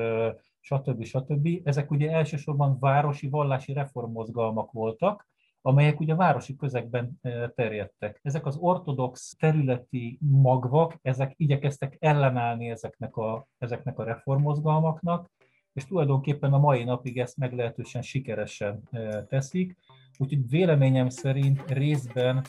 stb. 0.60 1.04
stb., 1.04 1.48
ezek 1.64 1.90
ugye 1.90 2.10
elsősorban 2.10 2.78
városi 2.80 3.28
vallási 3.28 3.72
reformmozgalmak 3.72 4.72
voltak, 4.72 5.28
amelyek 5.62 6.00
ugye 6.00 6.14
városi 6.14 6.56
közegben 6.56 7.20
terjedtek. 7.54 8.20
Ezek 8.22 8.46
az 8.46 8.56
ortodox 8.56 9.36
területi 9.38 10.18
magvak, 10.20 10.98
ezek 11.02 11.34
igyekeztek 11.36 11.96
ellenállni 12.00 12.70
ezeknek 12.70 13.16
a, 13.16 13.46
ezeknek 13.58 13.98
a 13.98 14.04
reformmozgalmaknak, 14.04 15.30
és 15.72 15.84
tulajdonképpen 15.84 16.52
a 16.52 16.58
mai 16.58 16.84
napig 16.84 17.18
ezt 17.18 17.36
meglehetősen 17.36 18.02
sikeresen 18.02 18.88
teszik. 19.28 19.76
Úgyhogy 20.22 20.50
véleményem 20.50 21.08
szerint 21.08 21.62
részben 21.70 22.44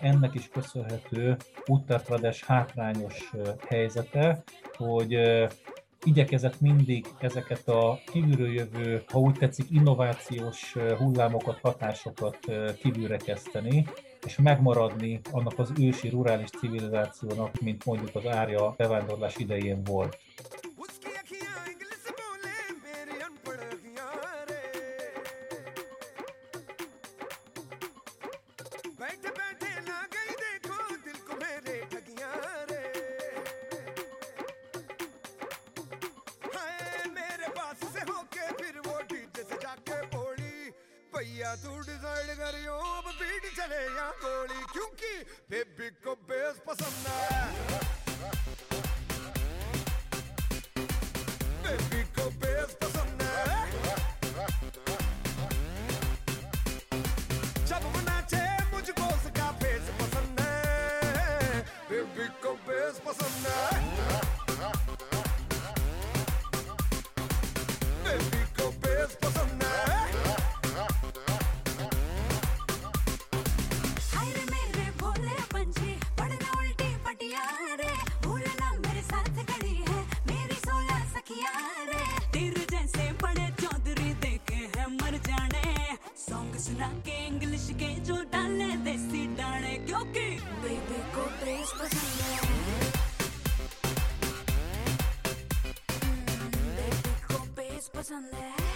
ennek 0.00 0.34
is 0.34 0.48
köszönhető 0.52 1.36
Uttar 1.66 2.02
hátrányos 2.46 3.30
helyzete, 3.68 4.42
hogy 4.76 5.18
igyekezett 6.04 6.60
mindig 6.60 7.06
ezeket 7.18 7.68
a 7.68 8.00
kívülről 8.12 8.52
jövő, 8.52 9.02
ha 9.12 9.18
úgy 9.18 9.34
tetszik, 9.34 9.66
innovációs 9.70 10.76
hullámokat, 10.98 11.58
hatásokat 11.62 12.38
kívülre 12.82 13.16
kezdeni, 13.16 13.86
és 14.26 14.36
megmaradni 14.36 15.20
annak 15.30 15.58
az 15.58 15.72
ősi 15.80 16.08
rurális 16.08 16.50
civilizációnak, 16.50 17.60
mint 17.60 17.84
mondjuk 17.84 18.14
az 18.14 18.26
árja 18.26 18.74
bevándorlás 18.76 19.36
idején 19.36 19.82
volt. 19.84 20.18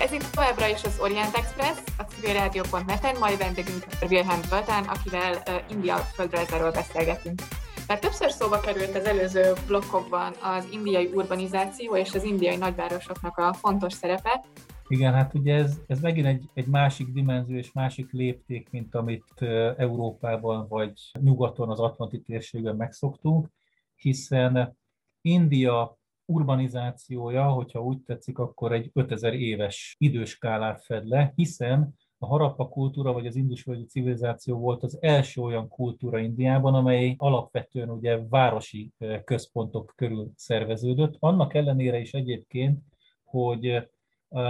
Ez 0.07 0.13
itt 0.13 0.31
továbbra 0.31 0.69
is 0.69 0.85
az 0.85 0.99
Orient 1.01 1.35
Express, 1.35 1.79
a 1.99 2.03
civilrádió.net-en, 2.03 3.17
mai 3.19 3.37
vendégünk 3.37 3.85
Wilhelm 4.11 4.43
Zoltán, 4.43 4.85
akivel 4.85 5.43
India 5.71 5.97
földrajzáról 5.97 6.71
beszélgetünk. 6.71 7.41
Mert 7.87 8.01
többször 8.01 8.31
szóba 8.31 8.61
került 8.61 8.95
az 8.97 9.05
előző 9.05 9.53
blokkokban 9.67 10.33
az 10.43 10.69
indiai 10.71 11.07
urbanizáció 11.15 11.97
és 11.97 12.15
az 12.15 12.25
indiai 12.25 12.57
nagyvárosoknak 12.57 13.39
a 13.39 13.53
fontos 13.53 13.93
szerepe. 13.93 14.45
Igen, 14.89 15.13
hát 15.13 15.35
ugye 15.35 15.55
ez, 15.55 15.81
ez 15.87 16.01
megint 16.01 16.27
egy, 16.27 16.49
egy 16.55 16.67
másik 16.67 17.09
dimenzió 17.13 17.57
és 17.57 17.73
másik 17.73 18.13
lépték, 18.13 18.71
mint 18.71 18.95
amit 18.95 19.43
Európában 19.77 20.69
vagy 20.69 20.93
nyugaton 21.21 21.71
az 21.71 21.81
Atlanti 21.81 22.21
térségben 22.21 22.77
megszoktunk, 22.77 23.49
hiszen 23.97 24.79
India 25.21 25.99
urbanizációja, 26.27 27.49
hogyha 27.49 27.83
úgy 27.83 28.03
tetszik, 28.03 28.39
akkor 28.39 28.73
egy 28.73 28.91
5000 28.93 29.35
éves 29.35 29.97
időskálát 29.99 30.85
fed 30.85 31.09
le, 31.09 31.33
hiszen 31.35 31.95
a 32.19 32.27
harappa 32.27 32.69
kultúra 32.69 33.13
vagy 33.13 33.27
az 33.27 33.37
indusvölgyi 33.37 33.85
civilizáció 33.85 34.59
volt 34.59 34.83
az 34.83 34.99
első 35.01 35.41
olyan 35.41 35.69
kultúra 35.69 36.19
Indiában, 36.19 36.75
amely 36.75 37.15
alapvetően 37.19 37.91
ugye 37.91 38.19
városi 38.29 38.93
központok 39.25 39.93
körül 39.97 40.31
szerveződött. 40.35 41.17
Annak 41.19 41.55
ellenére 41.55 41.99
is 41.99 42.13
egyébként, 42.13 42.81
hogy 43.25 43.89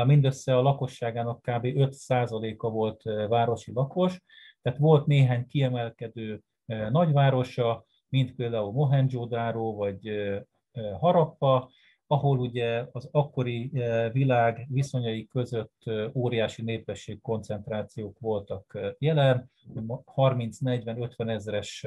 mindössze 0.07 0.57
a 0.57 0.63
lakosságának 0.63 1.41
kb. 1.41 1.65
5%-a 1.65 2.71
volt 2.71 3.03
városi 3.29 3.73
lakos, 3.73 4.23
tehát 4.63 4.79
volt 4.79 5.07
néhány 5.07 5.47
kiemelkedő 5.47 6.43
nagyvárosa, 6.91 7.85
mint 8.09 8.35
például 8.35 8.73
Mohenjo-Daro 8.73 9.75
vagy 9.75 10.11
Harappa, 10.99 11.71
ahol 12.07 12.39
ugye 12.39 12.85
az 12.93 13.09
akkori 13.13 13.71
világ 14.13 14.67
viszonyai 14.71 15.27
között 15.27 15.83
óriási 16.15 16.63
népesség 16.63 17.21
koncentrációk 17.21 18.19
voltak 18.19 18.79
jelen, 18.99 19.51
30-40-50 20.17 21.29
ezeres 21.29 21.87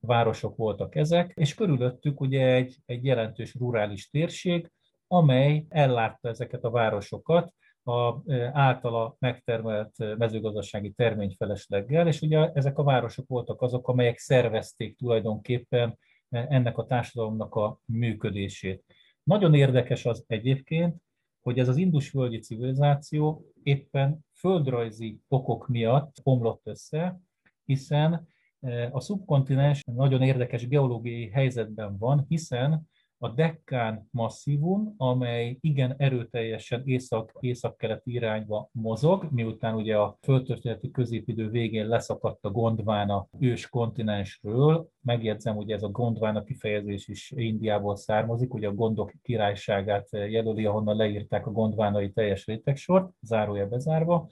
városok 0.00 0.56
voltak 0.56 0.94
ezek, 0.94 1.32
és 1.36 1.54
körülöttük 1.54 2.20
ugye 2.20 2.54
egy, 2.54 2.76
egy 2.86 3.04
jelentős 3.04 3.54
rurális 3.54 4.10
térség, 4.10 4.70
amely 5.06 5.64
ellátta 5.68 6.28
ezeket 6.28 6.64
a 6.64 6.70
városokat 6.70 7.52
a 7.84 8.14
általa 8.52 9.16
megtermelt 9.18 10.16
mezőgazdasági 10.18 10.90
terményfelesleggel, 10.90 12.06
és 12.06 12.20
ugye 12.20 12.50
ezek 12.52 12.78
a 12.78 12.82
városok 12.82 13.28
voltak 13.28 13.62
azok, 13.62 13.88
amelyek 13.88 14.18
szervezték 14.18 14.96
tulajdonképpen 14.96 15.98
ennek 16.30 16.78
a 16.78 16.86
társadalomnak 16.86 17.54
a 17.54 17.80
működését. 17.84 18.84
Nagyon 19.22 19.54
érdekes 19.54 20.06
az 20.06 20.24
egyébként, 20.26 20.96
hogy 21.40 21.58
ez 21.58 21.68
az 21.68 21.76
indusvölgyi 21.76 22.38
civilizáció 22.38 23.44
éppen 23.62 24.18
földrajzi 24.32 25.20
okok 25.28 25.68
miatt 25.68 26.16
omlott 26.22 26.66
össze, 26.66 27.20
hiszen 27.64 28.28
eh, 28.60 28.94
a 28.94 29.00
szubkontinens 29.00 29.82
nagyon 29.84 30.22
érdekes 30.22 30.68
geológiai 30.68 31.28
helyzetben 31.28 31.98
van, 31.98 32.24
hiszen 32.28 32.88
a 33.22 33.28
Dekkán 33.28 34.08
masszívum, 34.10 34.94
amely 34.96 35.56
igen 35.60 35.94
erőteljesen 35.98 36.82
észak, 36.84 37.36
észak-keleti 37.40 38.12
irányba 38.12 38.68
mozog, 38.72 39.28
miután 39.30 39.74
ugye 39.74 39.96
a 39.96 40.18
földtörténeti 40.20 40.90
középidő 40.90 41.48
végén 41.48 41.86
leszakadt 41.86 42.44
a 42.44 42.50
Gondvána 42.50 43.28
ős 43.38 43.68
kontinensről. 43.68 44.88
Megjegyzem, 45.00 45.54
hogy 45.54 45.70
ez 45.70 45.82
a 45.82 45.88
Gondvána 45.88 46.42
kifejezés 46.42 47.08
is 47.08 47.30
Indiából 47.30 47.96
származik, 47.96 48.54
ugye 48.54 48.68
a 48.68 48.74
Gondok 48.74 49.12
királyságát 49.22 50.08
jelöli, 50.10 50.66
ahonnan 50.66 50.96
leírták 50.96 51.46
a 51.46 51.52
Gondvánai 51.52 52.12
teljes 52.12 52.46
rétegsort, 52.46 53.12
zárója 53.20 53.68
bezárva. 53.68 54.28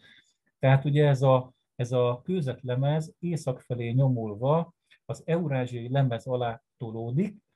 Tehát 0.59 0.85
ugye 0.85 1.07
ez 1.07 1.23
a, 1.23 1.53
ez 1.77 1.93
a 1.93 2.21
kőzetlemez 2.25 3.15
észak 3.19 3.61
felé 3.61 3.91
nyomulva 3.91 4.75
az 5.05 5.23
eurázsiai 5.27 5.89
lemez 5.91 6.27
alá 6.27 6.63
tolódik, 6.77 7.47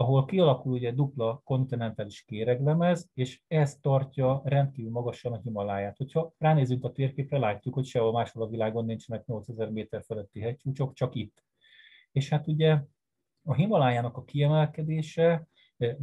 ahol 0.00 0.24
kialakul 0.24 0.72
ugye 0.72 0.92
dupla 0.92 1.40
kontinentális 1.44 2.24
kéreglemez, 2.24 3.10
és 3.14 3.40
ez 3.48 3.78
tartja 3.80 4.40
rendkívül 4.44 4.90
magasan 4.90 5.32
a 5.32 5.40
Himaláját. 5.42 5.96
Hogyha 5.96 6.32
ránézünk 6.38 6.84
a 6.84 6.92
térképre, 6.92 7.38
látjuk, 7.38 7.74
hogy 7.74 7.84
sehol 7.84 8.12
máshol 8.12 8.42
a 8.42 8.48
világon 8.48 8.84
nincsenek 8.84 9.26
8000 9.26 9.70
méter 9.70 10.02
feletti 10.02 10.40
hegycsúcsok, 10.40 10.92
csak 10.92 11.14
itt. 11.14 11.44
És 12.12 12.28
hát 12.28 12.46
ugye 12.46 12.82
a 13.42 13.54
Himalájának 13.54 14.16
a 14.16 14.24
kiemelkedése, 14.24 15.48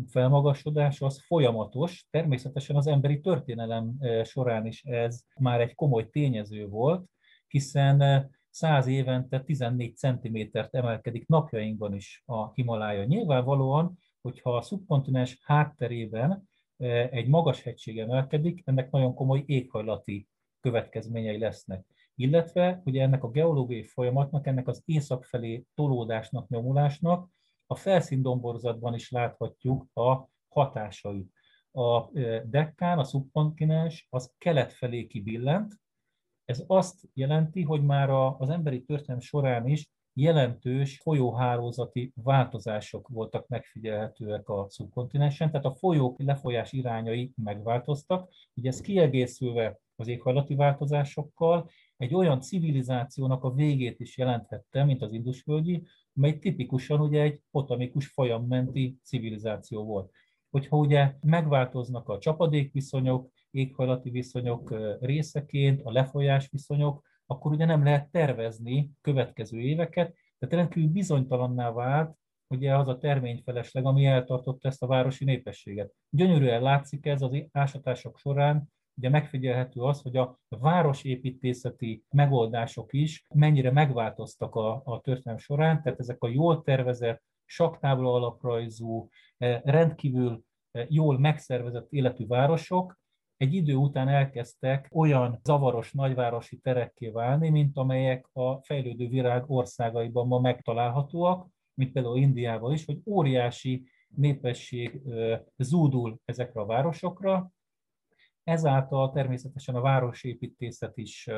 felmagasodása 0.07 1.05
az 1.05 1.21
folyamatos, 1.25 2.07
természetesen 2.09 2.75
az 2.75 2.87
emberi 2.87 3.19
történelem 3.19 3.97
során 4.23 4.65
is 4.65 4.83
ez 4.83 5.23
már 5.39 5.61
egy 5.61 5.75
komoly 5.75 6.09
tényező 6.09 6.67
volt, 6.67 7.09
hiszen 7.47 8.29
100 8.49 8.87
évente 8.87 9.39
14 9.41 9.95
cm-t 9.95 10.67
emelkedik 10.71 11.27
napjainkban 11.27 11.93
is 11.93 12.23
a 12.25 12.51
Himalája. 12.53 13.03
Nyilvánvalóan, 13.03 13.97
hogyha 14.21 14.55
a 14.55 14.61
szubkontinens 14.61 15.39
hátterében 15.41 16.49
e, 16.77 17.09
egy 17.11 17.27
magas 17.27 17.63
hegység 17.63 17.99
emelkedik, 17.99 18.61
ennek 18.65 18.91
nagyon 18.91 19.13
komoly 19.13 19.43
éghajlati 19.45 20.27
következményei 20.59 21.37
lesznek. 21.37 21.85
Illetve 22.15 22.81
ugye 22.85 23.01
ennek 23.01 23.23
a 23.23 23.29
geológiai 23.29 23.83
folyamatnak, 23.83 24.47
ennek 24.47 24.67
az 24.67 24.81
észak 24.85 25.23
felé 25.23 25.65
tolódásnak, 25.75 26.47
nyomulásnak 26.47 27.29
a 27.65 27.75
felszíndomborzatban 27.75 28.93
is 28.93 29.11
láthatjuk 29.11 29.87
a 29.93 30.29
hatásait. 30.47 31.31
A 31.71 32.17
e, 32.19 32.43
dekkán, 32.45 32.99
a 32.99 33.03
szubkontinens 33.03 34.07
az 34.09 34.33
kelet 34.37 34.73
felé 34.73 35.07
kibillent, 35.07 35.79
ez 36.47 36.63
azt 36.67 37.09
jelenti, 37.13 37.61
hogy 37.61 37.83
már 37.83 38.09
az 38.09 38.49
emberi 38.49 38.83
történelem 38.83 39.19
során 39.19 39.67
is 39.67 39.89
jelentős 40.13 40.99
folyóhálózati 40.99 42.11
változások 42.15 43.07
voltak 43.07 43.47
megfigyelhetőek 43.47 44.49
a 44.49 44.65
szubkontinensen, 44.69 45.51
tehát 45.51 45.65
a 45.65 45.75
folyók 45.75 46.21
lefolyás 46.21 46.73
irányai 46.73 47.31
megváltoztak. 47.35 48.29
Ugye 48.53 48.69
ez 48.69 48.81
kiegészülve 48.81 49.79
az 49.95 50.07
éghajlati 50.07 50.55
változásokkal 50.55 51.69
egy 51.97 52.13
olyan 52.13 52.41
civilizációnak 52.41 53.43
a 53.43 53.53
végét 53.53 53.99
is 53.99 54.17
jelenthette, 54.17 54.83
mint 54.83 55.01
az 55.01 55.13
indusvölgyi, 55.13 55.83
mely 56.13 56.39
tipikusan 56.39 56.99
ugye 56.99 57.21
egy 57.21 57.41
potamikus 57.51 58.07
folyammenti 58.07 58.97
civilizáció 59.03 59.83
volt. 59.83 60.11
Hogyha 60.49 60.77
ugye 60.77 61.15
megváltoznak 61.21 62.09
a 62.09 62.19
csapadékviszonyok, 62.19 63.31
éghajlati 63.57 64.09
viszonyok 64.09 64.75
részeként, 64.99 65.81
a 65.83 65.91
lefolyás 65.91 66.49
viszonyok, 66.49 67.03
akkor 67.25 67.51
ugye 67.51 67.65
nem 67.65 67.83
lehet 67.83 68.09
tervezni 68.11 68.91
következő 69.01 69.59
éveket, 69.59 70.15
tehát 70.39 70.55
rendkívül 70.55 70.89
bizonytalanná 70.89 71.71
vált 71.71 72.17
ugye 72.47 72.75
az 72.75 72.87
a 72.87 72.97
terményfelesleg, 72.97 73.85
ami 73.85 74.05
eltartotta 74.05 74.67
ezt 74.67 74.83
a 74.83 74.87
városi 74.87 75.25
népességet. 75.25 75.93
Gyönyörűen 76.09 76.61
látszik 76.61 77.05
ez 77.05 77.21
az 77.21 77.37
ásatások 77.51 78.17
során, 78.17 78.71
ugye 78.97 79.09
megfigyelhető 79.09 79.81
az, 79.81 80.01
hogy 80.01 80.17
a 80.17 80.39
városépítészeti 80.49 82.03
megoldások 82.09 82.93
is 82.93 83.25
mennyire 83.33 83.71
megváltoztak 83.71 84.55
a, 84.55 84.81
a 84.85 85.01
történelem 85.01 85.39
során, 85.39 85.81
tehát 85.81 85.99
ezek 85.99 86.23
a 86.23 86.27
jól 86.27 86.61
tervezett, 86.61 87.23
saktábla 87.45 88.13
alaprajzú, 88.13 89.09
rendkívül 89.63 90.43
jól 90.87 91.19
megszervezett 91.19 91.91
életű 91.91 92.27
városok, 92.27 92.99
egy 93.37 93.53
idő 93.53 93.75
után 93.75 94.07
elkezdtek 94.07 94.89
olyan 94.91 95.39
zavaros 95.43 95.91
nagyvárosi 95.91 96.57
terekké 96.57 97.09
válni, 97.09 97.49
mint 97.49 97.77
amelyek 97.77 98.29
a 98.33 98.61
fejlődő 98.63 99.07
világ 99.07 99.43
országaiban 99.47 100.27
ma 100.27 100.39
megtalálhatóak, 100.39 101.47
mint 101.73 101.91
például 101.91 102.17
Indiában 102.17 102.73
is, 102.73 102.85
hogy 102.85 103.01
óriási 103.05 103.87
népesség 104.07 105.01
zúdul 105.57 106.19
ezekre 106.25 106.61
a 106.61 106.65
városokra. 106.65 107.51
Ezáltal 108.43 109.11
természetesen 109.11 109.75
a 109.75 109.81
városépítészet 109.81 110.97
is 110.97 111.29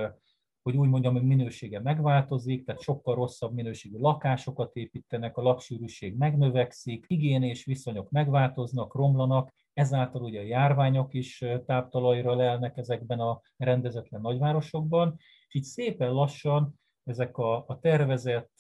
hogy 0.62 0.78
úgy 0.78 0.90
mondjam, 0.90 1.14
hogy 1.14 1.24
minősége 1.24 1.80
megváltozik, 1.80 2.66
tehát 2.66 2.82
sokkal 2.82 3.16
rosszabb 3.16 3.54
minőségű 3.54 3.98
lakásokat 3.98 4.76
építenek, 4.76 5.38
a 5.38 5.42
laksűrűség 5.42 6.18
megnövekszik, 6.18 7.06
higiénés 7.08 7.66
viszonyok 7.66 8.10
megváltoznak, 8.10 8.96
romlanak, 8.96 9.54
ezáltal 9.80 10.22
ugye 10.22 10.40
a 10.40 10.44
járványok 10.44 11.14
is 11.14 11.46
táptalajra 11.66 12.36
lelnek 12.36 12.78
ezekben 12.78 13.20
a 13.20 13.42
rendezetlen 13.58 14.22
nagyvárosokban, 14.22 15.16
és 15.48 15.56
így 15.56 15.64
szépen 15.64 16.12
lassan 16.12 16.80
ezek 17.04 17.38
a, 17.38 17.64
a 17.68 17.80
tervezett, 17.80 18.58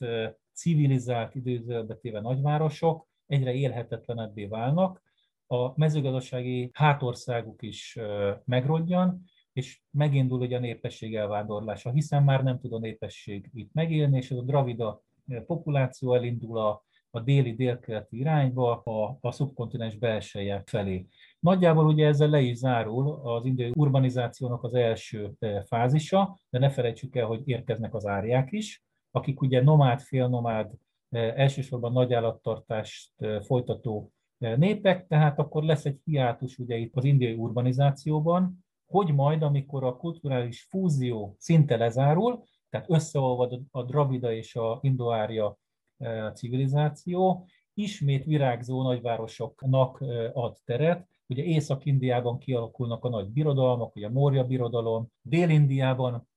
civilizált 0.53 1.35
időzőbe 1.35 2.19
nagyvárosok 2.21 3.07
egyre 3.25 3.53
élhetetlenebbé 3.53 4.45
válnak, 4.45 5.01
a 5.47 5.79
mezőgazdasági 5.79 6.69
hátországuk 6.73 7.61
is 7.61 7.97
megrodjan, 8.45 9.23
és 9.53 9.81
megindul 9.91 10.39
ugye 10.39 10.57
a 10.57 10.59
népesség 10.59 11.15
elvándorlása, 11.15 11.91
hiszen 11.91 12.23
már 12.23 12.43
nem 12.43 12.59
tud 12.59 12.73
a 12.73 12.79
népesség 12.79 13.49
itt 13.53 13.73
megélni, 13.73 14.17
és 14.17 14.31
ez 14.31 14.37
a 14.37 14.41
dravida 14.41 15.01
populáció 15.45 16.13
elindul 16.13 16.57
a, 16.57 16.83
a 17.11 17.19
déli 17.19 17.55
délkeleti 17.55 18.17
irányba, 18.17 18.81
a, 18.81 19.17
a 19.21 19.31
szubkontinens 19.31 19.95
belseje 19.95 20.63
felé. 20.65 21.07
Nagyjából 21.39 21.85
ugye 21.85 22.07
ezzel 22.07 22.29
le 22.29 22.39
is 22.39 22.57
zárul 22.57 23.19
az 23.23 23.45
indiai 23.45 23.71
urbanizációnak 23.75 24.63
az 24.63 24.73
első 24.73 25.33
fázisa, 25.65 26.37
de 26.49 26.59
ne 26.59 26.69
felejtsük 26.69 27.15
el, 27.15 27.25
hogy 27.25 27.41
érkeznek 27.45 27.93
az 27.93 28.05
árják 28.05 28.51
is, 28.51 28.83
akik 29.11 29.41
ugye 29.41 29.63
nomád, 29.63 29.99
félnomád, 29.99 30.71
elsősorban 31.09 31.91
nagy 31.91 32.13
állattartást 32.13 33.11
folytató 33.41 34.11
népek, 34.37 35.07
tehát 35.07 35.39
akkor 35.39 35.63
lesz 35.63 35.85
egy 35.85 35.99
hiátus 36.03 36.57
ugye 36.57 36.75
itt 36.75 36.95
az 36.95 37.03
indiai 37.03 37.33
urbanizációban, 37.33 38.65
hogy 38.85 39.13
majd, 39.13 39.41
amikor 39.41 39.83
a 39.83 39.95
kulturális 39.95 40.67
fúzió 40.69 41.35
szinte 41.37 41.77
lezárul, 41.77 42.43
tehát 42.69 42.89
összeolvad 42.89 43.61
a 43.71 43.83
dravida 43.83 44.33
és 44.33 44.55
a 44.55 44.79
indoária 44.81 45.57
e, 45.99 46.31
civilizáció, 46.31 47.47
ismét 47.73 48.23
virágzó 48.25 48.81
nagyvárosoknak 48.81 50.03
ad 50.33 50.57
teret. 50.65 51.07
Ugye 51.27 51.43
Észak-Indiában 51.43 52.37
kialakulnak 52.37 53.03
a 53.03 53.09
nagy 53.09 53.27
birodalmak, 53.27 53.95
ugye 53.95 54.07
a 54.07 54.11
Morja 54.11 54.43
birodalom, 54.43 55.07
Dél-Indiában 55.21 56.27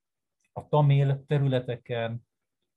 a 0.52 0.68
tamil 0.68 1.24
területeken 1.26 2.26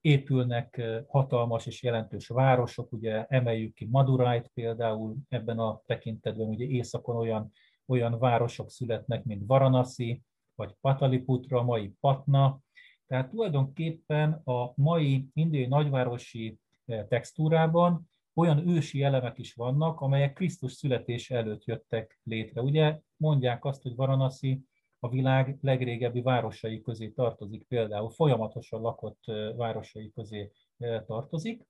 épülnek 0.02 0.82
hatalmas 1.08 1.66
és 1.66 1.84
jelentős 1.84 2.28
városok, 2.28 2.92
ugye 2.92 3.26
emeljük 3.26 3.74
ki 3.74 3.86
Madurait 3.92 4.52
például 4.54 5.16
ebben 5.30 5.60
a 5.60 5.82
tekintetben, 5.86 6.48
ugye 6.48 6.66
északon 6.66 7.16
olyan 7.16 7.52
olyan 7.88 8.20
városok 8.20 8.70
születnek, 8.70 9.24
mint 9.24 9.44
Varanasi, 9.46 10.22
vagy 10.56 10.76
Pataliputra, 10.82 11.64
mai 11.64 11.94
Patna. 12.00 12.60
Tehát 13.08 13.30
tulajdonképpen 13.30 14.32
a 14.32 14.74
mai 14.76 15.28
indiai 15.34 15.66
nagyvárosi 15.66 16.60
textúrában 17.08 18.10
olyan 18.34 18.68
ősi 18.68 19.04
elemek 19.04 19.38
is 19.38 19.54
vannak, 19.54 20.00
amelyek 20.00 20.34
Krisztus 20.34 20.72
születése 20.72 21.36
előtt 21.36 21.64
jöttek 21.64 22.20
létre. 22.24 22.62
Ugye 22.62 23.00
mondják 23.18 23.66
azt, 23.66 23.82
hogy 23.82 23.96
Varanasi 23.96 24.62
a 25.00 25.10
világ 25.10 25.58
legrégebbi 25.62 26.22
városai 26.22 26.82
közé 26.82 27.10
tartozik, 27.10 27.68
például 27.68 28.10
folyamatosan 28.10 28.82
lakott 28.82 29.20
eh, 29.26 29.56
városai 29.56 30.12
közé 30.12 30.52
eh, 30.78 31.02
tartozik. 31.06 31.68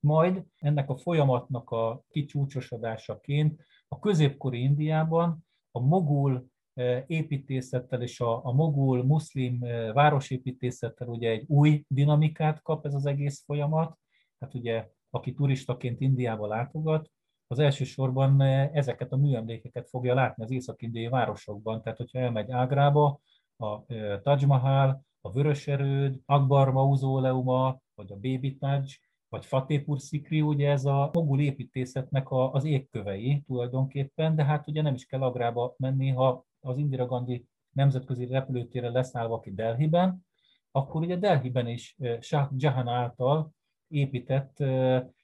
Majd 0.00 0.44
ennek 0.58 0.90
a 0.90 0.96
folyamatnak 0.96 1.70
a 1.70 2.02
kicsúcsosodásaként 2.10 3.62
a 3.88 3.98
középkori 3.98 4.62
Indiában 4.62 5.46
a 5.70 5.80
mogul 5.80 6.46
eh, 6.74 7.04
építészettel 7.06 8.02
és 8.02 8.20
a, 8.20 8.44
a 8.44 8.52
mogul 8.52 9.04
muszlim 9.04 9.62
eh, 9.62 9.92
városépítészettel 9.92 11.08
ugye 11.08 11.30
egy 11.30 11.44
új 11.48 11.84
dinamikát 11.88 12.62
kap 12.62 12.86
ez 12.86 12.94
az 12.94 13.06
egész 13.06 13.44
folyamat. 13.44 13.98
Hát 14.42 14.54
ugye, 14.54 14.88
aki 15.10 15.34
turistaként 15.34 16.00
Indiába 16.00 16.46
látogat, 16.46 17.10
az 17.46 17.58
elsősorban 17.58 18.40
ezeket 18.72 19.12
a 19.12 19.16
műemlékeket 19.16 19.88
fogja 19.88 20.14
látni 20.14 20.42
az 20.42 20.50
észak-indiai 20.50 21.08
városokban. 21.08 21.82
Tehát, 21.82 21.98
hogyha 21.98 22.18
elmegy 22.18 22.50
Ágrába, 22.50 23.20
a 23.56 23.84
Taj 24.22 24.44
Mahal, 24.46 25.04
a 25.20 25.32
Vöröserőd, 25.32 26.20
Akbar 26.26 26.72
mauzóleuma, 26.72 27.80
vagy 27.94 28.12
a 28.12 28.14
Baby 28.14 28.56
Taj, 28.56 28.84
vagy 29.28 29.46
Fatépur 29.46 30.00
Szikri, 30.00 30.40
ugye 30.40 30.70
ez 30.70 30.84
a 30.84 31.10
mogul 31.12 31.40
építészetnek 31.40 32.30
a, 32.30 32.52
az 32.52 32.64
égkövei 32.64 33.42
tulajdonképpen, 33.46 34.36
de 34.36 34.44
hát 34.44 34.68
ugye 34.68 34.82
nem 34.82 34.94
is 34.94 35.06
kell 35.06 35.22
Agrába 35.22 35.74
menni, 35.78 36.08
ha 36.08 36.44
az 36.60 36.78
Indira 36.78 37.06
Gandhi 37.06 37.46
nemzetközi 37.72 38.26
repülőtérre 38.26 38.90
leszállva 38.90 39.40
ki 39.40 39.54
Delhiben, 39.54 40.26
akkor 40.70 41.00
ugye 41.02 41.16
Delhiben 41.16 41.66
is 41.66 41.96
Shah 42.20 42.48
Jahan 42.56 42.88
által 42.88 43.52
épített 43.92 44.56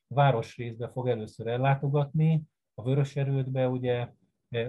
városrészbe 0.07 0.89
fog 0.89 1.09
először 1.09 1.47
ellátogatni, 1.47 2.43
a 2.75 2.83
Vöröserődbe, 2.83 3.69
ugye 3.69 4.09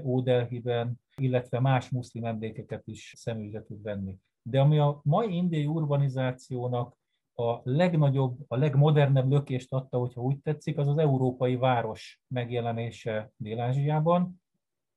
Ódelhiben, 0.04 1.00
illetve 1.16 1.60
más 1.60 1.89
muszlim 1.89 2.26
emlékeket 2.26 2.88
is 2.88 3.14
szemügyre 3.18 3.64
tud 3.64 3.82
venni. 3.82 4.16
De 4.41 4.60
ami 4.60 4.80
a 4.80 5.00
mai 5.04 5.36
indiai 5.36 5.66
urbanizációnak 5.66 6.97
a 7.34 7.60
legnagyobb, 7.64 8.38
a 8.47 8.56
legmodernebb 8.56 9.30
lökést 9.30 9.74
adta, 9.74 9.97
hogyha 9.97 10.22
úgy 10.22 10.39
tetszik, 10.39 10.78
az 10.78 10.88
az 10.88 10.97
európai 10.97 11.56
város 11.56 12.22
megjelenése 12.28 13.32
Dél-Ázsiában. 13.38 14.41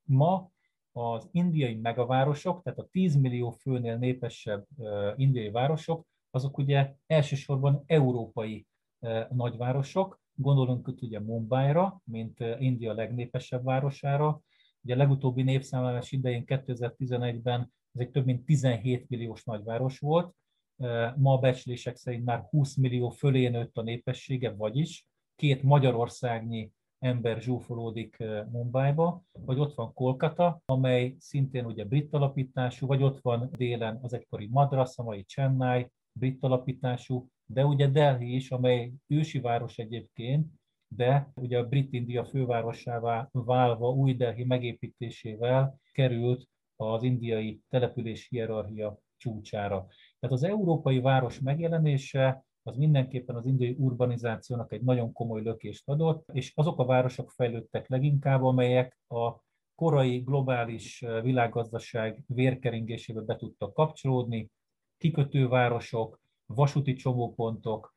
Ma 0.02 0.50
az 0.92 1.28
indiai 1.32 1.74
megavárosok, 1.74 2.62
tehát 2.62 2.78
a 2.78 2.88
10 2.90 3.16
millió 3.16 3.50
főnél 3.50 3.96
népesebb 3.96 4.66
indiai 5.16 5.50
városok, 5.50 6.06
azok 6.30 6.58
ugye 6.58 6.94
elsősorban 7.06 7.82
európai 7.86 8.66
nagyvárosok, 9.30 10.20
gondolunk 10.34 10.88
itt 10.88 11.02
ugye 11.02 11.20
Mumbai-ra, 11.20 12.02
mint 12.04 12.40
India 12.58 12.92
legnépesebb 12.92 13.64
városára. 13.64 14.40
Ugye 14.84 14.94
a 14.94 14.96
legutóbbi 14.96 15.42
népszámlálás 15.42 16.12
idején 16.12 16.44
2011-ben 16.46 17.72
ez 17.92 18.00
egy 18.00 18.10
több 18.10 18.24
mint 18.24 18.44
17 18.44 19.08
milliós 19.08 19.44
nagyváros 19.44 19.98
volt, 19.98 20.34
ma 21.16 21.32
a 21.32 21.38
becslések 21.38 21.96
szerint 21.96 22.24
már 22.24 22.46
20 22.50 22.76
millió 22.76 23.08
fölé 23.08 23.48
nőtt 23.48 23.76
a 23.76 23.82
népessége, 23.82 24.50
vagyis 24.50 25.06
két 25.36 25.62
Magyarországnyi 25.62 26.72
ember 26.98 27.40
zsúfolódik 27.40 28.16
Mumbaiba, 28.50 29.22
vagy 29.32 29.58
ott 29.58 29.74
van 29.74 29.92
Kolkata, 29.92 30.60
amely 30.64 31.16
szintén 31.18 31.64
ugye 31.64 31.84
brit 31.84 32.14
alapítású, 32.14 32.86
vagy 32.86 33.02
ott 33.02 33.20
van 33.20 33.50
délen 33.56 33.98
az 34.02 34.12
egykori 34.12 34.48
Madras, 34.50 34.98
a 34.98 35.02
mai 35.02 35.22
Chennai, 35.22 35.90
brit 36.12 36.42
alapítású, 36.44 37.28
de 37.46 37.64
ugye 37.64 37.86
Delhi 37.86 38.34
is, 38.34 38.50
amely 38.50 38.92
ősi 39.06 39.40
város 39.40 39.78
egyébként, 39.78 40.46
de 40.88 41.32
ugye 41.34 41.58
a 41.58 41.68
Brit-India 41.68 42.24
fővárosává 42.24 43.28
válva 43.32 43.88
új 43.88 44.14
Delhi 44.14 44.44
megépítésével 44.44 45.80
került 45.92 46.48
az 46.76 47.02
indiai 47.02 47.60
település 47.68 48.28
hierarchia 48.28 48.98
csúcsára. 49.16 49.86
Tehát 50.18 50.36
az 50.36 50.42
európai 50.42 51.00
város 51.00 51.40
megjelenése 51.40 52.44
az 52.62 52.76
mindenképpen 52.76 53.36
az 53.36 53.46
indiai 53.46 53.74
urbanizációnak 53.78 54.72
egy 54.72 54.82
nagyon 54.82 55.12
komoly 55.12 55.42
lökést 55.42 55.88
adott, 55.88 56.28
és 56.32 56.52
azok 56.54 56.78
a 56.78 56.84
városok 56.84 57.30
fejlődtek 57.30 57.88
leginkább, 57.88 58.42
amelyek 58.42 58.98
a 59.08 59.40
korai 59.74 60.18
globális 60.18 61.04
világgazdaság 61.22 62.24
vérkeringésébe 62.26 63.20
be 63.20 63.36
tudtak 63.36 63.74
kapcsolódni, 63.74 64.50
kikötővárosok, 64.96 66.20
vasúti 66.54 66.92
csomópontok, 66.92 67.94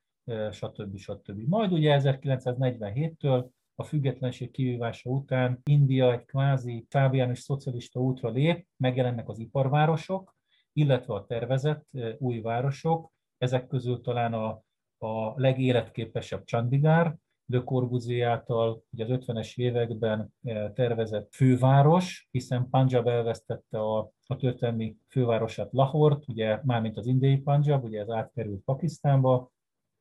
stb. 0.51 0.97
stb. 0.97 1.47
Majd 1.47 1.71
ugye 1.71 1.99
1947-től 2.01 3.45
a 3.75 3.83
függetlenség 3.83 4.51
kivívása 4.51 5.09
után 5.09 5.59
India 5.63 6.11
egy 6.11 6.25
kvázi 6.25 6.85
fábiánus 6.89 7.39
szocialista 7.39 7.99
útra 7.99 8.29
lép, 8.29 8.67
megjelennek 8.77 9.29
az 9.29 9.39
iparvárosok, 9.39 10.35
illetve 10.73 11.13
a 11.13 11.25
tervezett 11.25 11.89
új 12.17 12.41
városok, 12.41 13.11
ezek 13.37 13.67
közül 13.67 14.01
talán 14.01 14.33
a, 14.33 14.63
a 14.97 15.39
legéletképesebb 15.39 16.45
Chandigarh, 16.45 17.13
Le 17.45 17.63
Corbusier 17.63 18.27
által 18.27 18.83
ugye 18.89 19.03
az 19.03 19.19
50-es 19.25 19.55
években 19.55 20.33
tervezett 20.73 21.33
főváros, 21.33 22.27
hiszen 22.31 22.69
Punjab 22.69 23.07
elvesztette 23.07 23.79
a, 23.79 24.11
a 24.27 24.35
történelmi 24.35 24.97
fővárosát 25.07 25.71
Lahort, 25.71 26.27
ugye 26.27 26.59
mármint 26.63 26.97
az 26.97 27.07
indiai 27.07 27.37
Punjab, 27.37 27.83
ugye 27.83 28.01
ez 28.01 28.09
átkerült 28.09 28.63
Pakisztánba, 28.63 29.51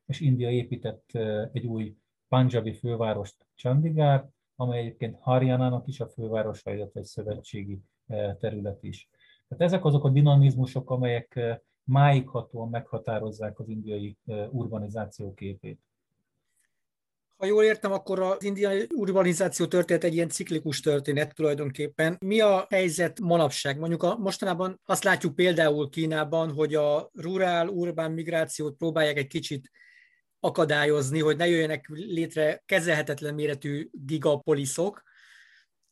és 0.05 0.19
India 0.19 0.49
épített 0.49 1.09
egy 1.51 1.65
új 1.65 1.95
Punjabi 2.27 2.73
fővárost 2.73 3.47
Chandigarh, 3.55 4.25
amely 4.55 4.79
egyébként 4.79 5.17
Haryanának 5.19 5.87
is 5.87 5.99
a 5.99 6.07
fővárosa, 6.07 6.73
illetve 6.73 6.99
egy 6.99 7.05
szövetségi 7.05 7.81
terület 8.39 8.83
is. 8.83 9.09
Tehát 9.47 9.63
ezek 9.63 9.85
azok 9.85 10.03
a 10.03 10.09
dinamizmusok, 10.09 10.89
amelyek 10.89 11.39
máighatóan 11.83 12.69
meghatározzák 12.69 13.59
az 13.59 13.69
indiai 13.69 14.17
urbanizáció 14.49 15.33
képét. 15.33 15.79
Ha 17.37 17.45
jól 17.45 17.63
értem, 17.63 17.91
akkor 17.91 18.19
az 18.19 18.43
indiai 18.43 18.87
urbanizáció 18.95 19.65
történet 19.65 20.03
egy 20.03 20.13
ilyen 20.13 20.29
ciklikus 20.29 20.79
történet 20.79 21.35
tulajdonképpen. 21.35 22.17
Mi 22.19 22.39
a 22.39 22.65
helyzet 22.69 23.19
manapság? 23.19 23.79
Mondjuk 23.79 24.03
a, 24.03 24.17
mostanában 24.17 24.81
azt 24.85 25.03
látjuk 25.03 25.35
például 25.35 25.89
Kínában, 25.89 26.51
hogy 26.51 26.75
a 26.75 27.09
rurál-urbán 27.13 28.11
migrációt 28.11 28.75
próbálják 28.77 29.17
egy 29.17 29.27
kicsit 29.27 29.71
akadályozni, 30.39 31.19
hogy 31.19 31.37
ne 31.37 31.47
jöjjenek 31.47 31.85
létre 31.89 32.63
kezelhetetlen 32.65 33.33
méretű 33.33 33.89
gigapoliszok. 33.91 35.03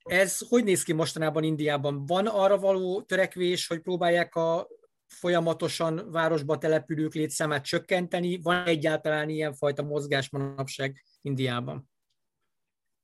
Ez 0.03 0.37
hogy 0.49 0.63
néz 0.63 0.83
ki 0.83 0.93
mostanában 0.93 1.43
Indiában? 1.43 2.05
Van 2.05 2.27
arra 2.27 2.57
való 2.57 3.01
törekvés, 3.01 3.67
hogy 3.67 3.79
próbálják 3.79 4.35
a 4.35 4.67
folyamatosan 5.14 6.11
városba 6.11 6.57
települők 6.57 7.14
létszámát 7.14 7.64
csökkenteni? 7.64 8.41
Van 8.41 8.66
egyáltalán 8.66 9.30
ilyenfajta 9.30 9.84
mozgás 9.84 10.30
manapság 10.30 11.03
Indiában? 11.22 11.89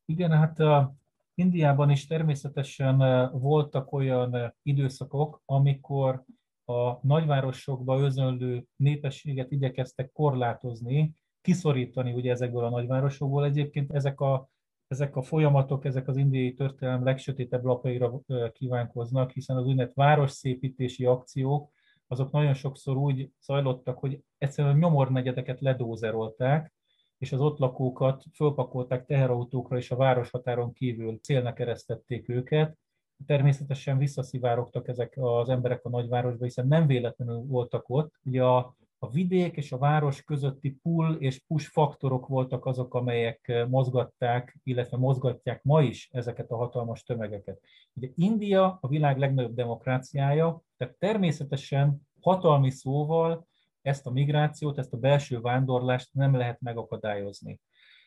Igen, 0.06 0.32
hát 0.32 0.60
a 0.60 0.96
Indiában 1.34 1.90
is 1.90 2.08
természetesen 2.08 2.98
voltak 3.32 3.92
olyan 3.92 4.56
időszakok, 4.64 5.42
amikor 5.46 6.24
a 6.66 7.08
nagyvárosokba 7.08 8.00
özönlő 8.00 8.66
népességet 8.76 9.52
igyekeztek 9.52 10.12
korlátozni, 10.12 11.14
kiszorítani 11.42 12.14
ugye 12.14 12.32
ezekből 12.32 12.64
a 12.64 12.70
nagyvárosokból. 12.70 13.46
Egyébként 13.46 13.92
ezek 13.94 14.20
a, 14.20 14.50
ezek 14.88 15.16
a 15.16 15.22
folyamatok, 15.22 15.86
ezek 15.86 16.08
az 16.08 16.18
indiai 16.18 16.54
történelem 16.54 17.04
legsötétebb 17.04 17.64
lapaira 17.64 18.22
kívánkoznak, 18.52 19.32
hiszen 19.32 19.58
az 19.58 19.66
úgynevezett 19.66 19.96
városszépítési 19.96 21.06
akciók, 21.06 21.72
azok 22.12 22.32
nagyon 22.32 22.54
sokszor 22.54 22.98
úgy 22.98 23.32
zajlottak, 23.42 23.98
hogy 23.98 24.24
egyszerűen 24.38 24.76
a 24.76 24.78
nyomornegyedeket 24.78 25.62
ledózerolták, 25.62 26.74
és 27.18 27.32
az 27.32 27.42
ott 27.42 27.58
lakókat 27.58 28.24
fölpakolták 28.34 29.06
teherautókra, 29.06 29.78
és 29.78 29.92
a 29.92 29.96
városhatáron 29.96 30.74
kívül 30.74 31.20
célnak 31.20 31.60
eresztették 31.60 32.30
őket. 32.30 32.78
Természetesen 33.26 33.98
visszaszivárogtak 33.98 34.88
ezek 34.88 35.14
az 35.16 35.50
emberek 35.50 35.86
a 35.86 35.90
nagyvárosba, 35.90 36.44
hiszen 36.44 36.68
nem 36.68 36.88
véletlenül 36.88 37.42
voltak 37.46 37.90
ott. 37.90 38.14
Ugye 38.24 38.44
a 38.44 38.76
a 39.02 39.10
vidék 39.10 39.56
és 39.56 39.72
a 39.72 39.78
város 39.78 40.24
közötti 40.24 40.72
pull 40.72 41.14
és 41.14 41.44
push 41.48 41.70
faktorok 41.70 42.28
voltak 42.28 42.66
azok, 42.66 42.94
amelyek 42.94 43.48
eh, 43.48 43.68
mozgatták, 43.68 44.58
illetve 44.64 44.98
mozgatják 44.98 45.64
ma 45.64 45.82
is 45.82 46.10
ezeket 46.12 46.52
a 46.52 46.56
hatalmas 46.56 47.04
tömegeket. 47.04 47.60
Ugye 47.94 48.10
India 48.16 48.78
a 48.82 48.88
világ 48.88 49.18
legnagyobb 49.18 49.56
demokráciája, 49.56 50.62
tehát 50.78 50.96
természetesen 50.98 52.08
hatalmi 52.22 52.70
szóval 52.70 53.48
ezt 53.82 54.06
a 54.06 54.12
migrációt, 54.12 54.78
ezt 54.78 54.94
a 54.94 54.98
belső 54.98 55.40
vándorlást 55.40 56.14
nem 56.14 56.36
lehet 56.36 56.62
megakadályozni. 56.62 57.60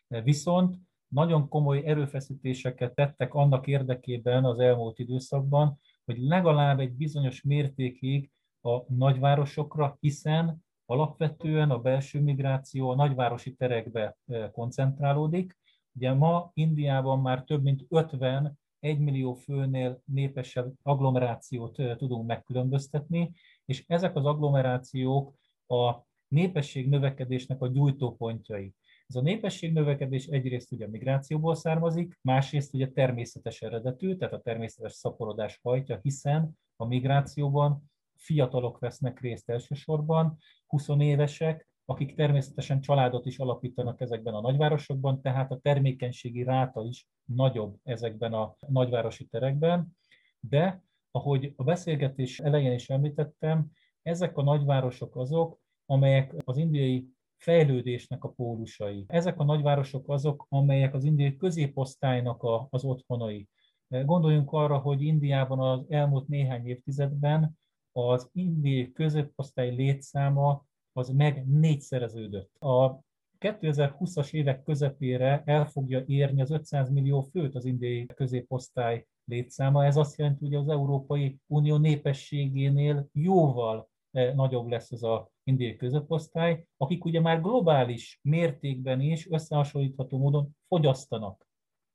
Viszont 0.06 0.76
nagyon 1.08 1.48
komoly 1.48 1.82
erőfeszítéseket 1.84 2.94
tettek 2.94 3.34
annak 3.34 3.66
érdekében 3.66 4.44
az 4.44 4.58
elmúlt 4.58 4.98
időszakban, 4.98 5.78
hogy 6.04 6.18
legalább 6.18 6.80
egy 6.80 6.92
bizonyos 6.92 7.42
mértékig 7.42 8.30
a 8.60 8.92
nagyvárosokra, 8.94 9.96
hiszen 10.00 10.61
Alapvetően 10.86 11.70
a 11.70 11.78
belső 11.78 12.20
migráció 12.20 12.88
a 12.88 12.94
nagyvárosi 12.94 13.54
terekbe 13.54 14.16
koncentrálódik. 14.52 15.58
Ugye 15.94 16.12
ma 16.12 16.50
Indiában 16.54 17.20
már 17.20 17.44
több 17.44 17.62
mint 17.62 17.84
50 17.88 18.60
1 18.82 18.98
millió 18.98 19.34
főnél 19.34 20.02
népesebb 20.04 20.72
agglomerációt 20.82 21.96
tudunk 21.96 22.26
megkülönböztetni, 22.26 23.32
és 23.64 23.84
ezek 23.86 24.16
az 24.16 24.24
agglomerációk 24.24 25.34
a 25.66 25.94
népesség 26.28 26.88
növekedésnek 26.88 27.60
a 27.60 27.68
gyújtópontjai. 27.68 28.74
Ez 29.06 29.16
a 29.16 29.20
népesség 29.20 29.72
növekedés 29.72 30.26
egyrészt 30.26 30.72
ugye 30.72 30.88
migrációból 30.88 31.54
származik, 31.54 32.18
másrészt 32.22 32.74
ugye 32.74 32.88
természetes 32.88 33.62
eredetű, 33.62 34.16
tehát 34.16 34.34
a 34.34 34.40
természetes 34.40 34.92
szaporodás 34.92 35.58
hajtja, 35.62 35.98
hiszen 36.02 36.58
a 36.76 36.84
migrációban 36.84 37.91
fiatalok 38.22 38.78
vesznek 38.78 39.20
részt 39.20 39.50
elsősorban, 39.50 40.38
20 40.66 40.88
évesek, 40.98 41.68
akik 41.84 42.14
természetesen 42.14 42.80
családot 42.80 43.26
is 43.26 43.38
alapítanak 43.38 44.00
ezekben 44.00 44.34
a 44.34 44.40
nagyvárosokban, 44.40 45.20
tehát 45.20 45.50
a 45.50 45.58
termékenységi 45.58 46.42
ráta 46.42 46.84
is 46.84 47.08
nagyobb 47.24 47.76
ezekben 47.82 48.32
a 48.32 48.56
nagyvárosi 48.66 49.26
terekben, 49.26 49.96
de 50.40 50.82
ahogy 51.10 51.52
a 51.56 51.62
beszélgetés 51.64 52.38
elején 52.40 52.72
is 52.72 52.90
említettem, 52.90 53.70
ezek 54.02 54.36
a 54.36 54.42
nagyvárosok 54.42 55.16
azok, 55.16 55.60
amelyek 55.86 56.34
az 56.44 56.56
indiai 56.56 57.08
fejlődésnek 57.36 58.24
a 58.24 58.28
pólusai. 58.28 59.04
Ezek 59.06 59.38
a 59.38 59.44
nagyvárosok 59.44 60.08
azok, 60.08 60.46
amelyek 60.48 60.94
az 60.94 61.04
indiai 61.04 61.36
középosztálynak 61.36 62.42
a, 62.42 62.66
az 62.70 62.84
otthonai. 62.84 63.48
Gondoljunk 63.88 64.52
arra, 64.52 64.78
hogy 64.78 65.02
Indiában 65.02 65.60
az 65.60 65.84
elmúlt 65.88 66.28
néhány 66.28 66.66
évtizedben 66.66 67.58
az 67.92 68.30
indiai 68.32 68.92
középosztály 68.92 69.74
létszáma 69.74 70.64
az 70.92 71.08
meg 71.08 71.46
négyszereződött. 71.46 72.56
A 72.58 73.00
2020-as 73.38 74.32
évek 74.32 74.62
közepére 74.62 75.42
el 75.44 75.66
fogja 75.66 76.02
érni 76.06 76.40
az 76.40 76.50
500 76.50 76.90
millió 76.90 77.20
főt 77.20 77.54
az 77.54 77.64
indiai 77.64 78.06
középosztály 78.06 79.06
létszáma. 79.24 79.84
Ez 79.84 79.96
azt 79.96 80.18
jelenti, 80.18 80.44
hogy 80.44 80.54
az 80.54 80.68
Európai 80.68 81.38
Unió 81.46 81.76
népességénél 81.76 83.08
jóval 83.12 83.88
eh, 84.10 84.34
nagyobb 84.34 84.66
lesz 84.66 84.90
ez 84.90 85.02
a 85.02 85.30
indiai 85.44 85.76
középosztály, 85.76 86.66
akik 86.76 87.04
ugye 87.04 87.20
már 87.20 87.40
globális 87.40 88.18
mértékben 88.22 89.00
is 89.00 89.30
összehasonlítható 89.30 90.18
módon 90.18 90.56
fogyasztanak. 90.68 91.46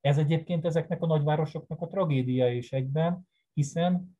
Ez 0.01 0.17
egyébként 0.17 0.65
ezeknek 0.65 1.01
a 1.01 1.05
nagyvárosoknak 1.05 1.81
a 1.81 1.87
tragédia 1.87 2.51
is 2.51 2.71
egyben, 2.71 3.27
hiszen 3.53 4.16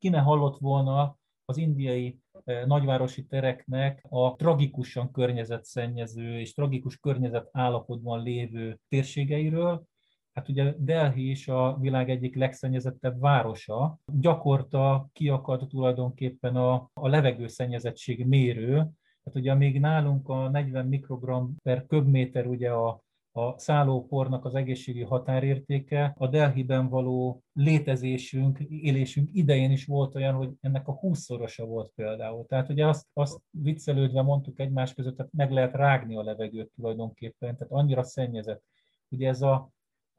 ki 0.00 0.08
ne 0.08 0.18
hallott 0.18 0.58
volna 0.58 1.18
az 1.44 1.56
indiai 1.56 2.18
eh, 2.44 2.64
nagyvárosi 2.66 3.26
tereknek 3.26 4.06
a 4.08 4.36
tragikusan 4.36 5.10
környezetszennyező 5.10 6.38
és 6.40 6.52
tragikus 6.52 6.96
környezet 6.96 7.48
állapotban 7.52 8.22
lévő 8.22 8.80
térségeiről, 8.88 9.88
Hát 10.32 10.48
ugye 10.48 10.74
Delhi 10.78 11.30
is 11.30 11.48
a 11.48 11.76
világ 11.80 12.10
egyik 12.10 12.34
legszennyezettebb 12.34 13.20
városa. 13.20 13.98
Gyakorta 14.20 15.08
kiakad 15.12 15.66
tulajdonképpen 15.68 16.56
a, 16.56 16.90
a 16.92 17.08
levegőszennyezettség 17.08 18.26
mérő. 18.26 18.76
Hát 19.24 19.34
ugye 19.34 19.54
még 19.54 19.80
nálunk 19.80 20.28
a 20.28 20.48
40 20.48 20.86
mikrogram 20.86 21.56
per 21.62 21.86
köbméter 21.86 22.46
ugye 22.46 22.70
a, 22.70 23.02
a 23.46 23.58
szállópornak 23.58 24.44
az 24.44 24.54
egészségi 24.54 25.02
határértéke, 25.02 26.14
a 26.18 26.26
Delhiben 26.26 26.88
való 26.88 27.42
létezésünk, 27.52 28.58
élésünk 28.58 29.28
idején 29.32 29.70
is 29.70 29.86
volt 29.86 30.14
olyan, 30.14 30.34
hogy 30.34 30.50
ennek 30.60 30.88
a 30.88 30.92
húszszorosa 30.92 31.64
volt 31.64 31.92
például. 31.94 32.46
Tehát 32.46 32.68
ugye 32.68 32.86
azt, 32.86 33.06
azt 33.12 33.40
viccelődve 33.50 34.22
mondtuk 34.22 34.60
egymás 34.60 34.94
között, 34.94 35.16
tehát 35.16 35.32
meg 35.32 35.50
lehet 35.50 35.74
rágni 35.74 36.16
a 36.16 36.22
levegőt 36.22 36.70
tulajdonképpen, 36.74 37.56
tehát 37.56 37.72
annyira 37.72 38.02
szennyezett. 38.02 38.62
Ugye 39.08 39.28
ez 39.28 39.42
a 39.42 39.70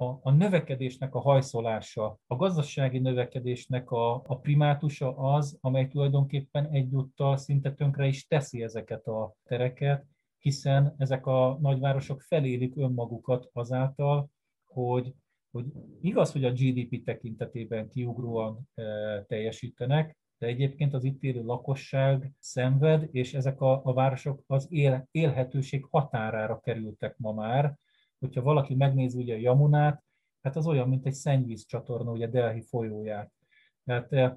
a, 0.02 0.20
a 0.22 0.32
növekedésnek 0.32 1.16
a 1.16 1.20
hajszolása, 1.20 2.20
a 2.28 2.36
gazdasági 2.36 3.00
növekedésnek 3.00 3.92
a, 3.92 4.14
a 4.14 4.40
primátusa 4.40 5.18
az, 5.18 5.58
amely 5.62 5.88
tulajdonképpen 5.88 6.70
egyúttal 6.72 7.38
szinte 7.38 7.74
tönkre 7.74 8.08
is 8.08 8.28
teszi 8.28 8.64
ezeket 8.64 9.06
a 9.06 9.34
tereket, 9.44 10.06
hiszen 10.42 10.96
ezek 10.98 11.26
a 11.26 11.58
nagyvárosok 11.62 12.22
felélik 12.22 12.78
önmagukat 12.78 13.50
azáltal, 13.54 14.30
hogy, 14.66 15.14
hogy 15.52 15.66
igaz, 16.02 16.32
hogy 16.32 16.46
a 16.46 16.52
GDP 16.52 17.04
tekintetében 17.04 17.90
kiugróan 17.90 18.70
e, 18.74 18.84
teljesítenek, 19.24 20.18
de 20.38 20.48
egyébként 20.48 20.94
az 20.94 21.04
itt 21.04 21.24
élő 21.24 21.44
lakosság 21.44 22.32
szenved, 22.40 23.08
és 23.12 23.34
ezek 23.34 23.62
a, 23.62 23.82
a 23.84 23.94
városok 23.94 24.44
az 24.48 24.68
él, 24.70 25.08
élhetőség 25.12 25.86
határára 25.90 26.60
kerültek 26.60 27.18
ma 27.18 27.34
már, 27.34 27.76
hogyha 28.20 28.42
valaki 28.42 28.76
megnézi 28.76 29.22
ugye 29.22 29.34
a 29.34 29.40
Jamunát, 29.40 30.04
hát 30.42 30.56
az 30.56 30.68
olyan, 30.68 30.90
mint 30.90 31.06
egy 31.06 31.14
szennyvíz 31.14 31.66
csatorna, 31.66 32.12
ugye 32.12 32.28
Delhi 32.28 32.62
folyóját. 32.62 33.32
Tehát 33.84 34.14
eh, 34.14 34.34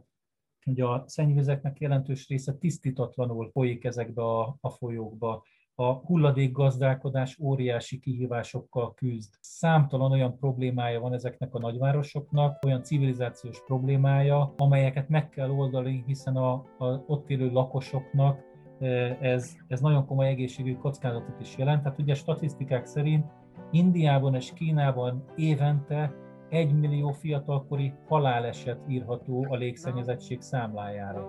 ugye 0.66 0.84
a 0.84 1.04
szennyvizeknek 1.06 1.80
jelentős 1.80 2.28
része 2.28 2.54
tisztítatlanul 2.54 3.50
folyik 3.50 3.84
ezekbe 3.84 4.22
a, 4.22 4.56
a 4.60 4.70
folyókba. 4.70 5.44
A 5.76 5.92
hulladékgazdálkodás 5.92 7.38
óriási 7.38 7.98
kihívásokkal 7.98 8.94
küzd. 8.94 9.34
Számtalan 9.40 10.12
olyan 10.12 10.38
problémája 10.38 11.00
van 11.00 11.12
ezeknek 11.12 11.54
a 11.54 11.58
nagyvárosoknak, 11.58 12.64
olyan 12.64 12.82
civilizációs 12.82 13.62
problémája, 13.66 14.54
amelyeket 14.56 15.08
meg 15.08 15.28
kell 15.28 15.50
oldani, 15.50 16.04
hiszen 16.06 16.36
a, 16.36 16.52
a 16.78 17.02
ott 17.06 17.30
élő 17.30 17.50
lakosoknak 17.50 18.40
eh, 18.78 19.16
ez, 19.20 19.52
ez 19.68 19.80
nagyon 19.80 20.06
komoly 20.06 20.26
egészségügyi 20.26 20.76
kockázatot 20.76 21.40
is 21.40 21.56
jelent. 21.56 21.82
Tehát 21.82 21.98
ugye 21.98 22.14
statisztikák 22.14 22.86
szerint 22.86 23.26
Indiában 23.70 24.34
és 24.34 24.52
Kínában 24.52 25.24
évente 25.36 26.14
egy 26.48 26.72
millió 26.72 27.10
fiatalkori 27.10 27.92
haláleset 28.08 28.78
írható 28.88 29.46
a 29.48 29.56
légszennyezettség 29.56 30.40
számlájára. 30.40 31.28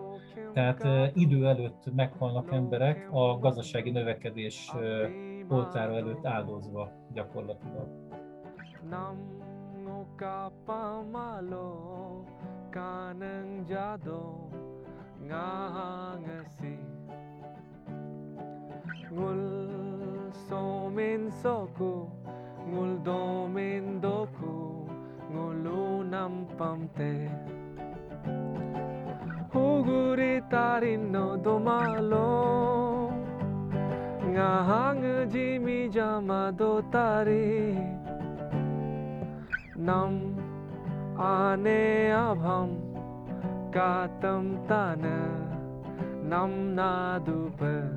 Tehát 0.56 1.12
idő 1.16 1.48
előtt 1.48 1.94
meghalnak 1.96 2.52
emberek 2.52 3.08
a 3.12 3.40
gazdasági 3.40 3.92
növekedés 3.92 4.72
oltára 5.50 5.96
előtt 5.96 6.26
áldozva 6.26 6.92
gyakorlatilag. 7.14 7.88
ngul 19.12 19.42
somin 20.48 21.32
soku 21.42 22.08
doku 24.00 24.86
ngulunam 25.32 26.46
pamte 26.58 27.46
후구리 29.56 30.42
딸인 30.50 31.14
너도 31.14 31.58
말로 31.58 33.10
나항 34.34 35.30
짐이 35.30 35.90
자마도 35.92 36.92
딸이 36.92 37.78
남 39.78 40.36
아내 41.18 42.12
아밤 42.12 42.78
까땀 43.72 44.68
따나 44.68 45.08
남나두벌 46.24 47.96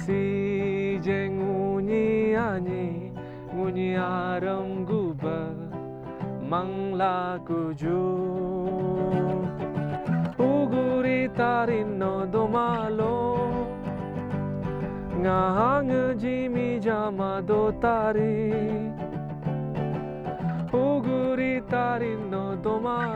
시제 0.00 1.28
운이 1.28 2.34
아니 2.34 3.12
운이 3.52 3.96
아름구바 3.96 5.28
망라구주 6.50 8.55
domalo. 12.30 13.36
Ngahang 15.16 16.16
jimi 16.20 16.78
jama 16.80 17.40
do 17.40 17.72
tari. 17.80 18.52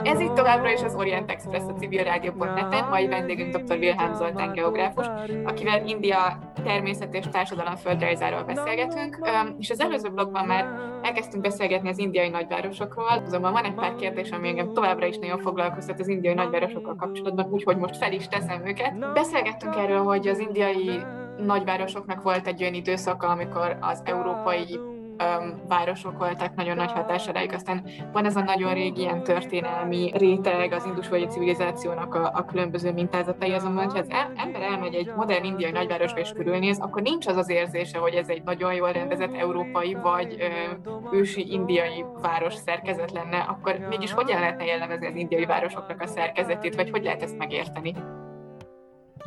Ez 0.02 0.20
itt 0.20 0.34
továbbra 0.34 0.72
is 0.72 0.82
az 0.82 0.94
Orient 0.94 1.30
Express 1.30 1.62
a 1.68 1.72
civil 1.72 2.04
rádió.net-en, 2.04 2.88
mai 2.88 3.08
vendégünk 3.08 3.56
dr. 3.56 3.76
Wilhelm 3.78 4.14
Zoltán 4.14 4.52
geográfus, 4.52 5.06
akivel 5.44 5.86
India 5.86 6.38
természet 6.62 7.14
és 7.14 7.24
társadalom 7.30 7.76
földrajzáról 7.76 8.42
beszélgetünk, 8.42 9.18
és 9.58 9.70
az 9.70 9.80
előző 9.80 10.08
blogban 10.08 10.46
már 10.46 10.64
elkezdtünk 11.02 11.42
beszélgetni 11.42 11.88
az 11.88 11.98
indiai 11.98 12.28
nagyvárosokról, 12.28 13.22
azonban 13.26 13.52
van 13.52 13.64
egy 13.64 13.74
pár 13.74 13.94
kérdés, 13.94 14.30
ami 14.30 14.48
engem 14.48 14.72
továbbra 14.72 15.06
is 15.06 15.18
nagyon 15.18 15.38
foglalkoztat 15.38 16.00
az 16.00 16.08
indiai 16.08 16.34
nagyvárosokkal 16.34 16.96
kapcsolatban, 16.96 17.48
úgyhogy 17.50 17.76
most 17.76 17.96
fel 17.96 18.12
is 18.12 18.28
teszem 18.28 18.66
őket. 18.66 19.12
Beszélgettünk 19.12 19.76
erről, 19.76 20.02
hogy 20.02 20.28
az 20.28 20.38
indiai 20.38 21.00
nagyvárosoknak 21.38 22.22
volt 22.22 22.46
egy 22.46 22.62
olyan 22.62 22.74
időszaka, 22.74 23.26
amikor 23.26 23.76
az 23.80 24.02
európai 24.04 24.78
um, 25.20 25.60
városok 25.68 26.18
voltak 26.18 26.54
nagyon 26.54 26.76
nagy 26.76 26.92
hatása 26.92 27.32
rájuk. 27.32 27.52
Aztán 27.52 27.84
van 28.12 28.24
ez 28.24 28.36
a 28.36 28.42
nagyon 28.42 28.74
régi 28.74 29.00
ilyen 29.00 29.22
történelmi 29.22 30.12
réteg 30.14 30.72
az 30.72 30.84
indusvölgyi 30.84 31.26
civilizációnak 31.26 32.14
a, 32.14 32.30
a 32.34 32.44
különböző 32.44 32.92
mintázatai, 32.92 33.52
azonban, 33.52 33.90
ha 33.90 33.98
az 33.98 34.08
ember 34.36 34.62
elmegy 34.62 34.94
egy 34.94 35.12
modern 35.16 35.44
indiai 35.44 35.70
nagyvárosba 35.70 36.18
és 36.18 36.32
körülnéz, 36.32 36.78
akkor 36.78 37.02
nincs 37.02 37.26
az 37.26 37.36
az 37.36 37.50
érzése, 37.50 37.98
hogy 37.98 38.14
ez 38.14 38.28
egy 38.28 38.42
nagyon 38.42 38.74
jól 38.74 38.92
rendezett 38.92 39.34
európai 39.34 39.94
vagy 39.94 40.36
ö, 40.40 41.16
ősi 41.16 41.52
indiai 41.52 42.04
város 42.22 42.54
szerkezet 42.54 43.12
lenne, 43.12 43.38
akkor 43.38 43.78
mégis 43.88 44.12
hogyan 44.12 44.40
lehetne 44.40 44.64
jellemezni 44.64 45.06
az 45.06 45.14
indiai 45.14 45.44
városoknak 45.44 46.00
a 46.00 46.06
szerkezetét, 46.06 46.74
vagy 46.74 46.90
hogy 46.90 47.02
lehet 47.02 47.22
ezt 47.22 47.38
megérteni? 47.38 47.94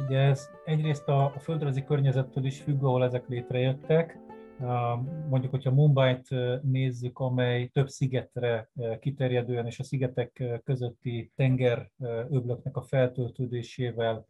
Ugye 0.07 0.19
ez 0.19 0.49
egyrészt 0.65 1.07
a, 1.07 1.23
a 1.23 1.39
földrajzi 1.39 1.83
környezettől 1.83 2.45
is 2.45 2.61
függ, 2.61 2.83
ahol 2.83 3.03
ezek 3.03 3.27
létrejöttek, 3.27 4.17
Mondjuk, 5.29 5.51
hogyha 5.51 5.71
Mumbai-t 5.71 6.27
nézzük, 6.61 7.19
amely 7.19 7.67
több 7.67 7.87
szigetre 7.89 8.69
kiterjedően 8.99 9.65
és 9.65 9.79
a 9.79 9.83
szigetek 9.83 10.61
közötti 10.63 11.31
tengeröblöknek 11.35 12.77
a 12.77 12.81
feltöltődésével 12.81 14.25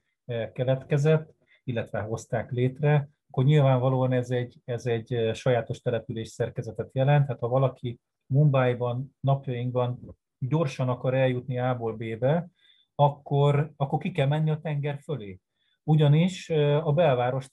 keletkezett, 0.53 1.35
illetve 1.63 1.99
hozták 1.99 2.51
létre, 2.51 3.09
akkor 3.29 3.43
nyilvánvalóan 3.43 4.11
ez 4.11 4.31
egy, 4.31 4.61
ez 4.65 4.85
egy 4.85 5.29
sajátos 5.33 5.81
település 5.81 6.27
szerkezetet 6.27 6.89
jelent. 6.93 7.27
Hát 7.27 7.39
ha 7.39 7.47
valaki 7.47 7.99
Mumbai-ban 8.25 9.15
napjainkban 9.19 10.17
gyorsan 10.39 10.89
akar 10.89 11.13
eljutni 11.13 11.59
A-ból 11.59 11.95
B-be, 11.95 12.49
akkor, 12.95 13.71
akkor 13.75 13.99
ki 13.99 14.11
kell 14.11 14.27
menni 14.27 14.49
a 14.49 14.59
tenger 14.59 14.99
fölé. 15.03 15.39
Ugyanis 15.83 16.49
a 16.83 16.93
belvárost 16.93 17.51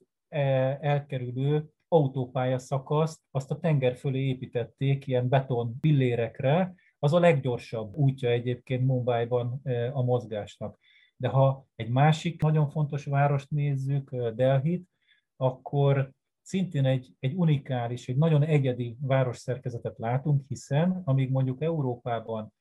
elkerülő 0.80 1.70
autópálya 1.92 2.58
szakaszt 2.58 3.20
azt 3.30 3.50
a 3.50 3.58
tenger 3.58 3.96
fölé 3.96 4.28
építették 4.28 5.06
ilyen 5.06 5.28
beton 5.28 5.80
pillérekre, 5.80 6.74
az 6.98 7.12
a 7.12 7.18
leggyorsabb 7.18 7.94
útja 7.94 8.30
egyébként 8.30 8.86
Mumbai-ban 8.86 9.60
a 9.92 10.02
mozgásnak. 10.02 10.78
De 11.16 11.28
ha 11.28 11.66
egy 11.76 11.88
másik 11.88 12.42
nagyon 12.42 12.68
fontos 12.68 13.04
várost 13.04 13.50
nézzük, 13.50 14.16
Delhit, 14.34 14.88
akkor 15.36 16.10
szintén 16.42 16.84
egy, 16.84 17.14
egy 17.18 17.34
unikális, 17.34 18.08
egy 18.08 18.16
nagyon 18.16 18.42
egyedi 18.42 18.96
városszerkezetet 19.00 19.98
látunk, 19.98 20.44
hiszen 20.48 21.02
amíg 21.04 21.30
mondjuk 21.30 21.62
Európában 21.62 22.52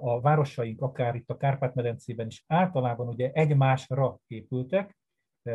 a 0.00 0.20
városaink, 0.20 0.80
akár 0.80 1.14
itt 1.14 1.30
a 1.30 1.36
Kárpát-medencében 1.36 2.26
is 2.26 2.44
általában 2.46 3.08
ugye 3.08 3.30
egymásra 3.32 4.18
épültek, 4.26 4.96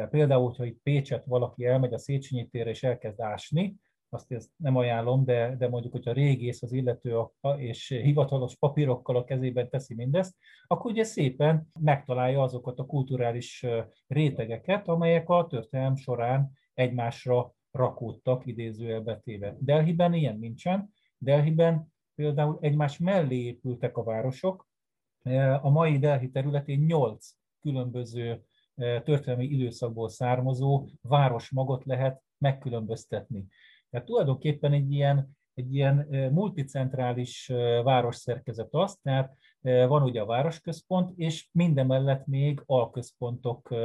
például, 0.10 0.46
hogyha 0.46 0.66
itt 0.66 0.82
Pécset 0.84 1.26
valaki 1.26 1.66
elmegy 1.66 1.94
a 1.94 1.98
Széchenyi 1.98 2.48
térre 2.48 2.70
és 2.70 2.84
elkezd 2.84 3.22
ásni, 3.22 3.76
azt 4.14 4.32
ezt 4.32 4.50
nem 4.56 4.76
ajánlom, 4.76 5.26
de, 5.26 5.56
de 5.58 5.68
mondjuk, 5.68 5.94
hogyha 5.94 6.12
régész 6.12 6.62
az 6.62 6.72
illető 6.72 7.18
és 7.58 7.88
hivatalos 7.88 8.56
papírokkal 8.56 9.16
a 9.16 9.24
kezében 9.24 9.70
teszi 9.70 9.94
mindezt, 9.94 10.36
akkor 10.68 10.92
ugye 10.92 11.04
szépen 11.04 11.68
megtalálja 11.80 12.42
azokat 12.42 12.80
a 12.80 12.86
kulturális 12.86 13.66
rétegeket, 14.08 14.88
amelyek 14.88 15.30
a 15.30 15.48
történelem 15.48 15.96
során 15.96 16.52
egymásra 16.74 17.54
rakódtak 17.72 18.46
idézőjelbe 18.46 19.20
téve. 19.20 19.56
Delhiben 19.60 20.14
ilyen 20.14 20.40
nincsen. 20.40 20.94
Delhiben 21.18 21.94
például 22.16 22.58
egymás 22.62 22.98
mellé 22.98 23.36
épültek 23.36 23.98
a 23.98 24.04
városok. 24.04 24.68
A 25.62 25.70
mai 25.70 26.00
Delhi 26.00 26.30
területén 26.30 26.80
nyolc 26.80 27.32
különböző 27.60 28.44
történelmi 29.04 29.46
időszakból 29.46 30.10
származó 30.10 30.88
városmagot 31.02 31.86
lehet 31.86 32.22
megkülönböztetni. 32.38 33.48
Tehát 33.90 34.08
tulajdonképpen 34.08 34.74
egy 34.74 34.92
ilyen, 34.92 35.38
egy 35.54 35.76
ilyen 35.76 35.96
multicentrális 36.34 37.52
városszerkezet 37.84 38.74
az, 38.74 38.98
tehát 39.02 39.36
van 39.62 40.04
ugye 40.04 40.22
a 40.22 40.26
városközpont, 40.26 41.18
és 41.18 41.50
mindemellett 41.52 42.26
még 42.26 42.64
alközpontok 42.66 43.76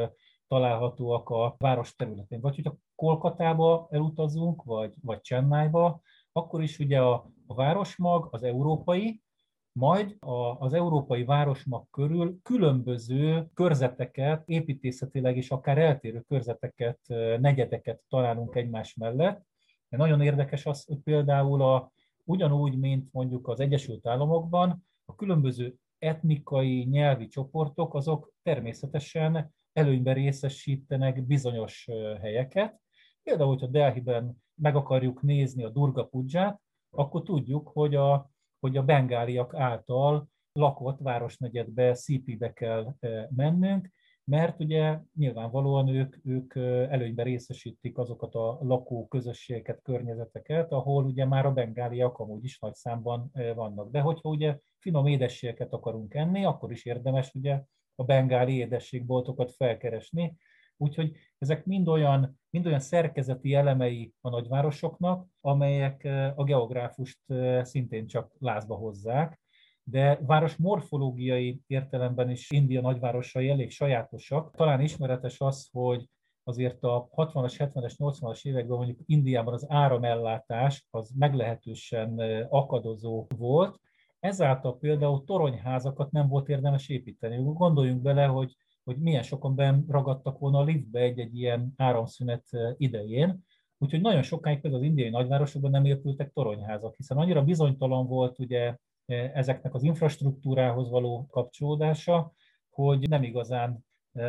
találhatóak 0.49 1.29
a 1.29 1.55
város 1.59 1.95
területén. 1.95 2.41
Vagy 2.41 2.55
hogyha 2.55 2.77
Kolkatába 2.95 3.87
elutazunk, 3.91 4.63
vagy, 4.63 4.93
vagy 5.03 5.21
Csennájba, 5.21 6.01
akkor 6.33 6.63
is 6.63 6.79
ugye 6.79 7.01
a, 7.01 7.31
a 7.47 7.55
városmag, 7.55 8.29
az 8.31 8.43
európai, 8.43 9.23
majd 9.77 10.17
az 10.59 10.73
európai 10.73 11.25
városmag 11.25 11.87
körül 11.91 12.39
különböző 12.43 13.47
körzeteket, 13.55 14.49
építészetileg 14.49 15.37
is 15.37 15.51
akár 15.51 15.79
eltérő 15.79 16.21
körzeteket, 16.29 16.99
negyedeket 17.41 18.01
találunk 18.09 18.55
egymás 18.55 18.95
mellett, 18.95 19.47
de 19.89 19.97
nagyon 19.97 20.21
érdekes 20.21 20.67
az, 20.67 20.85
hogy 20.85 20.99
például 20.99 21.63
a, 21.63 21.93
ugyanúgy, 22.25 22.79
mint 22.79 23.13
mondjuk 23.13 23.49
az 23.49 23.61
Egyesült 23.61 24.07
Államokban, 24.07 24.87
a 25.05 25.15
különböző 25.15 25.75
etnikai, 25.99 26.85
nyelvi 26.85 27.29
csoportok, 27.29 27.95
azok 27.95 28.33
természetesen 28.43 29.55
előnyben 29.73 30.15
részesítenek 30.15 31.27
bizonyos 31.27 31.89
helyeket. 32.21 32.81
Például, 33.23 33.49
hogyha 33.49 33.67
Delhiben 33.67 34.43
meg 34.55 34.77
akarjuk 34.77 35.23
nézni 35.23 35.65
a 35.65 35.71
Durga 35.71 36.05
Pudzsát, 36.05 36.61
akkor 36.91 37.23
tudjuk, 37.23 37.69
hogy 37.69 37.95
a, 37.95 38.31
hogy 38.67 38.77
a 38.77 38.83
bengáliak 38.83 39.55
által 39.55 40.29
lakott 40.53 40.99
városnegyedbe, 41.01 41.95
CP-be 41.95 42.53
kell 42.53 42.95
mennünk, 43.29 43.91
mert 44.25 44.61
ugye 44.61 44.99
nyilvánvalóan 45.15 45.89
ők, 45.89 46.17
ők 46.25 46.57
előnyben 46.91 47.25
részesítik 47.25 47.99
azokat 47.99 48.35
a 48.35 48.59
lakó 48.61 49.07
közösségeket, 49.07 49.83
környezeteket, 49.83 50.73
ahol 50.73 51.05
ugye 51.05 51.25
már 51.25 51.47
a 51.47 51.53
bengáliak 51.53 52.19
amúgy 52.19 52.45
is 52.45 52.59
nagy 52.59 52.75
számban 52.75 53.31
vannak. 53.55 53.91
De 53.91 54.01
hogyha 54.01 54.29
ugye 54.29 54.59
finom 54.79 55.07
édességeket 55.07 55.73
akarunk 55.73 56.15
enni, 56.15 56.45
akkor 56.45 56.71
is 56.71 56.85
érdemes 56.85 57.35
ugye 57.35 57.63
a 57.95 58.05
bengáli 58.05 58.57
édességboltokat 58.57 59.53
felkeresni. 59.53 60.37
Úgyhogy 60.77 61.17
ezek 61.39 61.65
mind 61.65 61.89
olyan, 61.89 62.39
mind 62.51 62.67
olyan 62.67 62.81
szerkezeti 62.81 63.55
elemei 63.55 64.13
a 64.21 64.29
nagyvárosoknak, 64.29 65.27
amelyek 65.41 66.05
a 66.35 66.45
geográfust 66.45 67.19
szintén 67.61 68.07
csak 68.07 68.35
lázba 68.39 68.75
hozzák, 68.75 69.41
de 69.83 70.19
város 70.23 70.57
morfológiai 70.57 71.61
értelemben 71.67 72.31
is 72.31 72.51
India 72.51 72.81
nagyvárosai 72.81 73.49
elég 73.49 73.71
sajátosak. 73.71 74.57
Talán 74.57 74.81
ismeretes 74.81 75.41
az, 75.41 75.69
hogy 75.73 76.09
azért 76.45 76.83
a 76.83 77.09
60-as, 77.17 77.55
70-es, 77.59 77.95
80-as 77.99 78.45
években 78.47 78.77
mondjuk 78.77 79.01
Indiában 79.07 79.55
az 79.55 79.67
áramellátás 79.69 80.87
az 80.91 81.11
meglehetősen 81.19 82.19
akadozó 82.49 83.27
volt, 83.37 83.81
ezáltal 84.21 84.79
például 84.79 85.25
toronyházakat 85.25 86.11
nem 86.11 86.29
volt 86.29 86.49
érdemes 86.49 86.89
építeni. 86.89 87.37
Gondoljunk 87.43 88.03
bele, 88.03 88.27
hogy, 88.27 88.57
hogy 88.87 88.97
milyen 88.97 89.23
sokan 89.23 89.55
ben 89.55 89.85
ragadtak 89.89 90.39
volna 90.39 90.59
a 90.59 90.65
liftbe 90.65 91.01
egy-egy 91.01 91.37
ilyen 91.37 91.73
áramszünet 91.77 92.45
idején, 92.77 93.45
Úgyhogy 93.79 94.01
nagyon 94.01 94.23
sokáig 94.23 94.61
például 94.61 94.83
az 94.83 94.89
indiai 94.89 95.11
nagyvárosokban 95.11 95.71
nem 95.71 95.85
épültek 95.85 96.33
toronyházak, 96.33 96.97
hiszen 96.97 97.17
annyira 97.17 97.45
bizonytalan 97.45 98.07
volt 98.07 98.39
ugye 98.39 98.77
ezeknek 99.33 99.75
az 99.75 99.83
infrastruktúrához 99.83 100.91
való 100.91 101.27
kapcsolódása, 101.27 102.33
hogy 102.71 103.09
nem 103.09 103.23
igazán 103.23 103.85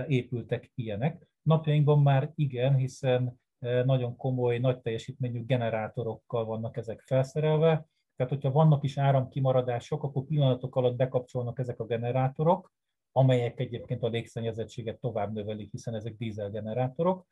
épültek 0.07 0.71
ilyenek. 0.75 1.27
Napjainkban 1.41 2.01
már 2.01 2.31
igen, 2.35 2.75
hiszen 2.75 3.39
nagyon 3.59 4.15
komoly, 4.15 4.57
nagy 4.57 4.79
teljesítményű 4.79 5.45
generátorokkal 5.45 6.45
vannak 6.45 6.77
ezek 6.77 7.01
felszerelve, 7.01 7.87
tehát 8.15 8.31
hogyha 8.31 8.51
vannak 8.51 8.83
is 8.83 8.97
áramkimaradások, 8.97 10.03
akkor 10.03 10.25
pillanatok 10.25 10.75
alatt 10.75 10.95
bekapcsolnak 10.95 11.59
ezek 11.59 11.79
a 11.79 11.85
generátorok, 11.85 12.71
amelyek 13.17 13.59
egyébként 13.59 14.03
a 14.03 14.07
légszennyezettséget 14.07 14.99
tovább 14.99 15.33
növelik, 15.33 15.71
hiszen 15.71 15.95
ezek 15.95 16.15
dízelgenerátorok, 16.17 17.25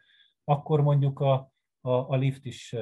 akkor 0.43 0.81
mondjuk 0.81 1.19
a, 1.19 1.33
a, 1.81 1.89
a 1.91 2.15
lift 2.15 2.45
is 2.45 2.75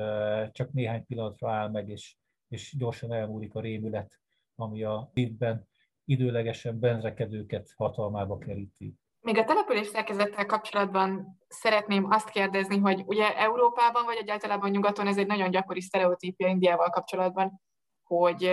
csak 0.51 0.71
néhány 0.71 1.05
pillanatra 1.05 1.51
áll 1.51 1.69
meg, 1.69 1.89
és, 1.89 2.15
és 2.47 2.75
gyorsan 2.77 3.13
elmúlik 3.13 3.55
a 3.55 3.61
rémület 3.61 4.21
ami 4.55 4.83
a 4.83 5.09
liftben 5.13 5.67
időlegesen 6.05 6.79
benrekedőket 6.79 7.73
hatalmába 7.75 8.37
keríti. 8.37 8.95
Még 9.19 9.37
a 9.37 9.43
település 9.43 9.87
szerkezettel 9.87 10.45
kapcsolatban 10.45 11.37
szeretném 11.47 12.11
azt 12.11 12.29
kérdezni, 12.29 12.77
hogy 12.77 13.03
ugye 13.05 13.37
Európában, 13.37 14.05
vagy 14.05 14.17
egyáltalán 14.17 14.71
nyugaton 14.71 15.07
ez 15.07 15.17
egy 15.17 15.27
nagyon 15.27 15.51
gyakori 15.51 15.81
sztereotípia 15.81 16.47
Indiával 16.47 16.89
kapcsolatban, 16.89 17.61
hogy 18.03 18.51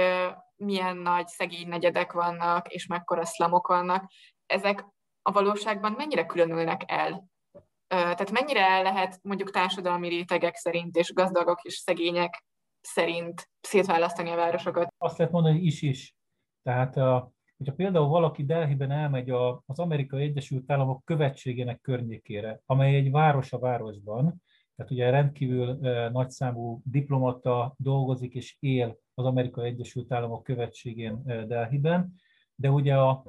milyen 0.57 0.97
nagy 0.97 1.27
szegény 1.27 1.69
negyedek 1.69 2.13
vannak, 2.13 2.73
és 2.73 2.87
mekkora 2.87 3.25
szlamok 3.25 3.67
vannak. 3.67 4.11
Ezek 4.51 4.85
a 5.23 5.33
valóságban 5.33 5.93
mennyire 5.93 6.27
különülnek 6.27 6.83
el? 6.87 7.29
Tehát 7.89 8.31
mennyire 8.31 8.61
el 8.61 8.83
lehet 8.83 9.19
mondjuk 9.23 9.51
társadalmi 9.51 10.09
rétegek 10.09 10.55
szerint, 10.55 10.97
és 10.97 11.13
gazdagok 11.13 11.63
és 11.63 11.75
szegények 11.75 12.45
szerint 12.81 13.51
szétválasztani 13.61 14.31
a 14.31 14.37
városokat? 14.37 14.95
Azt 14.99 15.19
lehet 15.19 15.33
mondani, 15.33 15.55
hogy 15.55 15.67
is-is. 15.67 16.15
Tehát 16.63 16.95
hogyha 17.57 17.75
például 17.77 18.09
valaki 18.09 18.45
Delhiben 18.45 18.91
elmegy 18.91 19.31
az 19.67 19.79
Amerikai 19.79 20.23
Egyesült 20.23 20.71
Államok 20.71 21.05
követségének 21.05 21.81
környékére, 21.81 22.61
amely 22.67 22.95
egy 22.95 23.11
város 23.11 23.53
a 23.53 23.59
városban, 23.59 24.43
tehát 24.77 24.91
ugye 24.91 25.11
rendkívül 25.11 25.79
nagyszámú 26.13 26.81
diplomata 26.85 27.75
dolgozik 27.77 28.35
és 28.35 28.57
él 28.59 28.99
az 29.15 29.25
Amerikai 29.25 29.69
Egyesült 29.69 30.13
Államok 30.13 30.43
követségén 30.43 31.23
Delhiben, 31.47 32.15
de 32.55 32.71
ugye 32.71 32.97
a, 32.99 33.25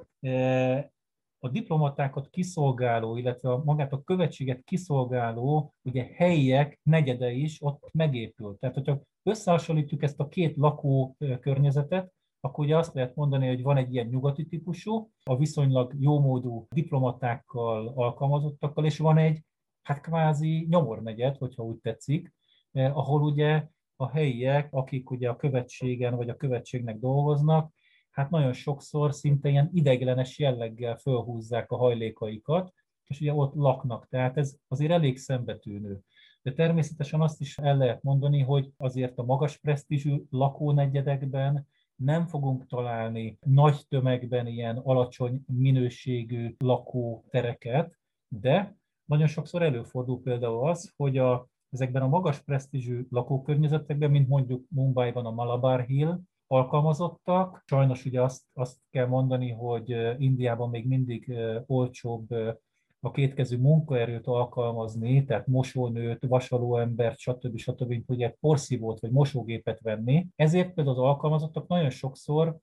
a 1.44 1.50
diplomatákat 1.50 2.30
kiszolgáló, 2.30 3.18
illetve 3.18 3.52
a 3.52 3.64
magát 3.64 3.94
a 3.94 4.04
követséget 4.04 4.64
kiszolgáló 4.64 5.74
ugye 5.82 6.10
helyiek 6.16 6.80
negyede 6.84 7.32
is 7.32 7.58
ott 7.62 7.89
megépült. 7.92 8.60
Tehát, 8.60 8.76
hogyha 8.76 9.02
összehasonlítjuk 9.24 10.04
ezt 10.04 10.20
a 10.20 10.28
két 10.28 10.56
lakó 10.56 11.16
környezetet, 11.39 12.14
akkor 12.39 12.66
ugye 12.66 12.78
azt 12.78 12.94
lehet 12.94 13.16
mondani, 13.16 13.48
hogy 13.48 13.62
van 13.62 13.78
egy 13.78 13.94
ilyen 13.94 14.08
nyugati 14.08 14.46
típusú, 14.46 15.10
a 15.24 15.38
viszonylag 15.38 15.94
jómódú 16.00 16.68
diplomatákkal, 16.70 17.88
alkalmazottakkal, 17.96 18.86
és 18.86 18.98
van 18.98 19.18
egy, 19.18 19.44
hát 19.82 20.02
kvázi 20.02 20.66
nyomornegyed, 20.70 21.38
hogyha 21.38 21.64
úgy 21.64 21.78
tetszik, 21.78 22.34
eh, 22.72 22.98
ahol 22.98 23.22
ugye 23.22 23.68
a 23.96 24.10
helyiek, 24.10 24.74
akik 24.74 25.12
ugye 25.12 25.30
a 25.30 25.36
követségen 25.36 26.16
vagy 26.16 26.30
a 26.30 26.36
követségnek 26.36 27.00
dolgoznak, 27.00 27.74
hát 28.12 28.30
nagyon 28.30 28.53
sokszor 28.53 29.14
szinte 29.14 29.49
ilyen 29.49 29.70
ideiglenes 29.74 30.39
jelleggel 30.39 30.95
fölhúzzák 30.95 31.72
a 31.72 31.78
hajlékaikat, 31.78 32.74
és 33.07 33.22
ugye 33.22 33.34
ott 33.34 33.53
laknak, 33.55 34.07
tehát 34.07 34.38
ez 34.38 34.55
azért 34.68 34.91
elég 34.91 35.18
szembetűnő. 35.18 35.99
De 36.41 36.53
természetesen 36.53 37.22
azt 37.22 37.41
is 37.41 37.57
el 37.57 37.78
lehet 37.78 38.03
mondani, 38.03 38.41
hogy 38.41 38.72
azért 38.78 39.18
a 39.18 39.24
magas 39.24 39.57
presztízsű 39.57 40.24
lakónegyedekben 40.30 41.68
nem 41.95 42.26
fogunk 42.26 42.66
találni 42.68 43.38
nagy 43.45 43.88
tömegben 43.88 44.47
ilyen 44.47 44.78
alacsony 44.78 45.43
minőségű 45.47 46.55
lakótereket, 46.57 47.97
de 48.28 48.76
nagyon 49.05 49.28
sokszor 49.28 49.62
előfordul 49.62 50.22
például 50.22 50.70
az, 50.70 50.93
hogy 50.95 51.18
a, 51.18 51.47
ezekben 51.70 52.01
a 52.01 52.07
magas 52.07 52.39
presztízsű 52.39 53.05
lakókörnyezetekben, 53.09 54.12
mint 54.12 54.28
mondjuk 54.28 54.66
Mumbai-ban 54.70 55.26
a 55.26 55.32
Malabar 55.32 55.82
Hill, 55.86 56.20
alkalmazottak. 56.52 57.64
Sajnos 57.66 58.06
ugye 58.06 58.22
azt, 58.22 58.43
azt 58.54 58.78
kell 58.89 59.08
mondani, 59.08 59.52
hogy 59.52 59.89
Indiában 60.18 60.70
még 60.70 60.88
mindig 60.88 61.34
olcsóbb 61.66 62.32
a 62.99 63.12
kétkezű 63.12 63.58
munkaerőt 63.58 64.28
alkalmazni, 64.28 65.24
tehát 65.24 65.47
mosónőt, 65.47 66.26
vasalóembert, 66.28 67.18
stb. 67.18 67.58
stb. 67.58 68.04
hogy 68.08 68.22
egy 68.22 68.36
porszívót 68.39 68.99
vagy 68.99 69.12
mosógépet 69.12 69.80
venni. 69.80 70.28
Ezért 70.36 70.74
például 70.74 70.97
az 70.97 71.04
alkalmazottak 71.04 71.68
nagyon 71.68 71.89
sokszor 71.89 72.58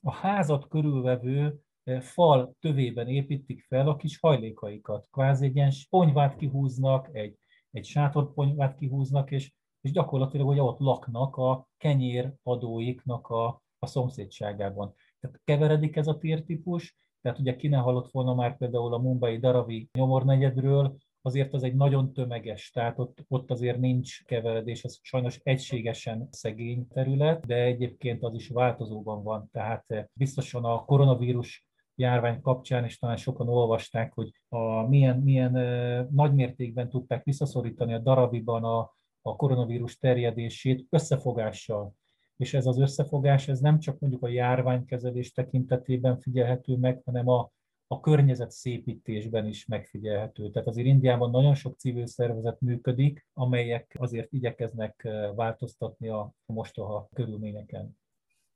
a 0.00 0.12
házat 0.12 0.68
körülvevő 0.68 1.58
fal 2.00 2.54
tövében 2.60 3.08
építik 3.08 3.64
fel 3.68 3.88
a 3.88 3.96
kis 3.96 4.18
hajlékaikat. 4.18 5.08
Kvázi 5.10 5.46
egy 5.46 5.56
ilyen 5.56 5.72
ponyvát 5.90 6.36
kihúznak, 6.36 7.08
egy, 7.12 7.38
egy 7.70 7.84
sátorponyvát 7.84 8.74
kihúznak, 8.74 9.30
és, 9.30 9.52
és 9.82 9.90
gyakorlatilag 9.90 10.46
hogy 10.46 10.60
ott 10.60 10.78
laknak 10.78 11.36
a 11.36 11.66
kenyéradóiknak 11.76 13.28
a, 13.28 13.62
a 13.78 13.86
szomszédságában. 13.86 14.94
Tehát 15.20 15.40
keveredik 15.44 15.96
ez 15.96 16.06
a 16.06 16.18
tértípus, 16.18 16.96
tehát 17.20 17.38
ugye 17.38 17.56
ki 17.56 17.68
ne 17.68 17.76
hallott 17.76 18.10
volna 18.10 18.34
már 18.34 18.56
például 18.56 18.94
a 18.94 18.98
Mumbai 18.98 19.38
Daravi 19.38 19.88
nyomornegyedről, 19.92 20.96
azért 21.24 21.54
az 21.54 21.62
egy 21.62 21.74
nagyon 21.74 22.12
tömeges, 22.12 22.70
tehát 22.70 22.98
ott, 22.98 23.24
ott 23.28 23.50
azért 23.50 23.78
nincs 23.78 24.24
keveredés, 24.24 24.84
ez 24.84 24.98
sajnos 25.02 25.40
egységesen 25.42 26.28
szegény 26.30 26.88
terület, 26.88 27.46
de 27.46 27.54
egyébként 27.54 28.22
az 28.22 28.34
is 28.34 28.48
változóban 28.48 29.22
van, 29.22 29.48
tehát 29.52 29.84
eh, 29.86 30.04
biztosan 30.12 30.64
a 30.64 30.84
koronavírus 30.84 31.66
járvány 31.94 32.40
kapcsán, 32.40 32.84
és 32.84 32.98
talán 32.98 33.16
sokan 33.16 33.48
olvasták, 33.48 34.12
hogy 34.12 34.30
a, 34.48 34.88
milyen, 34.88 35.18
milyen 35.18 35.56
e, 35.56 36.06
nagymértékben 36.10 36.88
tudták 36.88 37.24
visszaszorítani 37.24 37.94
a 37.94 37.98
darabiban 37.98 38.64
a, 38.64 38.96
a 39.22 39.36
koronavírus 39.36 39.98
terjedését 39.98 40.86
összefogással 40.90 41.94
és 42.42 42.54
ez 42.54 42.66
az 42.66 42.78
összefogás, 42.78 43.48
ez 43.48 43.58
nem 43.58 43.78
csak 43.78 43.98
mondjuk 43.98 44.22
a 44.22 44.28
járványkezelés 44.28 45.32
tekintetében 45.32 46.20
figyelhető 46.20 46.76
meg, 46.76 47.02
hanem 47.04 47.28
a, 47.28 47.52
a 47.86 48.00
környezet 48.00 48.50
szépítésben 48.50 49.46
is 49.46 49.66
megfigyelhető. 49.66 50.50
Tehát 50.50 50.68
azért 50.68 50.86
Indiában 50.86 51.30
nagyon 51.30 51.54
sok 51.54 51.78
civil 51.78 52.06
szervezet 52.06 52.60
működik, 52.60 53.26
amelyek 53.32 53.96
azért 53.98 54.32
igyekeznek 54.32 55.00
eh, 55.04 55.34
változtatni 55.34 56.08
a 56.08 56.32
mostoha 56.46 57.08
körülményeken. 57.14 57.98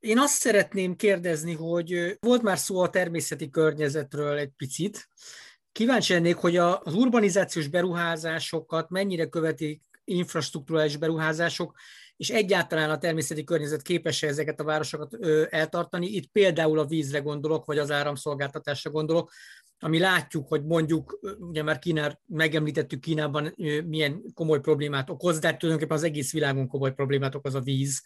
Én 0.01 0.19
azt 0.19 0.35
szeretném 0.35 0.97
kérdezni, 0.97 1.55
hogy 1.55 1.93
eh, 1.93 2.12
volt 2.21 2.43
már 2.43 2.59
szó 2.59 2.81
a 2.81 2.91
természeti 2.91 3.51
környezetről 3.51 4.37
egy 4.37 4.53
picit. 4.57 5.09
Kíváncsi 5.73 6.12
lennék, 6.12 6.37
hogy 6.37 6.57
az 6.57 6.95
urbanizációs 6.95 7.69
beruházásokat 7.69 8.91
mennyire 8.91 9.27
követik 9.27 9.83
infrastruktúrális 10.07 10.96
beruházások, 10.96 11.74
és 12.16 12.30
egyáltalán 12.30 12.90
a 12.90 12.98
természeti 12.98 13.44
környezet 13.44 13.82
képes 13.82 14.22
-e 14.22 14.26
ezeket 14.26 14.61
a 14.61 14.64
városokat 14.64 15.16
eltartani. 15.50 16.07
Itt 16.07 16.26
például 16.26 16.78
a 16.78 16.86
vízre 16.86 17.18
gondolok, 17.18 17.64
vagy 17.64 17.78
az 17.78 17.90
áramszolgáltatásra 17.90 18.90
gondolok, 18.90 19.32
ami 19.78 19.98
látjuk, 19.98 20.48
hogy 20.48 20.64
mondjuk, 20.64 21.18
ugye 21.38 21.62
már 21.62 21.78
Kínár, 21.78 22.18
megemlítettük 22.26 23.00
Kínában 23.00 23.54
milyen 23.86 24.22
komoly 24.34 24.61
problémát 24.61 25.11
okoz, 25.11 25.38
de 25.38 25.57
tulajdonképpen 25.57 25.96
az 25.96 26.02
egész 26.02 26.32
világon 26.32 26.68
komoly 26.68 26.94
problémát 26.94 27.34
okoz 27.34 27.54
a 27.54 27.61
víz 27.61 28.02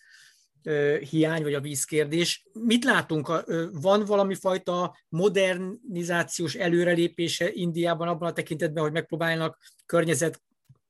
hiány, 1.11 1.42
vagy 1.42 1.55
a 1.55 1.61
vízkérdés. 1.61 2.46
Mit 2.53 2.84
látunk? 2.84 3.44
Van 3.72 4.05
valami 4.05 4.34
fajta 4.34 4.96
modernizációs 5.09 6.55
előrelépése 6.55 7.51
Indiában 7.53 8.09
abban 8.09 8.28
a 8.28 8.32
tekintetben, 8.32 8.82
hogy 8.82 8.92
megpróbálnak 8.92 9.59
környezet 9.86 10.42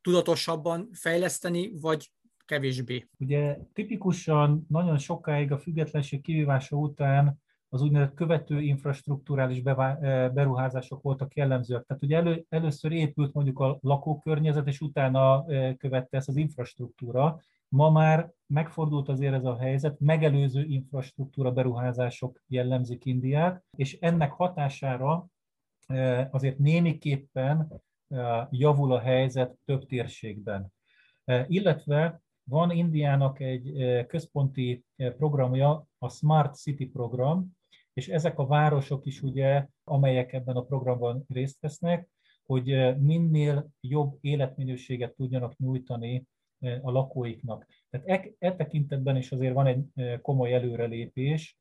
tudatosabban 0.02 0.88
fejleszteni, 0.92 1.72
vagy 1.80 2.10
kevésbé? 2.44 3.08
Ugye 3.18 3.58
tipikusan 3.72 4.66
nagyon 4.68 4.98
sokáig 4.98 5.52
a 5.52 5.58
függetlenség 5.58 6.20
kivívása 6.20 6.76
után 6.76 7.40
az 7.72 7.82
úgynevezett 7.82 8.14
követő 8.14 8.60
infrastruktúrális 8.60 9.62
eh, 9.62 10.30
beruházások 10.30 11.02
voltak 11.02 11.34
jellemzőek. 11.34 11.84
Tehát 11.86 12.02
ugye 12.02 12.16
elő, 12.16 12.44
először 12.48 12.92
épült 12.92 13.32
mondjuk 13.32 13.58
a 13.58 13.78
lakókörnyezet, 13.80 14.66
és 14.66 14.80
utána 14.80 15.44
eh, 15.46 15.74
követte 15.74 16.16
ezt 16.16 16.28
az 16.28 16.36
infrastruktúra. 16.36 17.40
Ma 17.68 17.90
már 17.90 18.32
megfordult 18.46 19.08
azért 19.08 19.34
ez 19.34 19.44
a 19.44 19.56
helyzet, 19.56 20.00
megelőző 20.00 20.64
infrastruktúra 20.64 21.52
beruházások 21.52 22.42
jellemzik 22.46 23.04
Indiát, 23.04 23.64
és 23.76 23.98
ennek 24.00 24.32
hatására 24.32 25.26
eh, 25.86 26.28
azért 26.30 26.58
némiképpen 26.58 27.82
javul 28.50 28.92
a 28.92 29.00
helyzet 29.00 29.58
több 29.64 29.86
térségben. 29.86 30.72
Illetve 31.46 32.22
van 32.44 32.70
Indiának 32.70 33.40
egy 33.40 33.72
központi 34.06 34.84
programja, 34.96 35.86
a 35.98 36.08
Smart 36.08 36.54
City 36.54 36.86
program, 36.86 37.58
és 37.92 38.08
ezek 38.08 38.38
a 38.38 38.46
városok 38.46 39.06
is 39.06 39.22
ugye, 39.22 39.66
amelyek 39.84 40.32
ebben 40.32 40.56
a 40.56 40.64
programban 40.64 41.24
részt 41.28 41.60
vesznek, 41.60 42.08
hogy 42.46 42.96
minél 42.98 43.70
jobb 43.80 44.18
életminőséget 44.20 45.14
tudjanak 45.14 45.56
nyújtani 45.56 46.26
a 46.60 46.90
lakóiknak. 46.90 47.66
Tehát 47.90 48.08
e, 48.08 48.34
e 48.38 48.56
tekintetben 48.56 49.16
is 49.16 49.32
azért 49.32 49.54
van 49.54 49.66
egy 49.66 50.20
komoly 50.22 50.54
előrelépés 50.54 51.58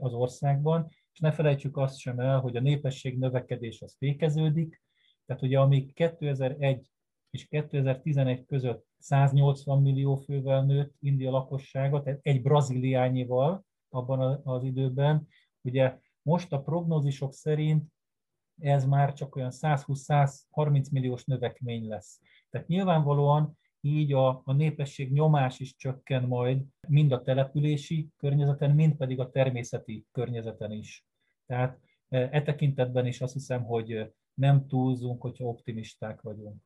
az 0.00 0.12
országban, 0.12 0.88
és 1.12 1.18
ne 1.20 1.32
felejtsük 1.32 1.76
azt 1.76 1.98
sem 1.98 2.20
el, 2.20 2.40
hogy 2.40 2.56
a 2.56 2.60
népesség 2.60 3.18
növekedés 3.18 3.82
az 3.82 3.96
fékeződik, 3.98 4.82
tehát 5.26 5.42
ugye 5.42 5.58
amíg 5.58 5.92
2001 5.92 6.90
és 7.30 7.46
2011 7.46 8.44
között 8.46 8.86
180 8.98 9.82
millió 9.82 10.14
fővel 10.16 10.64
nőtt 10.64 10.94
India 11.00 11.30
lakossága, 11.30 12.02
tehát 12.02 12.18
egy 12.22 12.42
braziliányival 12.42 13.64
abban 13.88 14.40
az 14.44 14.64
időben. 14.64 15.28
Ugye 15.60 15.98
most 16.22 16.52
a 16.52 16.62
prognózisok 16.62 17.32
szerint 17.32 17.92
ez 18.60 18.84
már 18.84 19.12
csak 19.12 19.36
olyan 19.36 19.50
120-130 19.52 20.90
milliós 20.90 21.24
növekmény 21.24 21.88
lesz. 21.88 22.20
Tehát 22.50 22.68
nyilvánvalóan 22.68 23.58
így 23.80 24.12
a, 24.12 24.42
a 24.44 24.52
népesség 24.52 25.12
nyomás 25.12 25.60
is 25.60 25.76
csökken 25.76 26.22
majd 26.22 26.64
mind 26.88 27.12
a 27.12 27.22
települési 27.22 28.08
környezeten, 28.16 28.70
mind 28.70 28.96
pedig 28.96 29.20
a 29.20 29.30
természeti 29.30 30.06
környezeten 30.12 30.70
is. 30.70 31.04
Tehát 31.46 31.78
e, 32.08 32.28
e 32.32 32.42
tekintetben 32.42 33.06
is 33.06 33.20
azt 33.20 33.32
hiszem, 33.32 33.64
hogy 33.64 34.12
nem 34.34 34.66
túlzunk, 34.66 35.22
hogyha 35.22 35.44
optimisták 35.44 36.20
vagyunk. 36.20 36.62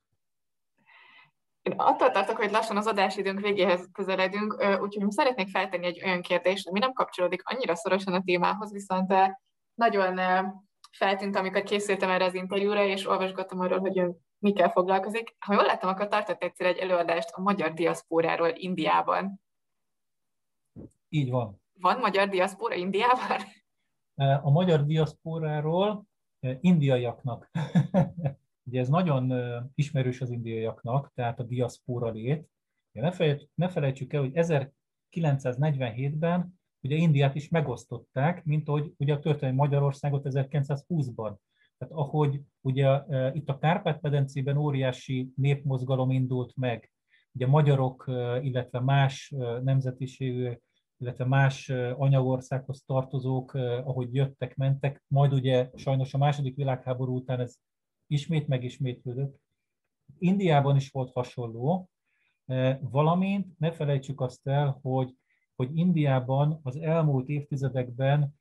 Én 1.63 1.73
attól 1.77 2.11
tartok, 2.11 2.37
hogy 2.37 2.51
lassan 2.51 2.77
az 2.77 2.87
adásidőnk 2.87 3.41
végéhez 3.41 3.89
közeledünk, 3.93 4.79
úgyhogy 4.81 5.11
szeretnék 5.11 5.49
feltenni 5.49 5.87
egy 5.87 6.03
olyan 6.05 6.21
kérdést, 6.21 6.69
ami 6.69 6.79
nem 6.79 6.93
kapcsolódik 6.93 7.43
annyira 7.45 7.75
szorosan 7.75 8.15
a 8.15 8.23
témához, 8.23 8.73
viszont 8.73 9.15
nagyon 9.75 10.21
feltűnt, 10.91 11.37
amikor 11.37 11.63
készültem 11.63 12.11
erre 12.11 12.25
az 12.25 12.35
interjúra, 12.35 12.85
és 12.85 13.07
olvasgattam 13.07 13.61
arról, 13.61 13.79
hogy 13.79 13.99
ön 13.99 14.25
mikkel 14.39 14.71
foglalkozik. 14.71 15.37
Ha 15.39 15.53
jól 15.53 15.65
láttam, 15.65 15.89
akkor 15.89 16.09
tartott 16.09 16.43
egyszer 16.43 16.67
egy 16.67 16.79
előadást 16.79 17.31
a 17.31 17.41
magyar 17.41 17.73
diaszpóráról 17.73 18.53
Indiában. 18.55 19.41
Így 21.09 21.31
van. 21.31 21.63
Van 21.81 21.99
magyar 21.99 22.29
diaszpóra 22.29 22.75
Indiában? 22.75 23.41
A 24.43 24.51
magyar 24.51 24.85
diaszpóráról 24.85 26.06
indiaiaknak 26.61 27.51
Ugye 28.67 28.81
ez 28.81 28.89
nagyon 28.89 29.33
ismerős 29.75 30.21
az 30.21 30.31
indiaiaknak, 30.31 31.13
tehát 31.15 31.41
a 31.41 31.43
diaszpóra 31.43 32.11
lét. 32.11 32.49
Ne, 33.55 33.69
felejtsük, 33.69 34.13
el, 34.13 34.21
hogy 34.21 34.33
1947-ben 34.35 36.59
ugye 36.81 36.97
Indiát 36.97 37.35
is 37.35 37.49
megosztották, 37.49 38.45
mint 38.45 38.69
ahogy 38.69 38.93
ugye 38.97 39.15
a 39.15 39.19
történelmi 39.19 39.57
Magyarországot 39.57 40.23
1920-ban. 40.25 41.37
Tehát 41.79 41.95
ahogy 41.95 42.41
ugye 42.61 43.01
itt 43.33 43.49
a 43.49 43.59
Kárpát-medencében 43.59 44.57
óriási 44.57 45.33
népmozgalom 45.37 46.11
indult 46.11 46.57
meg, 46.57 46.91
ugye 47.33 47.47
magyarok, 47.47 48.05
illetve 48.43 48.81
más 48.81 49.35
nemzetiségű, 49.63 50.59
illetve 50.99 51.25
más 51.25 51.69
anyagországhoz 51.97 52.83
tartozók, 52.87 53.55
ahogy 53.55 54.15
jöttek, 54.15 54.57
mentek, 54.57 55.03
majd 55.07 55.33
ugye 55.33 55.71
sajnos 55.75 56.15
a 56.15 56.19
második 56.19 56.57
világháború 56.57 57.17
után 57.17 57.41
ez 57.41 57.57
ismét 58.07 58.49
megismétlődött. 58.49 59.41
Indiában 60.19 60.77
is 60.77 60.91
volt 60.91 61.13
hasonló, 61.13 61.91
valamint 62.81 63.59
ne 63.59 63.73
felejtsük 63.73 64.21
azt 64.21 64.47
el, 64.47 64.79
hogy, 64.83 65.15
hogy 65.55 65.77
Indiában 65.77 66.61
az 66.63 66.77
elmúlt 66.77 67.29
évtizedekben 67.29 68.35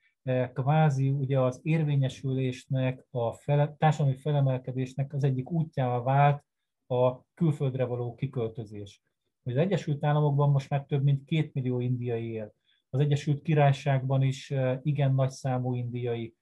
kvázi 0.53 1.10
ugye 1.10 1.39
az 1.39 1.60
érvényesülésnek, 1.64 3.06
a 3.10 3.34
fele, 3.34 3.76
társadalmi 3.78 4.18
felemelkedésnek 4.18 5.14
az 5.14 5.24
egyik 5.24 5.51
útjával 5.51 6.03
vált 6.03 6.43
a 6.88 7.24
külföldre 7.34 7.86
való 7.86 8.16
kiköltözés. 8.16 9.03
Az 9.47 9.57
Egyesült 9.57 10.03
Államokban 10.03 10.49
most 10.49 10.69
már 10.69 10.85
több 10.85 11.03
mint 11.03 11.25
két 11.25 11.53
millió 11.53 11.79
indiai 11.79 12.31
él. 12.31 12.53
Az 12.89 12.99
Egyesült 12.99 13.41
Királyságban 13.41 14.21
is 14.21 14.53
igen 14.83 15.13
nagy 15.13 15.29
számú 15.29 15.73
indiai 15.73 16.35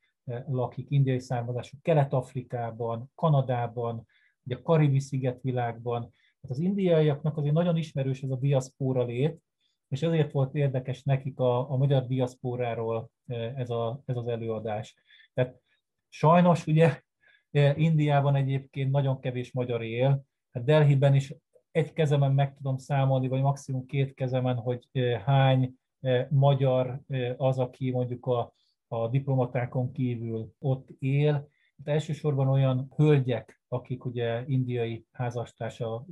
lakik, 0.48 0.86
indiai 0.90 1.20
származású, 1.20 1.78
Kelet-Afrikában, 1.82 3.12
Kanadában, 3.16 4.08
ugye 4.44 4.56
a 4.56 4.62
Karibi 4.62 5.00
szigetvilágban. 5.00 6.02
Tehát 6.02 6.58
az 6.58 6.60
indiaiaknak 6.60 7.38
azért 7.38 7.54
nagyon 7.54 7.78
ismerős 7.78 8.22
ez 8.22 8.30
a 8.30 8.38
diaszpóra 8.38 9.04
lét, 9.04 9.42
és 9.88 10.02
ezért 10.02 10.32
volt 10.32 10.56
érdekes 10.56 11.04
nekik 11.04 11.40
a, 11.40 11.72
a 11.72 11.76
magyar 11.78 12.08
diaszpóráról 12.08 13.10
ez, 13.56 13.70
a, 13.70 14.02
ez 14.06 14.16
az 14.16 14.28
előadás. 14.28 14.96
Tehát 15.34 15.62
sajnos 16.10 16.68
ugye 16.68 17.02
Indiában 17.76 18.36
egyébként 18.36 18.92
nagyon 18.92 19.20
kevés 19.20 19.52
magyar 19.52 19.82
él, 19.82 20.26
hát 20.52 20.64
Delhiben 20.64 21.16
is 21.16 21.34
egy 21.74 21.94
kezemen 21.94 22.34
meg 22.34 22.54
tudom 22.54 22.78
számolni, 22.78 23.28
vagy 23.28 23.42
maximum 23.42 23.86
két 23.86 24.14
kezemen, 24.14 24.56
hogy 24.56 24.88
hány 25.26 25.76
magyar 26.30 27.02
az, 27.38 27.60
aki 27.60 27.92
mondjuk 27.92 28.26
a, 28.26 28.54
a 28.88 29.08
diplomatákon 29.08 29.92
kívül 29.92 30.54
ott 30.60 30.90
él. 31.00 31.48
De 31.76 31.92
elsősorban 31.92 32.48
olyan 32.48 32.92
hölgyek, 32.96 33.62
akik 33.68 34.06
ugye 34.06 34.44
indiai 34.48 35.06
házastársa 35.12 36.06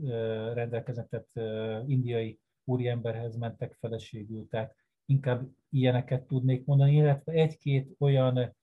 rendelkeznek, 0.53 1.07
tehát 1.07 1.87
indiai 1.89 2.39
úriemberhez 2.63 3.35
mentek 3.35 3.73
feleségül, 3.79 4.47
tehát 4.47 4.75
inkább 5.05 5.47
ilyeneket 5.69 6.23
tudnék 6.27 6.65
mondani, 6.65 6.95
illetve 6.95 7.31
egy-két 7.31 7.95
olyan 7.99 8.55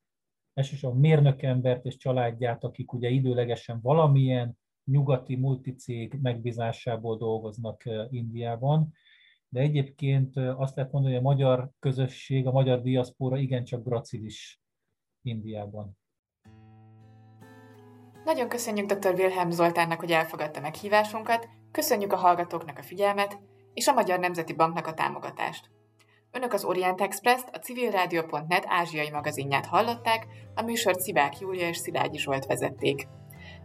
elsősorban 0.55 1.01
mérnökembert 1.01 1.85
és 1.85 1.97
családját, 1.97 2.65
akik 2.65 2.93
ugye 2.93 3.09
időlegesen 3.09 3.81
valamilyen 3.83 4.58
nyugati 4.91 5.37
multicég 5.37 6.19
megbízásából 6.23 7.17
dolgoznak 7.17 7.83
Indiában, 8.11 8.93
de 9.49 9.61
egyébként 9.61 10.37
azt 10.37 10.77
lehet 10.77 10.93
mondani, 10.93 11.15
hogy 11.15 11.25
a 11.25 11.29
magyar 11.29 11.71
közösség, 11.79 12.47
a 12.47 12.53
magyar 12.53 12.83
diaszpóra 12.83 13.37
igencsak 13.37 13.85
gracilis 13.85 14.61
Indiában. 15.23 15.99
Nagyon 18.25 18.49
köszönjük 18.49 18.93
dr. 18.93 19.15
Wilhelm 19.15 19.51
Zoltánnak, 19.51 20.01
hogy 20.01 20.11
elfogadta 20.11 20.61
meghívásunkat, 20.61 21.49
köszönjük 21.71 22.13
a 22.13 22.17
hallgatóknak 22.17 22.79
a 22.79 22.83
figyelmet, 22.83 23.39
és 23.75 23.87
a 23.87 23.93
Magyar 23.93 24.19
Nemzeti 24.19 24.53
Banknak 24.53 24.87
a 24.87 24.95
támogatást. 24.95 25.71
Önök 26.31 26.53
az 26.53 26.65
Orient 26.65 27.01
Express-t, 27.01 27.57
a 27.57 27.59
civilrádió.net 27.59 28.65
ázsiai 28.67 29.11
magazinját 29.11 29.67
hallották, 29.67 30.27
a 30.55 30.63
műsort 30.63 31.01
Szivák 31.01 31.39
Júlia 31.39 31.69
és 31.69 31.77
Szilágyi 31.77 32.19
Zsolt 32.19 32.47
vezették. 32.47 33.09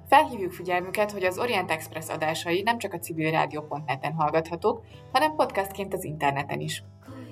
Felhívjuk 0.08 0.52
figyelmüket, 0.52 1.12
hogy 1.12 1.24
az 1.24 1.40
Orient 1.40 1.72
Express 1.72 2.10
adásai 2.10 2.62
nem 2.62 2.78
csak 2.78 2.94
a 2.94 3.00
civilrádió.net-en 3.00 4.14
hallgathatók, 4.14 4.84
hanem 5.12 5.36
podcastként 5.36 5.94
az 5.94 6.04
interneten 6.04 6.60
is. 6.60 6.84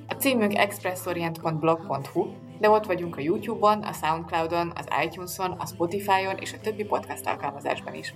A 0.07 0.13
címünk 0.13 0.55
expressorient.blog.hu, 0.57 2.27
de 2.59 2.69
ott 2.69 2.85
vagyunk 2.85 3.17
a 3.17 3.21
YouTube-on, 3.21 3.83
a 3.83 3.93
Soundcloud-on, 3.93 4.71
az 4.75 4.87
iTunes-on, 5.05 5.51
a 5.51 5.65
Spotify-on 5.65 6.37
és 6.37 6.53
a 6.53 6.59
többi 6.61 6.83
podcast 6.83 7.27
alkalmazásban 7.27 7.93
is. 7.93 8.13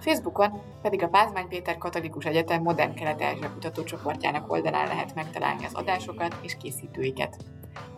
Facebookon 0.00 0.60
pedig 0.82 1.02
a 1.02 1.08
Pázmány 1.08 1.48
Péter 1.48 1.78
Katolikus 1.78 2.24
Egyetem 2.24 2.62
Modern 2.62 2.94
Kelet-Ázsia 2.94 3.52
kutatócsoportjának 3.52 4.52
oldalán 4.52 4.86
lehet 4.86 5.14
megtalálni 5.14 5.64
az 5.64 5.74
adásokat 5.74 6.36
és 6.42 6.56
készítőiket. 6.56 7.36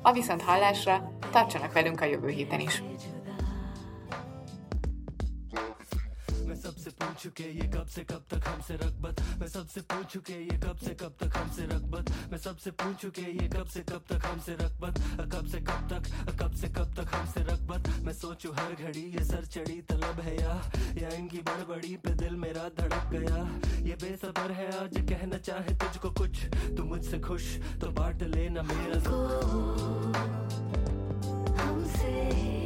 A 0.03 0.13
viszont 0.13 0.43
hallásra 0.43 1.13
tartsanak 1.31 1.73
velünk 1.73 2.01
a 2.01 2.05
jövő 2.05 2.29
héten 2.29 2.61
is! 2.61 2.83
पूछू 7.01 7.31
के 7.37 7.45
ये 7.59 7.67
कब 7.75 7.87
से 7.95 8.03
कब 8.11 8.23
तक 8.31 8.47
हमसे 8.49 8.75
रखबत 8.75 9.21
मैं 9.41 9.49
सबसे 9.49 9.81
पूछू 9.91 10.21
के 10.21 10.33
ये 10.33 10.59
कब 10.65 10.77
से 10.85 10.95
कब 11.01 11.15
तक 11.21 11.37
हमसे 11.37 11.63
रखबत 11.73 12.11
मैं 12.33 12.39
सबसे 12.39 12.71
पूछू 12.83 13.11
के 13.11 13.23
ये 13.23 13.49
कब 13.49 13.67
से 13.75 13.81
कब 13.81 14.03
तक 14.11 14.27
हमसे 14.27 14.53
रखबत 14.61 14.99
कब 15.35 15.47
से 15.47 15.61
कब 15.61 15.89
तक 15.93 16.37
कब 16.43 16.53
से 16.61 16.69
कब 16.69 16.95
तक 16.99 17.15
हमसे 17.15 17.43
रखबत 17.43 17.89
मैं 18.05 18.13
सोचू 18.13 18.53
हर 18.53 18.73
घड़ी 18.85 19.05
ये 19.17 19.25
सर 19.25 19.45
चढ़ी 19.47 19.81
तलब 19.83 20.21
है 20.21 20.37
या? 20.41 20.55
या 21.03 21.09
इनकी 21.09 21.39
बड़बड़ी 21.39 21.97
पे 21.97 22.11
दिल 22.15 22.37
मेरा 22.37 22.69
धड़क 22.81 23.09
गया? 23.13 23.37
ये 23.87 23.95
बेसबर 24.03 24.53
है 24.53 24.67
आज, 24.85 24.97
कहना 25.11 25.39
चाहे 25.39 25.75
तुझको 25.75 26.11
कुछ। 26.11 26.45
तू 26.77 26.85
मुझसे 26.85 27.19
खुश 27.21 27.57
तो 27.81 27.91
बांट 27.91 28.23
लेना 28.23 28.63
मेरा। 28.63 29.01
हमसे 31.63 32.60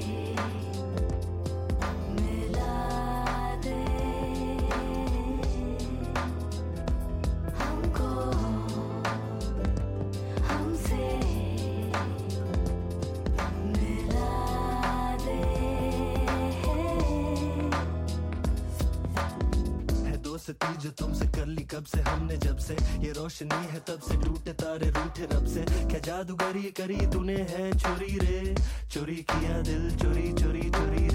दोस्ती 20.44 20.76
जो 20.76 20.90
तुमसे 20.90 21.26
कर 21.26 21.46
ली 21.46 21.62
कब 21.64 21.84
से 21.84 22.00
हमने 22.00 22.36
जब 22.36 22.58
से? 22.58 22.74
ये 22.74 23.12
रोशनी 23.16 23.64
है 23.72 23.80
तब 23.80 24.00
से 24.00 24.16
टूटे 24.24 24.52
तारे 24.52 24.90
रूठे 24.90 25.24
रब 25.24 25.46
से। 25.46 25.64
क्या 25.88 25.98
जादूगरी 26.04 26.62
करी 26.76 27.00
तूने 27.06 27.36
है 27.48 27.72
चोरी 27.72 28.18
रे? 28.18 28.54
चोरी 28.92 29.16
किया 29.16 29.60
दिल, 29.64 29.96
चोरी 29.96 30.32
चोरी 30.32 30.70
चोरी 30.70 31.08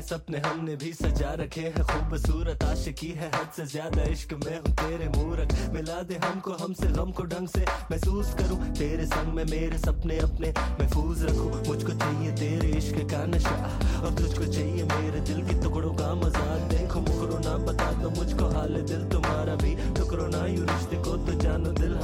क्या 0.00 0.06
सपने 0.08 0.38
हमने 0.40 0.74
भी 0.80 0.92
सजा 0.92 1.32
रखे 1.36 1.60
हैं। 1.60 1.82
खूबसूरत 1.84 2.62
आशिकी 2.64 3.08
है, 3.20 3.26
हद 3.34 3.48
से 3.56 3.64
ज़्यादा 3.66 4.02
इश्क 4.10 4.32
में 4.44 4.56
हूँ 4.56 4.72
तेरे 4.72 5.08
मूरत 5.10 5.52
मिला 5.74 6.00
दे 6.08 6.16
हमको, 6.24 6.52
हमसे 6.62 6.86
गम 6.96 7.10
को 7.12 7.22
ढंग 7.28 7.48
से 7.48 7.64
महसूस 7.90 8.32
करूँ। 8.38 8.58
तेरे 8.78 9.06
संग 9.06 9.32
में 9.34 9.44
मेरे 9.44 9.78
सपने 9.78 10.18
अपने 10.20 10.52
महफूज 10.80 11.24
रखूँ। 11.24 11.50
मुझको 11.66 11.92
चाहिए 11.94 12.32
तेरे 12.40 12.68
इश्क 12.78 12.96
का 13.12 13.24
नशा, 13.26 13.56
और 14.00 14.14
तुझको 14.16 14.44
चाहिए 14.46 14.84
मेरे 14.94 15.20
दिल 15.28 15.44
के 15.48 15.60
टुकड़ों 15.62 15.92
का 15.92 16.14
मज़ाक 16.16 16.60
देखो, 16.72 17.00
मुकरो 17.00 17.38
ना 17.40 17.56
बता 17.66 17.90
दो 18.00 18.10
मुझको, 18.10 18.48
हाल 18.56 18.80
दिल 18.82 19.04
तुम्हारा 19.12 19.54
भी 19.62 19.74
टुकड़ो 19.98 20.26
ना। 20.28 20.44
यू 20.46 20.64
रिश्ते 20.64 21.02
को 21.04 21.16
तो 21.26 21.38
जानो 21.42 21.72
दिल 21.82 21.94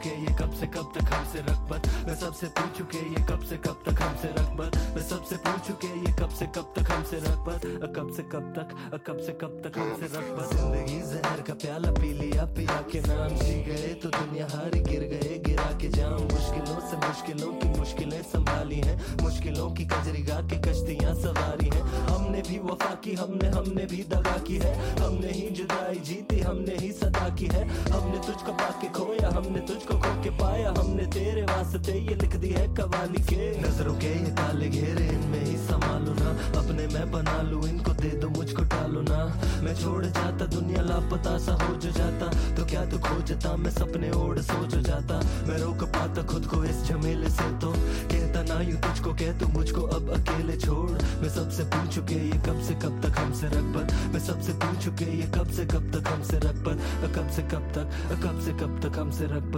सबसे 0.00 0.08
पूछू 0.08 0.08
के 0.08 0.20
ये 0.20 0.32
कब 0.40 0.52
से 0.54 0.66
कब 0.66 0.92
तक 0.96 1.12
हमसे 1.12 1.38
रखबत 1.38 1.86
मैं 2.06 2.14
सबसे 2.16 2.46
पूछू 2.56 2.84
के 2.84 2.98
ये 3.10 3.20
कब 3.28 3.40
से 3.48 3.56
कब 3.56 3.82
तक 3.86 4.02
हमसे 4.02 4.28
रखबत 4.28 4.76
मैं 4.96 5.02
सबसे 5.08 5.36
पूछू 5.44 5.74
के 5.82 5.88
ये 6.00 6.12
कब 6.20 6.30
से 6.38 6.46
कब 6.56 6.72
तक 6.76 6.90
हमसे 6.92 7.16
रखबत 7.24 7.66
कब 7.96 8.12
से 8.16 8.22
कब 8.32 8.52
तक 8.56 8.68
कब 9.06 9.18
से 9.26 9.32
कब 9.40 9.60
तक 9.64 9.78
हमसे 9.78 10.06
रखबत 10.16 10.56
ज़िंदगी 10.56 11.00
जहर 11.10 11.40
का 11.40 11.54
प्याला 11.54 11.90
पी 11.90 12.12
लिया, 12.12 12.44
पिया 12.56 12.80
के 12.92 13.00
नाम 13.00 13.34
जी 13.36 13.54
गए। 13.64 13.92
तो 14.02 14.08
दुनिया 14.10 14.46
हारी 14.52 14.80
गिर 14.80 15.04
गए, 15.12 15.38
गिरा 15.46 15.70
के 15.80 15.88
जाम 15.88 16.22
मुश्किलों 16.32 16.80
से 16.88 16.96
मुश्किलों 17.06 17.52
की 17.60 17.68
मुश्किलें 17.78 18.22
संभाली 18.22 18.80
हैं। 18.80 18.96
मुश्किलों 19.22 19.70
की 19.70 19.84
कजरी 19.84 20.22
गा 20.22 20.40
के 20.50 20.56
कश्तियाँ 20.68 21.14
सवारी 21.14 21.68
हैं। 21.74 21.82
हमने 22.08 22.42
भी 22.48 22.58
वफा 22.58 22.94
की, 23.04 23.14
हमने 23.14 23.48
हमने 23.48 23.86
भी 23.86 24.02
दगा 24.10 24.36
की 24.48 24.56
है। 24.64 24.72
हमने 25.00 25.32
ही 25.32 25.48
जुदाई 25.50 25.98
जीती, 26.08 26.40
हमने 26.40 26.76
ही 26.76 26.92
सदा 26.92 27.28
की 27.36 27.46
है। 27.54 27.62
हमने 27.90 28.18
तुझको 28.26 28.52
पाके 28.52 28.88
खोया, 28.98 29.28
हमने 29.36 29.60
तुझको 29.66 29.89
खो 29.98 30.22
के 30.22 30.30
पाया 30.30 30.74
हमने 30.78 31.06
तेरे 31.06 31.42
वास्ते, 31.42 31.92
ये 31.92 32.14
लिख 32.14 32.36
दी 32.36 32.48
है 32.48 32.74
कवाली 32.74 33.22
के। 33.22 33.60
नज़रों 33.60 33.94
के 33.94 34.06
ये 34.06 34.30
ताले 34.30 34.68
घेरे, 34.68 35.06
इनमें 35.06 35.44
ही 35.44 35.56
संभालू 35.56 36.12
ना। 36.12 36.30
अपने 36.58 36.86
मैं 36.86 37.12
बना 37.12 37.42
लू, 37.42 37.66
इनको 37.66 37.92
दे 37.92 38.08
दो, 38.08 38.28
मुझको 38.28 38.64
टालू 38.64 39.00
ना। 39.00 39.40
मैं 39.62 39.74
छोड़ 39.74 40.04
जाता, 40.06 40.46
दुनिया 40.46 40.82
लापता, 40.82 41.38
सा 41.38 41.52
हो 41.52 41.74
जो 41.74 41.90
जाता। 41.90 42.54
तो 42.54 42.64
क्या 42.64 42.84
तू 42.84 42.98
खोजता, 42.98 43.56
मैं 43.56 43.70
सपने 43.70 44.10
ओढ़ 44.10 44.38
सोच 44.38 44.74
जाता। 44.74 45.20
मैं 45.46 45.58
रोक 45.58 45.84
पाता 45.84 46.22
खुद 46.22 46.46
को 46.46 46.64
इस 46.64 46.84
झमेले 46.84 47.30
से 47.30 47.58
तो। 47.58 47.74
कहता 48.40 48.54
ना 48.54 48.60
यू 48.60 48.76
तुझको 48.76 49.12
कह 49.12 49.32
तू 49.38 49.46
मुझको 49.52 49.80
अब 49.96 50.10
अकेले 50.10 50.56
छोड़। 50.56 50.90
मैं 51.20 51.28
सबसे 51.28 51.64
पूछ 51.64 51.98
के 52.08 52.14
ये 52.14 52.38
कब 52.46 52.60
से 52.68 52.74
कब 52.74 53.00
तक 53.04 53.18
हमसे 53.18 53.46
रख 53.52 53.76
मैं 54.12 54.20
सबसे 54.20 54.52
पूछ 54.64 54.88
के 54.98 55.04
ये 55.18 55.26
कब 55.36 55.50
से 55.50 55.66
कब 55.66 55.92
तक 55.92 56.08
हमसे 56.08 56.38
रख 56.38 56.64
कब 57.16 57.30
से 57.36 57.42
कब 57.52 57.72
तक 57.76 57.86
कब 58.24 58.40
से 58.40 58.52
कब 58.64 58.80
तक 58.80 58.98
हमसे 58.98 59.26
रख 59.36 59.52